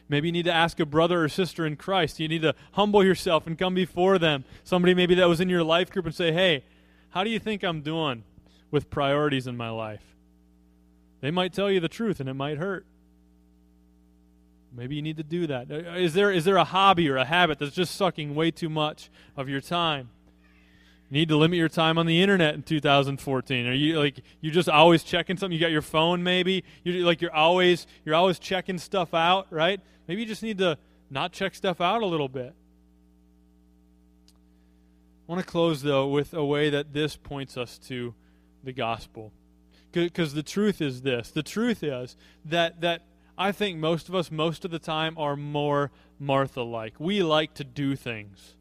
Maybe 0.09 0.29
you 0.29 0.33
need 0.33 0.45
to 0.45 0.53
ask 0.53 0.79
a 0.81 0.87
brother 0.87 1.25
or 1.25 1.29
sister 1.29 1.67
in 1.67 1.77
Christ. 1.77 2.21
You 2.21 2.29
need 2.29 2.43
to 2.43 2.55
humble 2.73 3.03
yourself 3.03 3.47
and 3.47 3.59
come 3.59 3.75
before 3.75 4.19
them. 4.19 4.45
Somebody 4.62 4.95
maybe 4.95 5.14
that 5.14 5.29
was 5.29 5.40
in 5.40 5.49
your 5.49 5.64
life 5.64 5.90
group 5.90 6.05
and 6.05 6.14
say, 6.14 6.33
hey, 6.33 6.62
how 7.11 7.25
do 7.25 7.31
you 7.31 7.38
think 7.38 7.62
I'm 7.62 7.81
doing 7.81 8.25
with 8.71 8.90
priorities 8.90 9.47
in 9.47 9.57
my 9.57 9.71
life? 9.71 10.03
They 11.21 11.31
might 11.31 11.55
tell 11.55 11.71
you 11.71 11.81
the 11.81 11.88
truth 11.88 12.21
and 12.21 12.29
it 12.29 12.35
might 12.35 12.59
hurt. 12.59 12.85
Maybe 14.77 14.97
you 14.97 15.03
need 15.03 15.17
to 15.17 15.23
do 15.23 15.47
that. 15.47 15.71
Is 15.71 16.14
there, 16.14 16.31
is 16.31 16.45
there 16.45 16.57
a 16.57 16.64
hobby 16.64 17.09
or 17.09 17.17
a 17.17 17.25
habit 17.25 17.59
that's 17.59 17.75
just 17.75 17.95
sucking 17.95 18.35
way 18.35 18.51
too 18.51 18.69
much 18.69 19.09
of 19.37 19.49
your 19.49 19.61
time? 19.61 20.11
You 21.11 21.19
need 21.19 21.29
to 21.29 21.37
limit 21.37 21.59
your 21.59 21.69
time 21.69 21.99
on 21.99 22.07
the 22.07 22.23
internet 22.23 22.55
in 22.55 22.62
2014. 22.62 23.67
Are 23.67 23.73
you 23.73 23.99
like 23.99 24.23
you're 24.40 24.55
just 24.55 24.69
always 24.69 25.03
checking 25.03 25.37
something? 25.37 25.53
You 25.53 25.61
got 25.61 25.71
your 25.71 25.83
phone 25.83 26.23
maybe. 26.23 26.64
you're 26.83 27.05
like 27.05 27.21
you're 27.21 27.35
always 27.35 27.87
you're 28.05 28.14
always 28.14 28.38
checking 28.38 28.79
stuff 28.79 29.12
out, 29.12 29.47
right? 29.51 29.81
Maybe 30.09 30.23
you 30.23 30.27
just 30.27 30.43
need 30.43 30.59
to 30.59 30.79
not 31.11 31.33
check 31.33 31.55
stuff 31.55 31.81
out 31.81 32.03
a 32.03 32.07
little 32.07 32.29
bit. 32.29 32.55
I 35.29 35.33
want 35.33 35.45
to 35.45 35.47
close 35.47 35.83
though 35.83 36.09
with 36.09 36.33
a 36.33 36.45
way 36.45 36.71
that 36.71 36.93
this 36.93 37.17
points 37.17 37.57
us 37.57 37.79
to 37.88 38.14
the 38.62 38.73
gospel. 38.73 39.33
Because 39.93 40.35
the 40.35 40.43
truth 40.43 40.81
is 40.81 41.03
this. 41.03 41.31
The 41.31 41.43
truth 41.43 41.83
is 41.83 42.17
that 42.47 42.81
that 42.81 43.03
I 43.37 43.53
think 43.53 43.79
most 43.79 44.09
of 44.09 44.14
us 44.14 44.31
most 44.31 44.64
of 44.64 44.71
the 44.71 44.79
time 44.79 45.17
are 45.19 45.37
more 45.37 45.90
Martha 46.19 46.62
like. 46.62 46.99
We 46.99 47.23
like 47.23 47.55
to 47.55 47.64
do 47.64 47.95
things 47.95 48.57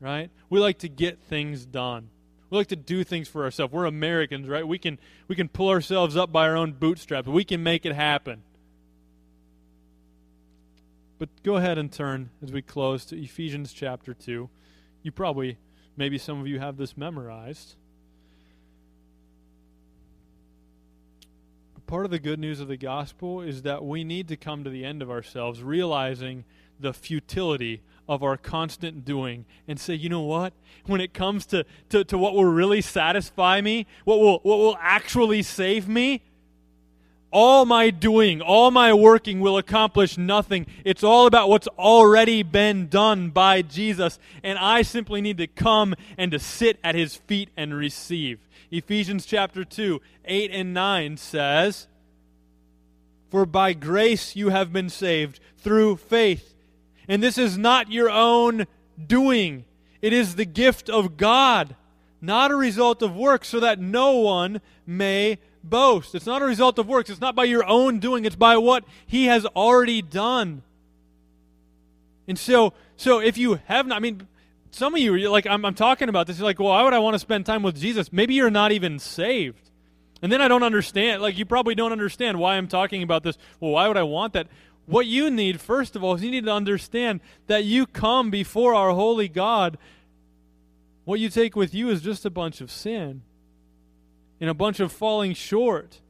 right? 0.00 0.30
We 0.48 0.58
like 0.58 0.78
to 0.78 0.88
get 0.88 1.20
things 1.20 1.66
done. 1.66 2.08
We 2.48 2.58
like 2.58 2.68
to 2.68 2.76
do 2.76 3.04
things 3.04 3.28
for 3.28 3.44
ourselves. 3.44 3.72
We're 3.72 3.84
Americans, 3.84 4.48
right? 4.48 4.66
We 4.66 4.78
can 4.78 4.98
we 5.28 5.36
can 5.36 5.48
pull 5.48 5.68
ourselves 5.68 6.16
up 6.16 6.32
by 6.32 6.48
our 6.48 6.56
own 6.56 6.72
bootstraps. 6.72 7.28
We 7.28 7.44
can 7.44 7.62
make 7.62 7.86
it 7.86 7.94
happen. 7.94 8.42
But 11.18 11.28
go 11.42 11.56
ahead 11.56 11.78
and 11.78 11.92
turn 11.92 12.30
as 12.42 12.50
we 12.50 12.62
close 12.62 13.04
to 13.06 13.22
Ephesians 13.22 13.72
chapter 13.72 14.14
2. 14.14 14.48
You 15.02 15.12
probably 15.12 15.58
maybe 15.96 16.18
some 16.18 16.40
of 16.40 16.48
you 16.48 16.58
have 16.58 16.76
this 16.76 16.96
memorized. 16.96 17.76
part 21.90 22.04
of 22.04 22.12
the 22.12 22.20
good 22.20 22.38
news 22.38 22.60
of 22.60 22.68
the 22.68 22.76
gospel 22.76 23.40
is 23.40 23.62
that 23.62 23.84
we 23.84 24.04
need 24.04 24.28
to 24.28 24.36
come 24.36 24.62
to 24.62 24.70
the 24.70 24.84
end 24.84 25.02
of 25.02 25.10
ourselves 25.10 25.60
realizing 25.60 26.44
the 26.78 26.92
futility 26.92 27.82
of 28.10 28.24
our 28.24 28.36
constant 28.36 29.04
doing 29.04 29.46
and 29.68 29.78
say, 29.78 29.94
you 29.94 30.08
know 30.08 30.22
what? 30.22 30.52
When 30.86 31.00
it 31.00 31.14
comes 31.14 31.46
to, 31.46 31.64
to, 31.90 32.02
to 32.02 32.18
what 32.18 32.34
will 32.34 32.44
really 32.44 32.80
satisfy 32.80 33.60
me, 33.60 33.86
what 34.04 34.18
will, 34.18 34.40
what 34.42 34.58
will 34.58 34.76
actually 34.80 35.44
save 35.44 35.88
me, 35.88 36.20
all 37.30 37.64
my 37.64 37.90
doing, 37.90 38.42
all 38.42 38.72
my 38.72 38.92
working 38.92 39.38
will 39.38 39.56
accomplish 39.56 40.18
nothing. 40.18 40.66
It's 40.84 41.04
all 41.04 41.28
about 41.28 41.48
what's 41.48 41.68
already 41.68 42.42
been 42.42 42.88
done 42.88 43.30
by 43.30 43.62
Jesus. 43.62 44.18
And 44.42 44.58
I 44.58 44.82
simply 44.82 45.20
need 45.20 45.38
to 45.38 45.46
come 45.46 45.94
and 46.18 46.32
to 46.32 46.40
sit 46.40 46.80
at 46.82 46.96
his 46.96 47.14
feet 47.14 47.50
and 47.56 47.72
receive. 47.72 48.40
Ephesians 48.72 49.24
chapter 49.24 49.64
2, 49.64 50.00
8 50.24 50.50
and 50.50 50.74
9 50.74 51.16
says, 51.16 51.86
For 53.30 53.46
by 53.46 53.72
grace 53.72 54.34
you 54.34 54.48
have 54.48 54.72
been 54.72 54.88
saved 54.88 55.38
through 55.58 55.98
faith 55.98 56.56
and 57.08 57.22
this 57.22 57.38
is 57.38 57.58
not 57.58 57.90
your 57.90 58.10
own 58.10 58.66
doing, 59.04 59.64
it 60.02 60.12
is 60.12 60.36
the 60.36 60.44
gift 60.44 60.88
of 60.88 61.16
God, 61.16 61.76
not 62.20 62.50
a 62.50 62.56
result 62.56 63.02
of 63.02 63.16
works, 63.16 63.48
so 63.48 63.60
that 63.60 63.78
no 63.78 64.12
one 64.12 64.60
may 64.86 65.38
boast. 65.62 66.14
It's 66.14 66.26
not 66.26 66.42
a 66.42 66.46
result 66.46 66.78
of 66.78 66.88
works. 66.88 67.10
It's 67.10 67.20
not 67.20 67.34
by 67.34 67.44
your 67.44 67.64
own 67.64 67.98
doing, 67.98 68.24
it's 68.24 68.36
by 68.36 68.56
what 68.56 68.84
He 69.06 69.26
has 69.26 69.44
already 69.46 70.02
done. 70.02 70.62
And 72.28 72.38
so, 72.38 72.74
so 72.96 73.20
if 73.20 73.36
you 73.36 73.60
have 73.66 73.86
not, 73.86 73.96
I 73.96 74.00
mean, 74.00 74.26
some 74.70 74.94
of 74.94 75.00
you, 75.00 75.28
like, 75.30 75.46
I'm, 75.46 75.64
I'm 75.64 75.74
talking 75.74 76.08
about 76.08 76.26
this, 76.26 76.38
you're 76.38 76.44
like, 76.44 76.58
well, 76.58 76.68
why 76.68 76.82
would 76.82 76.94
I 76.94 76.98
want 77.00 77.14
to 77.14 77.18
spend 77.18 77.44
time 77.44 77.62
with 77.62 77.80
Jesus? 77.80 78.12
Maybe 78.12 78.34
you're 78.34 78.50
not 78.50 78.72
even 78.72 78.98
saved. 78.98 79.70
And 80.22 80.30
then 80.30 80.40
I 80.40 80.48
don't 80.48 80.62
understand, 80.62 81.22
like, 81.22 81.38
you 81.38 81.46
probably 81.46 81.74
don't 81.74 81.92
understand 81.92 82.38
why 82.38 82.56
I'm 82.56 82.68
talking 82.68 83.02
about 83.02 83.22
this. 83.22 83.38
Well, 83.58 83.72
why 83.72 83.88
would 83.88 83.96
I 83.96 84.02
want 84.02 84.34
that? 84.34 84.48
What 84.90 85.06
you 85.06 85.30
need, 85.30 85.60
first 85.60 85.94
of 85.94 86.02
all, 86.02 86.14
is 86.14 86.22
you 86.24 86.32
need 86.32 86.46
to 86.46 86.52
understand 86.52 87.20
that 87.46 87.62
you 87.62 87.86
come 87.86 88.28
before 88.28 88.74
our 88.74 88.90
holy 88.90 89.28
God. 89.28 89.78
What 91.04 91.20
you 91.20 91.28
take 91.28 91.54
with 91.54 91.72
you 91.72 91.90
is 91.90 92.02
just 92.02 92.26
a 92.26 92.30
bunch 92.30 92.60
of 92.60 92.72
sin 92.72 93.22
and 94.40 94.50
a 94.50 94.54
bunch 94.54 94.80
of 94.80 94.90
falling 94.90 95.34
short. 95.34 96.00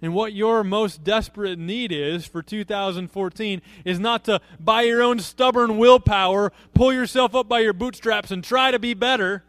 And 0.00 0.14
what 0.14 0.32
your 0.32 0.62
most 0.62 1.02
desperate 1.02 1.58
need 1.58 1.90
is 1.90 2.24
for 2.24 2.40
2014 2.40 3.62
is 3.84 3.98
not 3.98 4.24
to, 4.26 4.40
by 4.60 4.82
your 4.82 5.02
own 5.02 5.18
stubborn 5.18 5.76
willpower, 5.76 6.52
pull 6.74 6.92
yourself 6.92 7.34
up 7.34 7.48
by 7.48 7.58
your 7.58 7.72
bootstraps 7.72 8.30
and 8.30 8.44
try 8.44 8.70
to 8.70 8.78
be 8.78 8.94
better. 8.94 9.42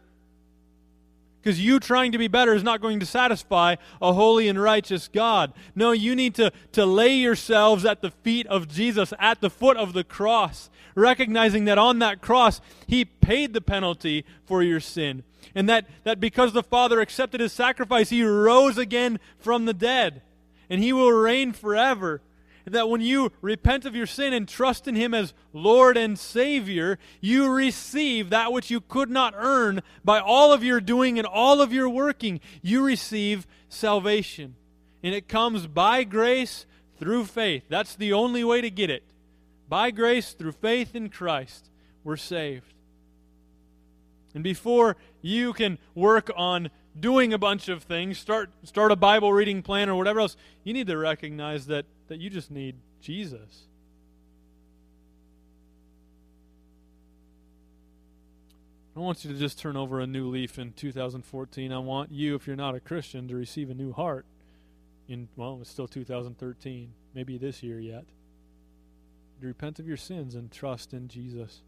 Because 1.42 1.60
you 1.60 1.80
trying 1.80 2.12
to 2.12 2.18
be 2.18 2.28
better 2.28 2.54
is 2.54 2.62
not 2.62 2.80
going 2.80 3.00
to 3.00 3.06
satisfy 3.06 3.76
a 4.00 4.12
holy 4.12 4.48
and 4.48 4.60
righteous 4.60 5.08
God. 5.08 5.52
No, 5.74 5.92
you 5.92 6.14
need 6.14 6.34
to, 6.34 6.52
to 6.72 6.84
lay 6.84 7.14
yourselves 7.14 7.84
at 7.84 8.02
the 8.02 8.10
feet 8.10 8.46
of 8.48 8.68
Jesus, 8.68 9.14
at 9.18 9.40
the 9.40 9.50
foot 9.50 9.76
of 9.76 9.92
the 9.92 10.04
cross, 10.04 10.68
recognizing 10.94 11.64
that 11.64 11.78
on 11.78 11.98
that 12.00 12.20
cross, 12.20 12.60
He 12.86 13.04
paid 13.04 13.54
the 13.54 13.62
penalty 13.62 14.24
for 14.44 14.62
your 14.62 14.80
sin. 14.80 15.22
And 15.54 15.68
that, 15.68 15.86
that 16.04 16.20
because 16.20 16.52
the 16.52 16.62
Father 16.62 17.00
accepted 17.00 17.40
His 17.40 17.52
sacrifice, 17.52 18.10
He 18.10 18.22
rose 18.22 18.76
again 18.76 19.18
from 19.38 19.64
the 19.64 19.74
dead 19.74 20.22
and 20.70 20.82
he 20.82 20.92
will 20.92 21.12
reign 21.12 21.52
forever. 21.52 22.22
That 22.66 22.88
when 22.88 23.00
you 23.00 23.32
repent 23.40 23.84
of 23.84 23.94
your 23.94 24.06
sin 24.06 24.32
and 24.32 24.48
trust 24.48 24.86
in 24.86 24.94
him 24.94 25.14
as 25.14 25.34
Lord 25.52 25.96
and 25.96 26.18
Savior, 26.18 26.98
you 27.20 27.50
receive 27.50 28.30
that 28.30 28.52
which 28.52 28.70
you 28.70 28.80
could 28.80 29.10
not 29.10 29.34
earn 29.36 29.80
by 30.04 30.20
all 30.20 30.52
of 30.52 30.62
your 30.62 30.80
doing 30.80 31.18
and 31.18 31.26
all 31.26 31.60
of 31.60 31.72
your 31.72 31.88
working. 31.88 32.40
You 32.62 32.84
receive 32.84 33.46
salvation. 33.68 34.56
And 35.02 35.14
it 35.14 35.28
comes 35.28 35.66
by 35.66 36.04
grace 36.04 36.66
through 36.98 37.24
faith. 37.24 37.64
That's 37.68 37.96
the 37.96 38.12
only 38.12 38.44
way 38.44 38.60
to 38.60 38.70
get 38.70 38.90
it. 38.90 39.04
By 39.68 39.90
grace 39.90 40.32
through 40.32 40.52
faith 40.52 40.94
in 40.94 41.08
Christ, 41.08 41.70
we're 42.04 42.16
saved. 42.16 42.74
And 44.34 44.44
before 44.44 44.96
you 45.22 45.52
can 45.52 45.78
work 45.94 46.30
on 46.36 46.70
doing 46.98 47.32
a 47.32 47.38
bunch 47.38 47.68
of 47.68 47.82
things, 47.82 48.18
start 48.18 48.50
start 48.64 48.92
a 48.92 48.96
Bible 48.96 49.32
reading 49.32 49.62
plan 49.62 49.88
or 49.88 49.96
whatever 49.96 50.20
else, 50.20 50.36
you 50.64 50.72
need 50.72 50.86
to 50.88 50.98
recognize 50.98 51.66
that 51.66 51.86
that 52.10 52.20
you 52.20 52.28
just 52.28 52.50
need 52.50 52.74
Jesus. 53.00 53.68
I 58.96 58.98
want 58.98 59.24
you 59.24 59.32
to 59.32 59.38
just 59.38 59.60
turn 59.60 59.76
over 59.76 60.00
a 60.00 60.08
new 60.08 60.28
leaf 60.28 60.58
in 60.58 60.72
2014. 60.72 61.72
I 61.72 61.78
want 61.78 62.10
you, 62.10 62.34
if 62.34 62.48
you're 62.48 62.56
not 62.56 62.74
a 62.74 62.80
Christian, 62.80 63.28
to 63.28 63.36
receive 63.36 63.70
a 63.70 63.74
new 63.74 63.92
heart. 63.92 64.26
In 65.08 65.28
well, 65.36 65.58
it's 65.60 65.70
still 65.70 65.86
2013, 65.86 66.92
maybe 67.14 67.38
this 67.38 67.62
year 67.62 67.78
yet. 67.78 68.06
To 69.40 69.46
repent 69.46 69.78
of 69.78 69.86
your 69.86 69.96
sins 69.96 70.34
and 70.34 70.50
trust 70.50 70.92
in 70.92 71.06
Jesus. 71.06 71.60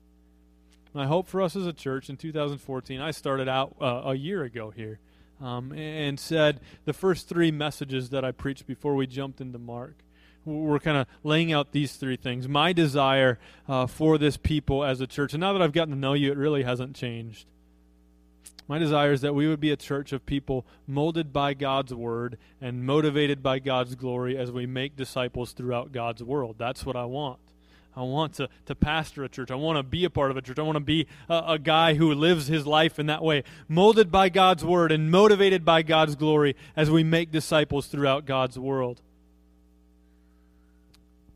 My 0.92 1.06
hope 1.06 1.28
for 1.28 1.40
us 1.40 1.54
as 1.54 1.68
a 1.68 1.72
church 1.72 2.10
in 2.10 2.16
2014, 2.16 3.00
I 3.00 3.12
started 3.12 3.48
out 3.48 3.76
uh, 3.80 4.02
a 4.06 4.14
year 4.14 4.42
ago 4.42 4.70
here 4.70 4.98
um, 5.40 5.72
and 5.72 6.18
said 6.18 6.60
the 6.84 6.92
first 6.92 7.28
three 7.28 7.52
messages 7.52 8.10
that 8.10 8.24
I 8.24 8.32
preached 8.32 8.66
before 8.66 8.96
we 8.96 9.06
jumped 9.06 9.40
into 9.40 9.60
Mark. 9.60 10.02
We're 10.44 10.80
kind 10.80 10.96
of 10.96 11.06
laying 11.22 11.52
out 11.52 11.72
these 11.72 11.92
three 11.92 12.16
things. 12.16 12.48
My 12.48 12.72
desire 12.72 13.38
uh, 13.68 13.86
for 13.86 14.18
this 14.18 14.36
people 14.36 14.84
as 14.84 15.00
a 15.00 15.06
church, 15.06 15.34
and 15.34 15.40
now 15.40 15.52
that 15.52 15.62
I've 15.62 15.72
gotten 15.72 15.94
to 15.94 15.98
know 15.98 16.14
you, 16.14 16.32
it 16.32 16.38
really 16.38 16.64
hasn't 16.64 16.96
changed. 16.96 17.46
My 18.68 18.78
desire 18.78 19.12
is 19.12 19.20
that 19.20 19.34
we 19.34 19.48
would 19.48 19.60
be 19.60 19.70
a 19.70 19.76
church 19.76 20.12
of 20.12 20.24
people 20.24 20.64
molded 20.86 21.32
by 21.32 21.54
God's 21.54 21.92
word 21.92 22.38
and 22.60 22.86
motivated 22.86 23.42
by 23.42 23.58
God's 23.58 23.94
glory 23.94 24.36
as 24.36 24.50
we 24.50 24.66
make 24.66 24.96
disciples 24.96 25.52
throughout 25.52 25.92
God's 25.92 26.22
world. 26.22 26.56
That's 26.58 26.86
what 26.86 26.96
I 26.96 27.04
want. 27.04 27.38
I 27.94 28.02
want 28.02 28.34
to, 28.34 28.48
to 28.66 28.74
pastor 28.74 29.24
a 29.24 29.28
church. 29.28 29.50
I 29.50 29.56
want 29.56 29.76
to 29.76 29.82
be 29.82 30.04
a 30.04 30.10
part 30.10 30.30
of 30.30 30.36
a 30.36 30.42
church. 30.42 30.58
I 30.58 30.62
want 30.62 30.76
to 30.76 30.80
be 30.80 31.06
a, 31.28 31.42
a, 31.48 31.58
guy 31.58 31.94
who 31.94 32.14
lives 32.14 32.46
his 32.46 32.66
life 32.66 32.98
in 32.98 33.06
that 33.06 33.22
way, 33.22 33.44
molded 33.68 34.10
by 34.10 34.30
God's 34.30 34.64
word 34.64 34.90
and 34.90 35.10
motivated 35.10 35.64
by 35.64 35.82
God's 35.82 36.14
glory 36.14 36.56
as 36.74 36.90
we 36.90 37.04
make 37.04 37.30
disciples 37.30 37.88
throughout 37.88 38.24
God's 38.24 38.58
world. 38.58 39.02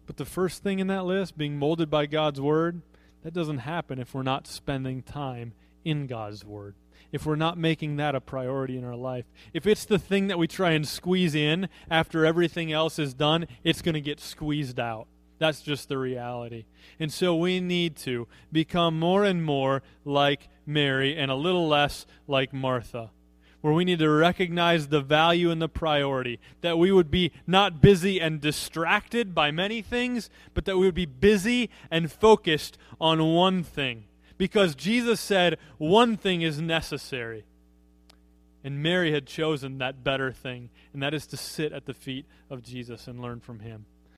But 0.06 0.16
the 0.16 0.24
first 0.24 0.62
thing 0.62 0.78
in 0.78 0.86
that 0.86 1.04
list, 1.04 1.36
being 1.36 1.58
molded 1.58 1.90
by 1.90 2.06
God's 2.06 2.40
word, 2.40 2.82
that 3.22 3.34
doesn't 3.34 3.58
happen 3.58 3.98
if 3.98 4.14
we're 4.14 4.22
not 4.22 4.46
spending 4.46 5.02
time 5.02 5.52
in 5.84 6.06
God's 6.06 6.44
word. 6.44 6.74
If 7.12 7.26
we're 7.26 7.36
not 7.36 7.58
making 7.58 7.96
that 7.96 8.14
a 8.14 8.20
priority 8.20 8.76
in 8.76 8.84
our 8.84 8.96
life. 8.96 9.24
If 9.52 9.66
it's 9.66 9.84
the 9.84 9.98
thing 9.98 10.26
that 10.28 10.38
we 10.38 10.46
try 10.46 10.72
and 10.72 10.86
squeeze 10.86 11.34
in 11.34 11.68
after 11.90 12.24
everything 12.24 12.72
else 12.72 12.98
is 12.98 13.14
done, 13.14 13.46
it's 13.64 13.82
going 13.82 13.94
to 13.94 14.00
get 14.00 14.20
squeezed 14.20 14.78
out. 14.78 15.06
That's 15.38 15.60
just 15.60 15.88
the 15.88 15.98
reality. 15.98 16.64
And 16.98 17.12
so 17.12 17.36
we 17.36 17.60
need 17.60 17.96
to 17.98 18.26
become 18.50 18.98
more 18.98 19.24
and 19.24 19.44
more 19.44 19.82
like 20.04 20.48
Mary 20.64 21.16
and 21.16 21.30
a 21.30 21.34
little 21.34 21.68
less 21.68 22.06
like 22.26 22.52
Martha. 22.52 23.10
Where 23.66 23.74
we 23.74 23.84
need 23.84 23.98
to 23.98 24.08
recognize 24.08 24.86
the 24.86 25.00
value 25.00 25.50
and 25.50 25.60
the 25.60 25.68
priority. 25.68 26.38
That 26.60 26.78
we 26.78 26.92
would 26.92 27.10
be 27.10 27.32
not 27.48 27.80
busy 27.80 28.20
and 28.20 28.40
distracted 28.40 29.34
by 29.34 29.50
many 29.50 29.82
things, 29.82 30.30
but 30.54 30.66
that 30.66 30.78
we 30.78 30.86
would 30.86 30.94
be 30.94 31.04
busy 31.04 31.68
and 31.90 32.12
focused 32.12 32.78
on 33.00 33.34
one 33.34 33.64
thing. 33.64 34.04
Because 34.38 34.76
Jesus 34.76 35.18
said 35.18 35.58
one 35.78 36.16
thing 36.16 36.42
is 36.42 36.60
necessary. 36.60 37.44
And 38.62 38.84
Mary 38.84 39.10
had 39.10 39.26
chosen 39.26 39.78
that 39.78 40.04
better 40.04 40.30
thing, 40.30 40.70
and 40.92 41.02
that 41.02 41.12
is 41.12 41.26
to 41.26 41.36
sit 41.36 41.72
at 41.72 41.86
the 41.86 41.92
feet 41.92 42.24
of 42.48 42.62
Jesus 42.62 43.08
and 43.08 43.18
learn 43.18 43.40
from 43.40 43.58
him. 43.58 43.86